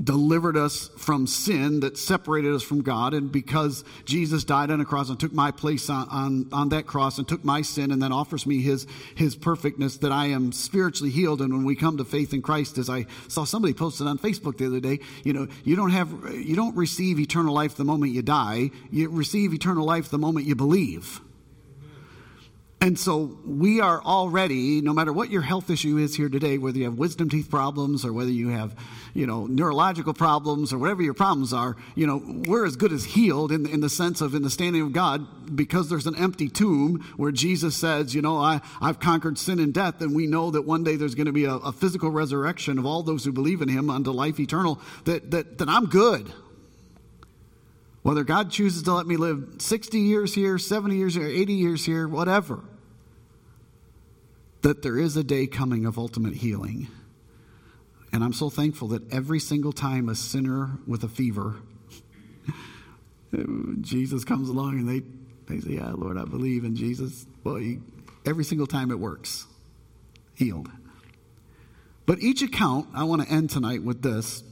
delivered 0.02 0.56
us 0.56 0.88
from 0.98 1.26
sin 1.26 1.80
that 1.80 1.96
separated 1.96 2.52
us 2.52 2.62
from 2.62 2.82
God. 2.82 3.14
And 3.14 3.32
because 3.32 3.84
Jesus 4.04 4.44
died 4.44 4.70
on 4.70 4.80
a 4.80 4.84
cross 4.84 5.08
and 5.08 5.18
took 5.18 5.32
my 5.32 5.50
place 5.50 5.88
on, 5.88 6.08
on, 6.08 6.48
on, 6.52 6.68
that 6.70 6.86
cross 6.86 7.18
and 7.18 7.26
took 7.26 7.44
my 7.44 7.62
sin 7.62 7.90
and 7.90 8.02
then 8.02 8.12
offers 8.12 8.46
me 8.46 8.60
his, 8.60 8.86
his 9.14 9.36
perfectness, 9.36 9.98
that 9.98 10.12
I 10.12 10.26
am 10.26 10.52
spiritually 10.52 11.10
healed. 11.10 11.40
And 11.40 11.52
when 11.52 11.64
we 11.64 11.76
come 11.76 11.96
to 11.96 12.04
faith 12.04 12.34
in 12.34 12.42
Christ, 12.42 12.78
as 12.78 12.90
I 12.90 13.06
saw 13.28 13.44
somebody 13.44 13.72
posted 13.72 14.06
on 14.06 14.18
Facebook 14.18 14.58
the 14.58 14.66
other 14.66 14.80
day, 14.80 15.00
you 15.24 15.32
know, 15.32 15.48
you 15.64 15.76
don't 15.76 15.90
have, 15.90 16.10
you 16.32 16.56
don't 16.56 16.76
receive 16.76 17.18
eternal 17.18 17.54
life 17.54 17.76
the 17.76 17.84
moment 17.84 18.12
you 18.12 18.22
die. 18.22 18.70
You 18.90 19.08
receive 19.08 19.54
eternal 19.54 19.84
life 19.86 20.10
the 20.10 20.18
moment 20.18 20.46
you 20.46 20.54
believe. 20.54 21.20
And 22.78 22.98
so 22.98 23.38
we 23.46 23.80
are 23.80 24.02
already, 24.02 24.82
no 24.82 24.92
matter 24.92 25.10
what 25.10 25.30
your 25.30 25.40
health 25.40 25.70
issue 25.70 25.96
is 25.96 26.14
here 26.14 26.28
today, 26.28 26.58
whether 26.58 26.76
you 26.76 26.84
have 26.84 26.98
wisdom 26.98 27.30
teeth 27.30 27.50
problems 27.50 28.04
or 28.04 28.12
whether 28.12 28.30
you 28.30 28.50
have, 28.50 28.76
you 29.14 29.26
know, 29.26 29.46
neurological 29.46 30.12
problems 30.12 30.74
or 30.74 30.78
whatever 30.78 31.02
your 31.02 31.14
problems 31.14 31.54
are, 31.54 31.74
you 31.94 32.06
know, 32.06 32.22
we're 32.46 32.66
as 32.66 32.76
good 32.76 32.92
as 32.92 33.04
healed 33.04 33.50
in, 33.50 33.66
in 33.66 33.80
the 33.80 33.88
sense 33.88 34.20
of 34.20 34.34
in 34.34 34.42
the 34.42 34.50
standing 34.50 34.82
of 34.82 34.92
God 34.92 35.56
because 35.56 35.88
there's 35.88 36.06
an 36.06 36.16
empty 36.16 36.50
tomb 36.50 37.00
where 37.16 37.32
Jesus 37.32 37.74
says, 37.74 38.14
you 38.14 38.20
know, 38.20 38.36
I, 38.36 38.60
I've 38.80 39.00
conquered 39.00 39.38
sin 39.38 39.58
and 39.58 39.72
death. 39.72 40.02
And 40.02 40.14
we 40.14 40.26
know 40.26 40.50
that 40.50 40.62
one 40.62 40.84
day 40.84 40.96
there's 40.96 41.14
going 41.14 41.26
to 41.26 41.32
be 41.32 41.46
a, 41.46 41.54
a 41.54 41.72
physical 41.72 42.10
resurrection 42.10 42.78
of 42.78 42.84
all 42.84 43.02
those 43.02 43.24
who 43.24 43.32
believe 43.32 43.62
in 43.62 43.68
him 43.68 43.88
unto 43.88 44.10
life 44.10 44.38
eternal, 44.38 44.80
that, 45.06 45.30
that, 45.30 45.58
that 45.58 45.68
I'm 45.70 45.86
good. 45.86 46.30
Whether 48.06 48.22
God 48.22 48.52
chooses 48.52 48.84
to 48.84 48.94
let 48.94 49.08
me 49.08 49.16
live 49.16 49.56
60 49.58 49.98
years 49.98 50.32
here, 50.32 50.58
70 50.58 50.94
years 50.94 51.16
here, 51.16 51.26
80 51.26 51.52
years 51.54 51.84
here, 51.84 52.06
whatever, 52.06 52.62
that 54.62 54.82
there 54.82 54.96
is 54.96 55.16
a 55.16 55.24
day 55.24 55.48
coming 55.48 55.86
of 55.86 55.98
ultimate 55.98 56.34
healing. 56.34 56.86
And 58.12 58.22
I'm 58.22 58.32
so 58.32 58.48
thankful 58.48 58.86
that 58.88 59.12
every 59.12 59.40
single 59.40 59.72
time 59.72 60.08
a 60.08 60.14
sinner 60.14 60.78
with 60.86 61.02
a 61.02 61.08
fever, 61.08 61.56
Jesus 63.80 64.22
comes 64.22 64.50
along 64.50 64.78
and 64.78 64.88
they, 64.88 65.02
they 65.52 65.60
say, 65.60 65.74
Yeah, 65.74 65.90
Lord, 65.90 66.16
I 66.16 66.26
believe 66.26 66.62
in 66.62 66.76
Jesus. 66.76 67.26
Well, 67.42 67.56
he, 67.56 67.80
every 68.24 68.44
single 68.44 68.68
time 68.68 68.92
it 68.92 69.00
works, 69.00 69.46
healed. 70.36 70.70
But 72.06 72.20
each 72.20 72.40
account, 72.40 72.86
I 72.94 73.02
want 73.02 73.22
to 73.22 73.28
end 73.28 73.50
tonight 73.50 73.82
with 73.82 74.02
this 74.02 74.44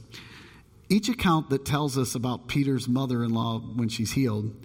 each 0.89 1.09
account 1.09 1.49
that 1.49 1.65
tells 1.65 1.97
us 1.97 2.15
about 2.15 2.47
Peter's 2.47 2.87
mother 2.87 3.23
in 3.23 3.33
law 3.33 3.59
when 3.59 3.89
she's 3.89 4.11
healed, 4.11 4.55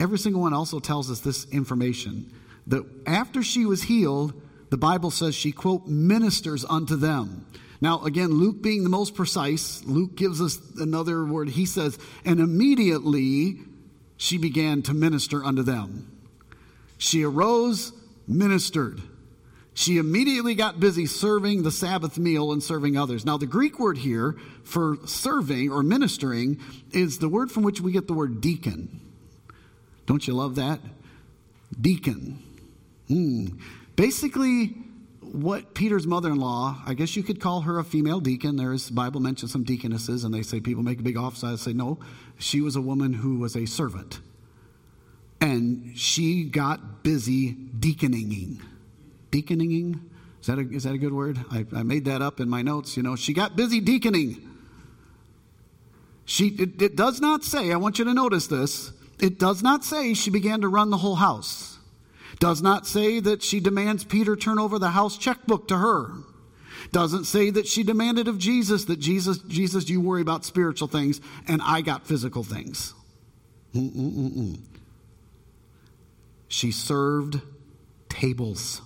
every 0.00 0.18
single 0.18 0.42
one 0.42 0.52
also 0.52 0.80
tells 0.80 1.10
us 1.10 1.20
this 1.20 1.46
information 1.50 2.32
that 2.66 2.84
after 3.06 3.42
she 3.42 3.64
was 3.64 3.82
healed, 3.82 4.40
the 4.70 4.76
Bible 4.76 5.10
says 5.10 5.34
she, 5.34 5.52
quote, 5.52 5.86
ministers 5.86 6.64
unto 6.64 6.96
them. 6.96 7.46
Now, 7.80 8.02
again, 8.04 8.30
Luke 8.30 8.60
being 8.60 8.82
the 8.82 8.90
most 8.90 9.14
precise, 9.14 9.84
Luke 9.84 10.16
gives 10.16 10.42
us 10.42 10.58
another 10.78 11.24
word. 11.24 11.50
He 11.50 11.64
says, 11.64 11.98
and 12.24 12.40
immediately 12.40 13.60
she 14.16 14.36
began 14.36 14.82
to 14.82 14.94
minister 14.94 15.44
unto 15.44 15.62
them. 15.62 16.10
She 16.98 17.24
arose, 17.24 17.92
ministered 18.26 19.00
she 19.78 19.96
immediately 19.96 20.56
got 20.56 20.80
busy 20.80 21.06
serving 21.06 21.62
the 21.62 21.70
Sabbath 21.70 22.18
meal 22.18 22.50
and 22.50 22.60
serving 22.60 22.96
others. 22.96 23.24
Now, 23.24 23.36
the 23.36 23.46
Greek 23.46 23.78
word 23.78 23.96
here 23.96 24.34
for 24.64 24.98
serving 25.06 25.70
or 25.70 25.84
ministering 25.84 26.58
is 26.90 27.18
the 27.18 27.28
word 27.28 27.52
from 27.52 27.62
which 27.62 27.80
we 27.80 27.92
get 27.92 28.08
the 28.08 28.12
word 28.12 28.40
deacon. 28.40 29.00
Don't 30.04 30.26
you 30.26 30.34
love 30.34 30.56
that? 30.56 30.80
Deacon. 31.80 32.42
Hmm. 33.06 33.46
Basically, 33.94 34.74
what 35.20 35.74
Peter's 35.74 36.08
mother 36.08 36.30
in 36.30 36.40
law, 36.40 36.82
I 36.84 36.94
guess 36.94 37.14
you 37.14 37.22
could 37.22 37.40
call 37.40 37.60
her 37.60 37.78
a 37.78 37.84
female 37.84 38.18
deacon. 38.18 38.56
There's 38.56 38.90
Bible 38.90 39.20
mentions 39.20 39.52
some 39.52 39.62
deaconesses, 39.62 40.24
and 40.24 40.34
they 40.34 40.42
say 40.42 40.58
people 40.58 40.82
make 40.82 40.98
a 40.98 41.04
big 41.04 41.16
offs. 41.16 41.44
I 41.44 41.54
say 41.54 41.72
no, 41.72 42.00
she 42.36 42.60
was 42.60 42.74
a 42.74 42.82
woman 42.82 43.12
who 43.12 43.38
was 43.38 43.54
a 43.54 43.64
servant. 43.64 44.18
And 45.40 45.96
she 45.96 46.42
got 46.42 47.04
busy 47.04 47.52
deaconing 47.52 48.60
deaconing. 49.30 50.10
Is 50.40 50.46
that 50.46 50.58
a, 50.58 50.62
is 50.62 50.84
that 50.84 50.94
a 50.94 50.98
good 50.98 51.12
word? 51.12 51.38
I, 51.50 51.66
I 51.74 51.82
made 51.82 52.04
that 52.06 52.22
up 52.22 52.40
in 52.40 52.48
my 52.48 52.62
notes. 52.62 52.96
You 52.96 53.02
know, 53.02 53.16
she 53.16 53.32
got 53.32 53.56
busy 53.56 53.80
deaconing. 53.80 54.48
She, 56.24 56.48
it, 56.48 56.80
it 56.82 56.96
does 56.96 57.20
not 57.20 57.42
say, 57.42 57.72
I 57.72 57.76
want 57.76 57.98
you 57.98 58.04
to 58.04 58.14
notice 58.14 58.46
this, 58.46 58.92
it 59.18 59.38
does 59.38 59.62
not 59.62 59.84
say 59.84 60.14
she 60.14 60.30
began 60.30 60.60
to 60.60 60.68
run 60.68 60.90
the 60.90 60.98
whole 60.98 61.16
house. 61.16 61.78
Does 62.38 62.62
not 62.62 62.86
say 62.86 63.18
that 63.18 63.42
she 63.42 63.60
demands 63.60 64.04
Peter 64.04 64.36
turn 64.36 64.58
over 64.58 64.78
the 64.78 64.90
house 64.90 65.16
checkbook 65.16 65.68
to 65.68 65.78
her. 65.78 66.12
Doesn't 66.92 67.24
say 67.24 67.50
that 67.50 67.66
she 67.66 67.82
demanded 67.82 68.28
of 68.28 68.38
Jesus 68.38 68.84
that 68.84 69.00
Jesus, 69.00 69.38
Jesus, 69.38 69.88
you 69.88 70.00
worry 70.00 70.22
about 70.22 70.44
spiritual 70.44 70.88
things 70.88 71.20
and 71.48 71.60
I 71.62 71.80
got 71.80 72.06
physical 72.06 72.44
things. 72.44 72.94
Mm-mm-mm-mm. 73.74 74.60
She 76.46 76.70
served 76.70 77.40
tables. 78.08 78.80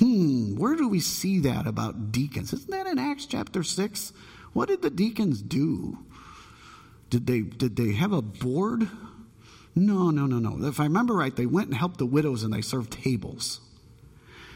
Hmm, 0.00 0.56
where 0.56 0.76
do 0.76 0.88
we 0.88 1.00
see 1.00 1.40
that 1.40 1.66
about 1.66 2.10
deacons? 2.10 2.54
Isn't 2.54 2.70
that 2.70 2.86
in 2.86 2.98
Acts 2.98 3.26
chapter 3.26 3.62
6? 3.62 4.14
What 4.54 4.68
did 4.68 4.80
the 4.80 4.88
deacons 4.88 5.42
do? 5.42 5.98
Did 7.10 7.26
they, 7.26 7.42
did 7.42 7.76
they 7.76 7.92
have 7.92 8.12
a 8.12 8.22
board? 8.22 8.88
No, 9.74 10.10
no, 10.10 10.24
no, 10.24 10.38
no. 10.38 10.66
If 10.66 10.80
I 10.80 10.84
remember 10.84 11.14
right, 11.14 11.36
they 11.36 11.44
went 11.44 11.68
and 11.68 11.76
helped 11.76 11.98
the 11.98 12.06
widows 12.06 12.42
and 12.42 12.52
they 12.52 12.62
served 12.62 12.92
tables. 12.92 13.60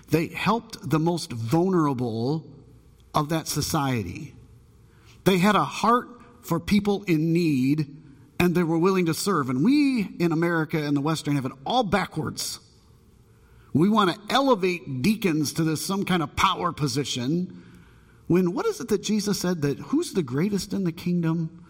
They 0.09 0.28
helped 0.28 0.88
the 0.88 0.98
most 0.98 1.30
vulnerable 1.30 2.46
of 3.14 3.28
that 3.28 3.46
society. 3.46 4.35
They 5.24 5.38
had 5.38 5.57
a 5.57 5.64
heart 5.64 6.09
for 6.40 6.59
people 6.59 7.04
in 7.04 7.35
need 7.35 7.94
and 8.40 8.54
they 8.54 8.62
were 8.62 8.78
willing 8.78 9.07
to 9.07 9.14
serve. 9.14 9.50
And 9.50 9.62
we 9.62 10.09
in 10.18 10.33
America 10.33 10.83
and 10.83 10.96
the 10.96 11.02
Western 11.02 11.35
have 11.35 11.44
it 11.44 11.52
all 11.66 11.83
backwards. 11.83 12.61
We 13.74 13.88
want 13.88 14.14
to 14.14 14.34
elevate 14.34 15.02
deacons 15.02 15.52
to 15.54 15.64
this 15.64 15.84
some 15.84 16.04
kind 16.04 16.22
of 16.22 16.37
power 16.37 16.72
position. 16.72 17.62
When 18.28 18.54
what 18.54 18.66
is 18.66 18.80
it 18.80 18.88
that 18.88 19.02
Jesus 19.02 19.40
said 19.40 19.62
that 19.62 19.78
who's 19.78 20.12
the 20.12 20.22
greatest 20.22 20.72
in 20.72 20.84
the 20.84 20.92
kingdom? 20.92 21.66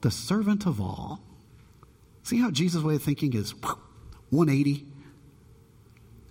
The 0.00 0.10
servant 0.10 0.66
of 0.66 0.80
all. 0.80 1.20
See 2.22 2.40
how 2.40 2.50
Jesus' 2.50 2.82
way 2.82 2.94
of 2.94 3.02
thinking 3.02 3.34
is 3.34 3.54
180? 4.30 4.86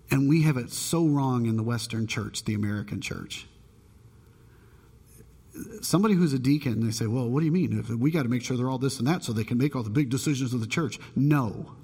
And 0.09 0.27
we 0.27 0.41
have 0.41 0.57
it 0.57 0.71
so 0.71 1.05
wrong 1.05 1.45
in 1.45 1.57
the 1.57 1.63
Western 1.63 2.07
church, 2.07 2.43
the 2.43 2.55
American 2.55 3.01
church. 3.01 3.47
Somebody 5.81 6.15
who's 6.15 6.33
a 6.33 6.39
deacon, 6.39 6.83
they 6.83 6.91
say, 6.91 7.05
Well, 7.05 7.29
what 7.29 7.41
do 7.41 7.45
you 7.45 7.51
mean? 7.51 7.79
If 7.79 7.89
we 7.89 8.09
got 8.09 8.23
to 8.23 8.29
make 8.29 8.41
sure 8.41 8.57
they're 8.57 8.69
all 8.69 8.77
this 8.77 8.97
and 8.97 9.07
that 9.07 9.23
so 9.23 9.31
they 9.31 9.43
can 9.43 9.57
make 9.57 9.75
all 9.75 9.83
the 9.83 9.89
big 9.89 10.09
decisions 10.09 10.53
of 10.53 10.59
the 10.59 10.67
church. 10.67 10.97
No. 11.15 11.75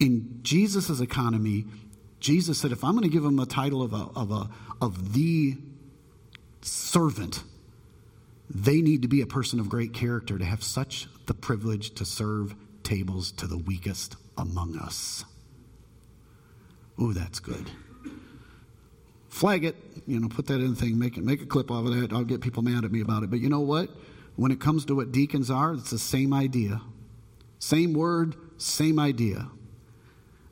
In 0.00 0.40
Jesus' 0.42 1.00
economy, 1.00 1.66
Jesus 2.20 2.58
said, 2.58 2.72
if 2.72 2.84
I'm 2.84 2.92
going 2.92 3.02
to 3.04 3.08
give 3.08 3.22
them 3.22 3.36
the 3.36 3.46
title 3.46 3.82
of, 3.82 3.92
a, 3.92 4.08
of, 4.18 4.30
a, 4.30 4.48
of 4.80 5.12
the 5.12 5.56
servant, 6.62 7.42
they 8.50 8.80
need 8.80 9.02
to 9.02 9.08
be 9.08 9.20
a 9.20 9.26
person 9.26 9.60
of 9.60 9.68
great 9.68 9.92
character 9.92 10.38
to 10.38 10.44
have 10.44 10.62
such 10.62 11.08
the 11.26 11.34
privilege 11.34 11.94
to 11.94 12.04
serve 12.04 12.54
tables 12.82 13.32
to 13.32 13.46
the 13.46 13.58
weakest 13.58 14.16
among 14.36 14.76
us. 14.78 15.24
Ooh, 17.00 17.12
that's 17.12 17.40
good. 17.40 17.70
Flag 19.28 19.64
it, 19.64 19.76
you 20.06 20.18
know, 20.18 20.28
put 20.28 20.46
that 20.46 20.54
in 20.54 20.70
the 20.70 20.76
thing, 20.76 20.98
make 20.98 21.16
it, 21.16 21.24
make 21.24 21.42
a 21.42 21.46
clip 21.46 21.70
of 21.70 21.86
it. 21.86 22.12
I'll 22.12 22.24
get 22.24 22.40
people 22.40 22.62
mad 22.62 22.84
at 22.84 22.90
me 22.90 23.00
about 23.00 23.22
it. 23.22 23.30
But 23.30 23.40
you 23.40 23.48
know 23.48 23.60
what? 23.60 23.90
When 24.36 24.50
it 24.50 24.60
comes 24.60 24.84
to 24.86 24.94
what 24.94 25.12
deacons 25.12 25.50
are, 25.50 25.74
it's 25.74 25.90
the 25.90 25.98
same 25.98 26.32
idea. 26.32 26.80
Same 27.58 27.92
word, 27.92 28.36
same 28.56 28.98
idea. 28.98 29.48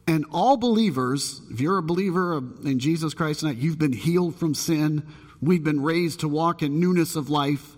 And 0.06 0.24
all 0.30 0.56
believers, 0.56 1.40
if 1.50 1.60
you're 1.60 1.78
a 1.78 1.82
believer 1.82 2.38
in 2.64 2.78
Jesus 2.78 3.12
Christ 3.12 3.40
tonight, 3.40 3.56
you've 3.56 3.78
been 3.78 3.92
healed 3.92 4.36
from 4.36 4.54
sin. 4.54 5.06
We've 5.42 5.64
been 5.64 5.82
raised 5.82 6.20
to 6.20 6.28
walk 6.28 6.62
in 6.62 6.78
newness 6.78 7.16
of 7.16 7.28
life. 7.28 7.76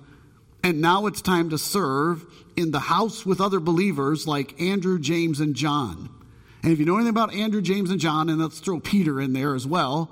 And 0.63 0.81
now 0.81 1.07
it's 1.07 1.23
time 1.23 1.51
to 1.51 1.59
serve 1.59 2.27
in 2.57 2.71
the 2.71 2.81
house 2.81 3.25
with 3.25 3.41
other 3.41 3.61
believers 3.61 4.27
like 4.27 4.61
Andrew, 4.61 4.99
James, 4.99 5.41
and 5.41 5.55
John. 5.55 6.11
And 6.63 6.73
if 6.73 6.79
you 6.79 6.85
know 6.85 6.97
anything 6.97 7.11
about 7.11 7.33
Andrew, 7.33 7.63
James, 7.63 7.91
and 7.91 8.01
John, 8.01 8.29
and 8.29 8.41
let's 8.41 8.59
throw 8.59 8.81
Peter 8.81 9.21
in 9.21 9.33
there 9.33 9.55
as 9.55 9.67
well, 9.67 10.11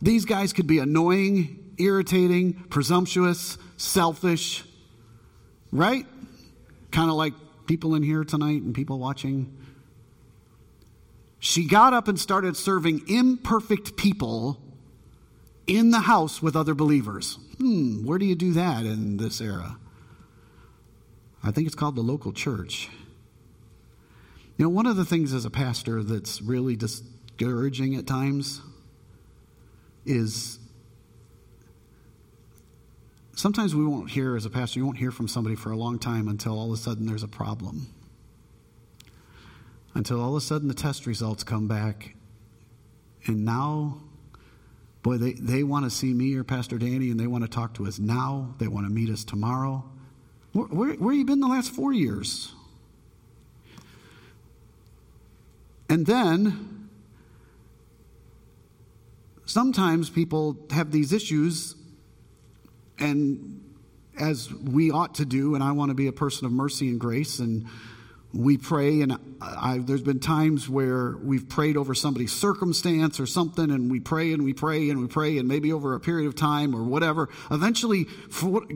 these 0.00 0.24
guys 0.24 0.52
could 0.52 0.66
be 0.66 0.78
annoying, 0.78 1.74
irritating, 1.78 2.52
presumptuous, 2.52 3.58
selfish, 3.76 4.62
right? 5.72 6.06
Kind 6.92 7.10
of 7.10 7.16
like 7.16 7.32
people 7.66 7.94
in 7.94 8.02
here 8.02 8.24
tonight 8.24 8.62
and 8.62 8.74
people 8.74 8.98
watching. 8.98 9.56
She 11.40 11.66
got 11.66 11.94
up 11.94 12.06
and 12.06 12.20
started 12.20 12.56
serving 12.56 13.08
imperfect 13.08 13.96
people 13.96 14.60
in 15.66 15.90
the 15.90 16.00
house 16.00 16.42
with 16.42 16.54
other 16.54 16.74
believers. 16.74 17.38
Hmm, 17.56 18.04
where 18.04 18.18
do 18.18 18.26
you 18.26 18.34
do 18.34 18.52
that 18.52 18.84
in 18.84 19.16
this 19.16 19.40
era? 19.40 19.78
I 21.42 21.50
think 21.50 21.66
it's 21.66 21.74
called 21.74 21.96
the 21.96 22.02
local 22.02 22.32
church. 22.32 22.90
You 24.58 24.66
know, 24.66 24.68
one 24.68 24.84
of 24.84 24.96
the 24.96 25.06
things 25.06 25.32
as 25.32 25.46
a 25.46 25.50
pastor 25.50 26.02
that's 26.02 26.42
really 26.42 26.76
discouraging 26.76 27.94
at 27.94 28.06
times 28.06 28.60
is 30.04 30.58
sometimes 33.34 33.74
we 33.74 33.86
won't 33.86 34.10
hear, 34.10 34.36
as 34.36 34.44
a 34.44 34.50
pastor, 34.50 34.80
you 34.80 34.84
won't 34.84 34.98
hear 34.98 35.10
from 35.10 35.28
somebody 35.28 35.56
for 35.56 35.72
a 35.72 35.76
long 35.76 35.98
time 35.98 36.28
until 36.28 36.58
all 36.58 36.66
of 36.66 36.78
a 36.78 36.82
sudden 36.82 37.06
there's 37.06 37.22
a 37.22 37.28
problem. 37.28 37.86
Until 39.94 40.20
all 40.20 40.30
of 40.30 40.36
a 40.36 40.40
sudden 40.40 40.68
the 40.68 40.74
test 40.74 41.06
results 41.06 41.42
come 41.42 41.66
back, 41.66 42.14
and 43.26 43.44
now, 43.44 44.00
boy, 45.02 45.16
they, 45.18 45.32
they 45.32 45.62
want 45.62 45.84
to 45.84 45.90
see 45.90 46.14
me 46.14 46.34
or 46.36 46.44
Pastor 46.44 46.78
Danny 46.78 47.10
and 47.10 47.18
they 47.18 47.26
want 47.26 47.44
to 47.44 47.50
talk 47.50 47.74
to 47.74 47.86
us 47.86 47.98
now. 47.98 48.54
They 48.58 48.68
want 48.68 48.86
to 48.86 48.92
meet 48.92 49.10
us 49.10 49.24
tomorrow. 49.24 49.84
Where, 50.52 50.66
where, 50.66 50.94
where 50.94 51.14
you 51.14 51.24
been 51.24 51.40
the 51.40 51.48
last 51.48 51.72
four 51.72 51.92
years? 51.92 52.54
And 55.88 56.06
then, 56.06 56.88
sometimes 59.44 60.08
people 60.08 60.56
have 60.70 60.92
these 60.92 61.12
issues, 61.12 61.74
and 62.98 63.60
as 64.18 64.52
we 64.52 64.92
ought 64.92 65.16
to 65.16 65.24
do, 65.24 65.56
and 65.56 65.64
I 65.64 65.72
want 65.72 65.90
to 65.90 65.94
be 65.94 66.06
a 66.06 66.12
person 66.12 66.46
of 66.46 66.52
mercy 66.52 66.88
and 66.88 67.00
grace, 67.00 67.40
and 67.40 67.66
we 68.32 68.56
pray, 68.56 69.00
and 69.00 69.18
I, 69.40 69.78
there's 69.78 70.02
been 70.02 70.20
times 70.20 70.68
where 70.68 71.16
we've 71.16 71.48
prayed 71.48 71.76
over 71.76 71.94
somebody's 71.94 72.32
circumstance 72.32 73.18
or 73.18 73.26
something, 73.26 73.70
and 73.70 73.90
we 73.90 74.00
pray 74.00 74.32
and 74.32 74.44
we 74.44 74.52
pray 74.52 74.88
and 74.90 75.00
we 75.00 75.08
pray, 75.08 75.38
and 75.38 75.48
maybe 75.48 75.72
over 75.72 75.94
a 75.94 76.00
period 76.00 76.28
of 76.28 76.36
time 76.36 76.74
or 76.74 76.84
whatever. 76.84 77.28
Eventually, 77.50 78.06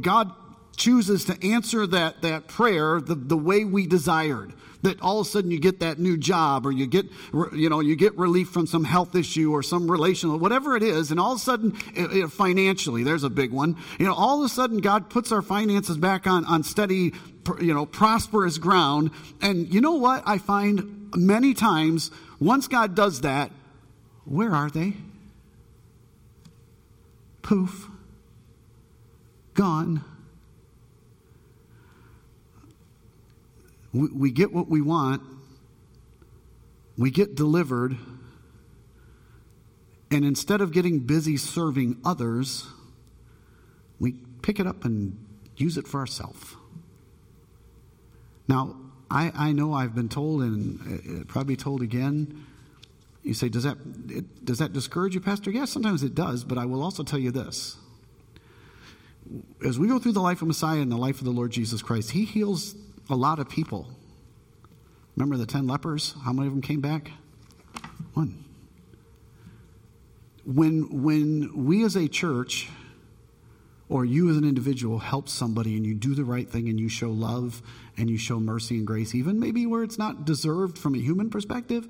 God 0.01 0.33
chooses 0.77 1.25
to 1.27 1.47
answer 1.47 1.87
that, 1.87 2.23
that 2.23 2.49
prayer 2.49 3.01
the, 3.01 3.15
the 3.15 3.37
way 3.37 3.65
we 3.65 3.87
desired. 3.87 4.53
That 4.83 5.01
all 5.01 5.21
of 5.21 5.27
a 5.27 5.31
sudden 5.31 5.51
you 5.51 5.59
get 5.59 5.81
that 5.81 5.99
new 5.99 6.19
job 6.19 6.67
or 6.67 6.73
you 6.73 6.87
get 6.87 7.07
you 7.55 7.71
know 7.71 7.81
you 7.81 7.97
get 7.97 8.19
relief 8.19 8.51
from 8.51 8.67
some 8.67 8.85
health 8.85 9.15
issue 9.15 9.51
or 9.51 9.63
some 9.63 9.91
relational 9.91 10.39
whatever 10.39 10.77
it 10.77 10.83
is 10.83 11.11
and 11.11 11.19
all 11.19 11.33
of 11.33 11.39
a 11.39 11.41
sudden 11.41 11.75
it, 11.95 12.15
it, 12.15 12.29
financially 12.31 13.03
there's 13.03 13.25
a 13.25 13.31
big 13.31 13.51
one 13.51 13.79
you 13.99 14.05
know 14.05 14.13
all 14.13 14.41
of 14.41 14.45
a 14.45 14.49
sudden 14.51 14.83
god 14.83 15.09
puts 15.09 15.33
our 15.33 15.41
finances 15.41 15.97
back 15.97 16.27
on 16.27 16.45
on 16.45 16.63
steady 16.63 17.15
you 17.63 17.73
know 17.73 17.87
prosperous 17.87 18.59
ground. 18.59 19.11
And 19.41 19.73
you 19.73 19.81
know 19.81 19.95
what 19.95 20.23
i 20.27 20.37
find 20.37 21.11
many 21.17 21.55
times? 21.55 22.11
Once 22.39 22.69
god 22.69 22.95
does 22.95 23.23
that 23.23 23.51
where 24.27 24.55
are 24.55 24.69
they? 24.69 24.93
Poof. 27.41 27.89
Gone 29.55 30.05
we, 33.95 34.09
we 34.09 34.31
get 34.33 34.53
what 34.53 34.69
we 34.69 34.81
want, 34.81 35.23
we 36.99 37.11
get 37.11 37.35
delivered, 37.35 37.97
and 40.11 40.25
instead 40.25 40.61
of 40.61 40.73
getting 40.73 41.01
busy 41.01 41.37
serving 41.37 42.01
others, 42.05 42.67
we 43.99 44.13
pick 44.43 44.61
it 44.61 44.67
up 44.67 44.85
and 44.85 45.17
use 45.57 45.79
it 45.79 45.87
for 45.87 46.01
ourselves. 46.01 46.57
Now, 48.49 48.77
I, 49.11 49.33
I 49.35 49.53
know 49.53 49.73
I've 49.73 49.95
been 49.95 50.09
told, 50.09 50.43
and 50.43 51.23
uh, 51.23 51.25
probably 51.27 51.57
told 51.57 51.81
again. 51.81 52.47
You 53.23 53.33
say, 53.33 53.49
does 53.49 53.63
that, 53.63 53.79
it, 54.09 54.45
does 54.45 54.59
that 54.59 54.73
discourage 54.73 55.15
you, 55.15 55.21
Pastor? 55.21 55.51
Yes, 55.51 55.71
sometimes 55.71 56.03
it 56.03 56.15
does, 56.15 56.45
but 56.45 56.59
I 56.59 56.67
will 56.67 56.83
also 56.83 57.03
tell 57.03 57.19
you 57.19 57.31
this. 57.31 57.77
As 59.65 59.79
we 59.79 59.89
go 59.89 59.99
through 59.99 60.13
the 60.13 60.21
life 60.21 60.43
of 60.43 60.49
Messiah 60.49 60.81
and 60.81 60.93
the 60.93 60.97
life 60.97 61.21
of 61.21 61.25
the 61.25 61.31
Lord 61.31 61.53
Jesus 61.53 61.81
Christ, 61.81 62.11
He 62.11 62.27
heals 62.27 62.75
a 63.11 63.17
lot 63.17 63.39
of 63.39 63.49
people. 63.49 63.89
Remember 65.17 65.37
the 65.37 65.47
10 65.47 65.67
lepers? 65.67 66.15
How 66.25 66.33
many 66.33 66.49
of 66.49 66.53
them 66.53 66.63
came 66.63 66.81
back? 66.81 67.11
One. 68.15 68.45
When, 70.45 71.03
when 71.03 71.65
we 71.65 71.85
as 71.85 71.97
a 71.97 72.09
church 72.09 72.69
or 73.89 74.05
you 74.05 74.31
as 74.31 74.37
an 74.37 74.45
individual 74.45 74.99
help 74.99 75.29
somebody 75.29 75.77
and 75.77 75.87
you 75.87 75.95
do 75.95 76.15
the 76.15 76.25
right 76.25 76.49
thing 76.49 76.69
and 76.69 76.81
you 76.81 76.89
show 76.89 77.11
love 77.11 77.63
and 77.97 78.11
you 78.11 78.19
show 78.19 78.41
mercy 78.41 78.77
and 78.77 78.87
grace, 78.87 79.15
even 79.15 79.39
maybe 79.39 79.67
where 79.67 79.83
it's 79.83 79.99
not 79.99 80.25
deserved 80.25 80.79
from 80.79 80.95
a 80.95 80.99
human 80.99 81.31
perspective. 81.31 81.89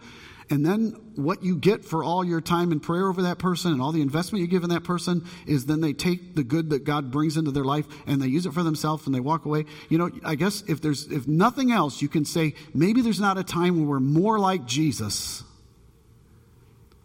And 0.50 0.64
then 0.64 0.90
what 1.14 1.42
you 1.42 1.56
get 1.56 1.84
for 1.84 2.04
all 2.04 2.24
your 2.24 2.40
time 2.40 2.70
and 2.72 2.82
prayer 2.82 3.08
over 3.08 3.22
that 3.22 3.38
person 3.38 3.72
and 3.72 3.80
all 3.80 3.92
the 3.92 4.02
investment 4.02 4.42
you 4.42 4.46
give 4.48 4.62
in 4.62 4.70
that 4.70 4.84
person 4.84 5.24
is 5.46 5.66
then 5.66 5.80
they 5.80 5.92
take 5.92 6.34
the 6.34 6.44
good 6.44 6.70
that 6.70 6.84
God 6.84 7.10
brings 7.10 7.36
into 7.36 7.50
their 7.50 7.64
life 7.64 7.86
and 8.06 8.20
they 8.20 8.26
use 8.26 8.44
it 8.46 8.52
for 8.52 8.62
themselves 8.62 9.06
and 9.06 9.14
they 9.14 9.20
walk 9.20 9.44
away. 9.46 9.64
You 9.88 9.98
know, 9.98 10.10
I 10.24 10.34
guess 10.34 10.62
if 10.68 10.80
there's 10.80 11.06
if 11.10 11.26
nothing 11.26 11.72
else, 11.72 12.02
you 12.02 12.08
can 12.08 12.24
say 12.24 12.54
maybe 12.74 13.00
there's 13.00 13.20
not 13.20 13.38
a 13.38 13.44
time 13.44 13.76
when 13.76 13.86
we're 13.86 14.00
more 14.00 14.38
like 14.38 14.66
Jesus 14.66 15.44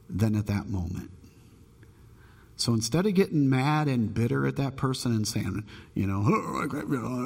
than 0.09 0.35
at 0.35 0.47
that 0.47 0.67
moment. 0.67 1.11
So 2.57 2.73
instead 2.73 3.05
of 3.05 3.13
getting 3.13 3.49
mad 3.49 3.87
and 3.87 4.13
bitter 4.13 4.45
at 4.45 4.57
that 4.57 4.75
person 4.75 5.13
and 5.13 5.25
saying, 5.25 5.63
you 5.93 6.05
know, 6.05 6.25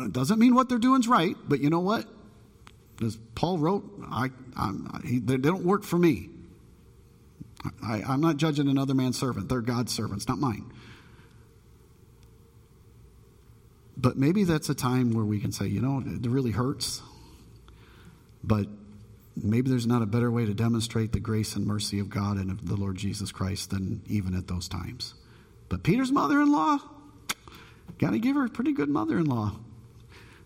it 0.05 0.13
doesn't 0.13 0.37
mean 0.37 0.53
what 0.53 0.69
they're 0.69 0.77
doing 0.77 1.01
is 1.01 1.07
right, 1.07 1.35
but 1.47 1.59
you 1.59 1.71
know 1.71 1.79
what? 1.79 2.05
As 3.03 3.17
Paul 3.35 3.57
wrote, 3.57 3.83
I, 4.09 4.29
he, 5.05 5.19
they 5.19 5.37
don't 5.37 5.65
work 5.65 5.83
for 5.83 5.97
me. 5.97 6.29
I, 7.81 8.01
I'm 8.07 8.21
not 8.21 8.37
judging 8.37 8.67
another 8.67 8.93
man's 8.93 9.17
servant. 9.17 9.49
They're 9.49 9.61
God's 9.61 9.93
servants, 9.93 10.27
not 10.27 10.37
mine. 10.37 10.71
But 13.95 14.17
maybe 14.17 14.43
that's 14.43 14.69
a 14.69 14.75
time 14.75 15.13
where 15.13 15.23
we 15.23 15.39
can 15.39 15.51
say, 15.51 15.67
you 15.67 15.79
know, 15.79 16.03
it 16.05 16.27
really 16.29 16.51
hurts, 16.51 17.01
but 18.43 18.67
maybe 19.35 19.69
there's 19.69 19.87
not 19.87 20.01
a 20.01 20.05
better 20.05 20.31
way 20.31 20.45
to 20.45 20.53
demonstrate 20.53 21.11
the 21.11 21.19
grace 21.19 21.55
and 21.55 21.65
mercy 21.65 21.99
of 21.99 22.09
God 22.09 22.37
and 22.37 22.51
of 22.51 22.67
the 22.67 22.75
Lord 22.75 22.97
Jesus 22.97 23.31
Christ 23.31 23.69
than 23.69 24.01
even 24.07 24.35
at 24.35 24.47
those 24.47 24.67
times. 24.67 25.13
But 25.69 25.83
Peter's 25.83 26.11
mother 26.11 26.41
in 26.41 26.51
law, 26.51 26.79
got 27.97 28.11
to 28.11 28.19
give 28.19 28.35
her 28.35 28.45
a 28.45 28.49
pretty 28.49 28.73
good 28.73 28.89
mother 28.89 29.17
in 29.17 29.25
law. 29.25 29.55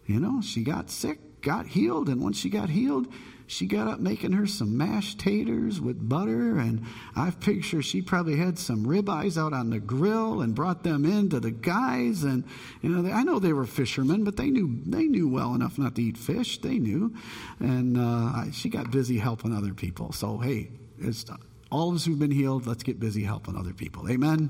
You 0.05 0.19
know, 0.19 0.41
she 0.41 0.63
got 0.63 0.89
sick, 0.89 1.19
got 1.41 1.67
healed, 1.67 2.09
and 2.09 2.21
once 2.21 2.37
she 2.37 2.49
got 2.49 2.69
healed, 2.69 3.07
she 3.49 3.65
got 3.65 3.87
up 3.87 3.99
making 4.01 4.33
her 4.33 4.45
some 4.45 4.77
mashed 4.77 5.19
taters 5.19 5.79
with 5.79 6.07
butter, 6.07 6.59
and 6.59 6.83
I 7.15 7.31
picture 7.31 7.81
she 7.81 8.01
probably 8.01 8.35
had 8.35 8.59
some 8.59 8.85
ribeyes 8.85 9.41
out 9.41 9.53
on 9.53 9.69
the 9.69 9.79
grill 9.79 10.41
and 10.41 10.53
brought 10.53 10.83
them 10.83 11.05
in 11.05 11.29
to 11.29 11.39
the 11.39 11.51
guys. 11.51 12.23
And 12.23 12.43
you 12.81 12.89
know, 12.89 13.01
they, 13.01 13.11
I 13.11 13.23
know 13.23 13.39
they 13.39 13.53
were 13.53 13.65
fishermen, 13.65 14.25
but 14.25 14.35
they 14.35 14.49
knew 14.49 14.81
they 14.85 15.05
knew 15.05 15.29
well 15.29 15.55
enough 15.55 15.77
not 15.77 15.95
to 15.95 16.01
eat 16.01 16.17
fish. 16.17 16.59
They 16.59 16.77
knew, 16.77 17.15
and 17.59 17.97
uh, 17.97 18.51
she 18.51 18.67
got 18.67 18.91
busy 18.91 19.17
helping 19.17 19.55
other 19.55 19.73
people. 19.73 20.11
So 20.11 20.39
hey, 20.39 20.69
it's 20.99 21.25
all 21.71 21.89
of 21.89 21.95
us 21.95 22.05
who've 22.05 22.19
been 22.19 22.31
healed. 22.31 22.67
Let's 22.67 22.83
get 22.83 22.99
busy 22.99 23.23
helping 23.23 23.55
other 23.55 23.73
people. 23.73 24.09
Amen. 24.09 24.49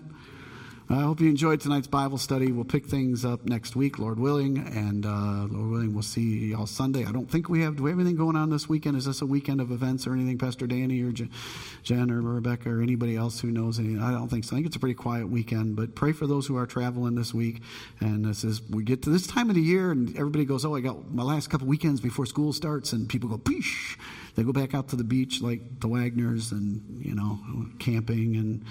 I 0.89 1.01
hope 1.01 1.19
you 1.19 1.27
enjoyed 1.27 1.59
tonight's 1.59 1.87
Bible 1.87 2.17
study. 2.17 2.53
We'll 2.53 2.63
pick 2.63 2.85
things 2.85 3.25
up 3.25 3.43
next 3.43 3.75
week, 3.75 3.99
Lord 3.99 4.17
willing, 4.17 4.57
and 4.57 5.05
uh, 5.05 5.45
Lord 5.51 5.69
willing, 5.69 5.93
we'll 5.93 6.01
see 6.01 6.51
y'all 6.51 6.65
Sunday. 6.65 7.03
I 7.03 7.11
don't 7.11 7.29
think 7.29 7.49
we 7.49 7.61
have. 7.63 7.75
Do 7.75 7.83
we 7.83 7.89
have 7.89 7.99
anything 7.99 8.15
going 8.15 8.37
on 8.37 8.49
this 8.49 8.69
weekend? 8.69 8.95
Is 8.95 9.03
this 9.03 9.21
a 9.21 9.25
weekend 9.25 9.59
of 9.59 9.69
events 9.69 10.07
or 10.07 10.13
anything, 10.13 10.37
Pastor 10.37 10.65
Danny 10.65 11.01
or 11.01 11.11
Jen 11.11 12.09
or 12.09 12.21
Rebecca 12.21 12.69
or 12.69 12.81
anybody 12.81 13.17
else 13.17 13.41
who 13.41 13.51
knows 13.51 13.79
anything? 13.79 14.01
I 14.01 14.11
don't 14.11 14.29
think 14.29 14.45
so. 14.45 14.55
I 14.55 14.59
think 14.59 14.67
it's 14.67 14.77
a 14.77 14.79
pretty 14.79 14.93
quiet 14.95 15.27
weekend, 15.27 15.75
but 15.75 15.93
pray 15.93 16.13
for 16.13 16.25
those 16.25 16.47
who 16.47 16.55
are 16.55 16.65
traveling 16.65 17.15
this 17.15 17.33
week. 17.33 17.61
And 17.99 18.23
this 18.23 18.45
is 18.45 18.61
we 18.69 18.85
get 18.85 19.01
to 19.03 19.09
this 19.09 19.27
time 19.27 19.49
of 19.49 19.55
the 19.55 19.61
year, 19.61 19.91
and 19.91 20.15
everybody 20.15 20.45
goes, 20.45 20.63
"Oh, 20.63 20.73
I 20.73 20.79
got 20.79 21.13
my 21.13 21.23
last 21.23 21.49
couple 21.49 21.67
weekends 21.67 21.99
before 21.99 22.25
school 22.25 22.53
starts," 22.53 22.93
and 22.93 23.09
people 23.09 23.27
go, 23.27 23.37
"Peace." 23.37 23.97
They 24.35 24.43
go 24.43 24.53
back 24.53 24.73
out 24.73 24.87
to 24.89 24.95
the 24.95 25.03
beach 25.03 25.41
like 25.41 25.81
the 25.81 25.89
Wagners, 25.89 26.53
and 26.53 27.05
you 27.05 27.13
know, 27.13 27.39
camping 27.77 28.37
and 28.37 28.63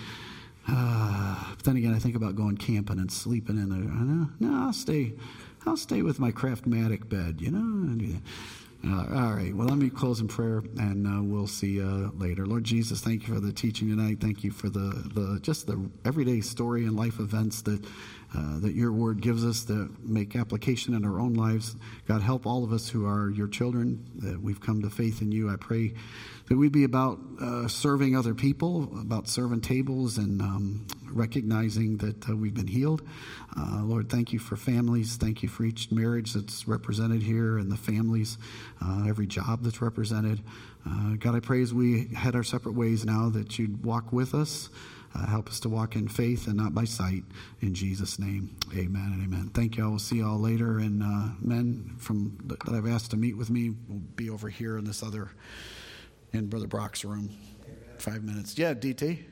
uh, 0.69 1.45
but 1.51 1.65
then 1.65 1.77
again, 1.77 1.95
I 1.95 1.99
think 1.99 2.17
about 2.17 2.37
going 2.37 2.57
camping 2.57 2.99
and 2.99 3.11
sleeping 3.11 3.57
in 3.57 3.69
there. 3.69 4.29
No, 4.41 4.67
I'll 4.67 4.73
stay. 4.73 5.13
I'll 5.67 5.77
stay 5.77 6.03
with 6.03 6.19
my 6.19 6.31
Craftmatic 6.33 7.09
bed. 7.09 7.41
You 7.41 7.51
know. 7.51 8.21
Uh, 8.87 9.05
all 9.15 9.33
right. 9.35 9.55
Well, 9.55 9.67
let 9.67 9.79
me 9.79 9.91
close 9.91 10.21
in 10.21 10.29
prayer, 10.29 10.63
and 10.79 11.07
uh, 11.07 11.23
we'll 11.23 11.49
see 11.49 11.73
you 11.73 12.13
later. 12.19 12.47
Lord 12.47 12.63
Jesus, 12.63 13.01
thank 13.01 13.27
you 13.27 13.35
for 13.35 13.41
the 13.41 13.53
teaching 13.53 13.89
tonight. 13.89 14.19
Thank 14.21 14.45
you 14.45 14.53
for 14.53 14.69
the, 14.69 15.11
the 15.15 15.41
just 15.43 15.67
the 15.67 15.89
everyday 16.05 16.41
story 16.41 16.85
and 16.85 16.95
life 16.97 17.19
events 17.19 17.63
that 17.63 17.85
uh, 18.37 18.59
that 18.61 18.75
your 18.75 18.93
word 18.93 19.21
gives 19.21 19.45
us 19.45 19.63
that 19.65 19.89
make 20.05 20.37
application 20.37 20.95
in 20.95 21.05
our 21.05 21.19
own 21.19 21.35
lives. 21.35 21.75
God, 22.07 22.23
help 22.23 22.47
all 22.47 22.63
of 22.63 22.73
us 22.73 22.89
who 22.89 23.07
are 23.07 23.31
your 23.31 23.49
children 23.49 24.05
that 24.19 24.41
we've 24.41 24.61
come 24.61 24.83
to 24.83 24.91
faith 24.91 25.21
in 25.21 25.33
you. 25.33 25.51
I 25.51 25.57
pray 25.57 25.95
that 26.49 26.57
we'd 26.57 26.73
be 26.73 26.85
about 26.85 27.19
uh, 27.41 27.69
serving 27.69 28.17
other 28.17 28.35
people, 28.35 28.85
about 29.01 29.29
serving 29.29 29.61
tables 29.61 30.17
and 30.19 30.41
um, 30.41 30.87
recognizing 31.11 31.97
that 31.99 32.29
uh, 32.29 32.37
we've 32.37 32.55
been 32.55 32.67
healed. 32.67 33.03
Uh, 33.57 33.83
Lord, 33.83 34.09
thank 34.09 34.33
you 34.33 34.39
for 34.39 34.57
families. 34.57 35.17
Thank 35.17 35.43
you 35.43 35.49
for 35.49 35.65
each 35.65 35.91
marriage 35.91 36.35
that's 36.35 36.69
represented 36.69 37.23
here 37.23 37.59
and 37.59 37.71
the 37.71 37.77
families, 37.77 38.39
uh, 38.85 39.05
every 39.09 39.27
job 39.27 39.63
that's 39.63 39.83
represented. 39.83 40.41
Uh, 40.89 41.15
God, 41.19 41.35
I 41.35 41.41
pray 41.41 41.63
as 41.63 41.75
we 41.75 42.09
head 42.15 42.37
our 42.37 42.45
separate 42.45 42.75
ways 42.75 43.05
now 43.05 43.29
that 43.31 43.59
you'd 43.59 43.85
walk 43.85 44.13
with 44.13 44.35
us. 44.35 44.69
Uh, 45.15 45.27
help 45.27 45.49
us 45.49 45.61
to 45.61 45.69
walk 45.69 45.97
in 45.97 46.07
faith 46.07 46.47
and 46.47 46.57
not 46.57 46.75
by 46.75 46.85
sight. 46.85 47.25
In 47.61 47.75
Jesus' 47.75 48.19
name, 48.19 48.55
amen 48.77 49.13
and 49.15 49.25
amen. 49.25 49.51
Thank 49.55 49.79
you. 49.79 49.85
I 49.85 49.89
will 49.89 49.99
see 49.99 50.17
you 50.17 50.27
all 50.27 50.39
later. 50.39 50.79
And 50.79 50.99
men 51.41 51.95
from 51.99 52.37
that 52.45 52.69
I've 52.69 52.87
asked 52.87 53.13
to 53.13 53.17
meet 53.17 53.37
with 53.37 53.49
me 53.49 53.71
will 53.89 54.01
be 54.15 54.29
over 54.29 54.51
here 54.51 54.77
in 54.77 54.85
this 54.85 55.03
other, 55.03 55.31
in 56.33 56.47
Brother 56.47 56.67
Brock's 56.67 57.05
room. 57.05 57.31
Five 57.99 58.23
minutes. 58.23 58.59
Yeah, 58.59 58.75
DT. 58.75 59.25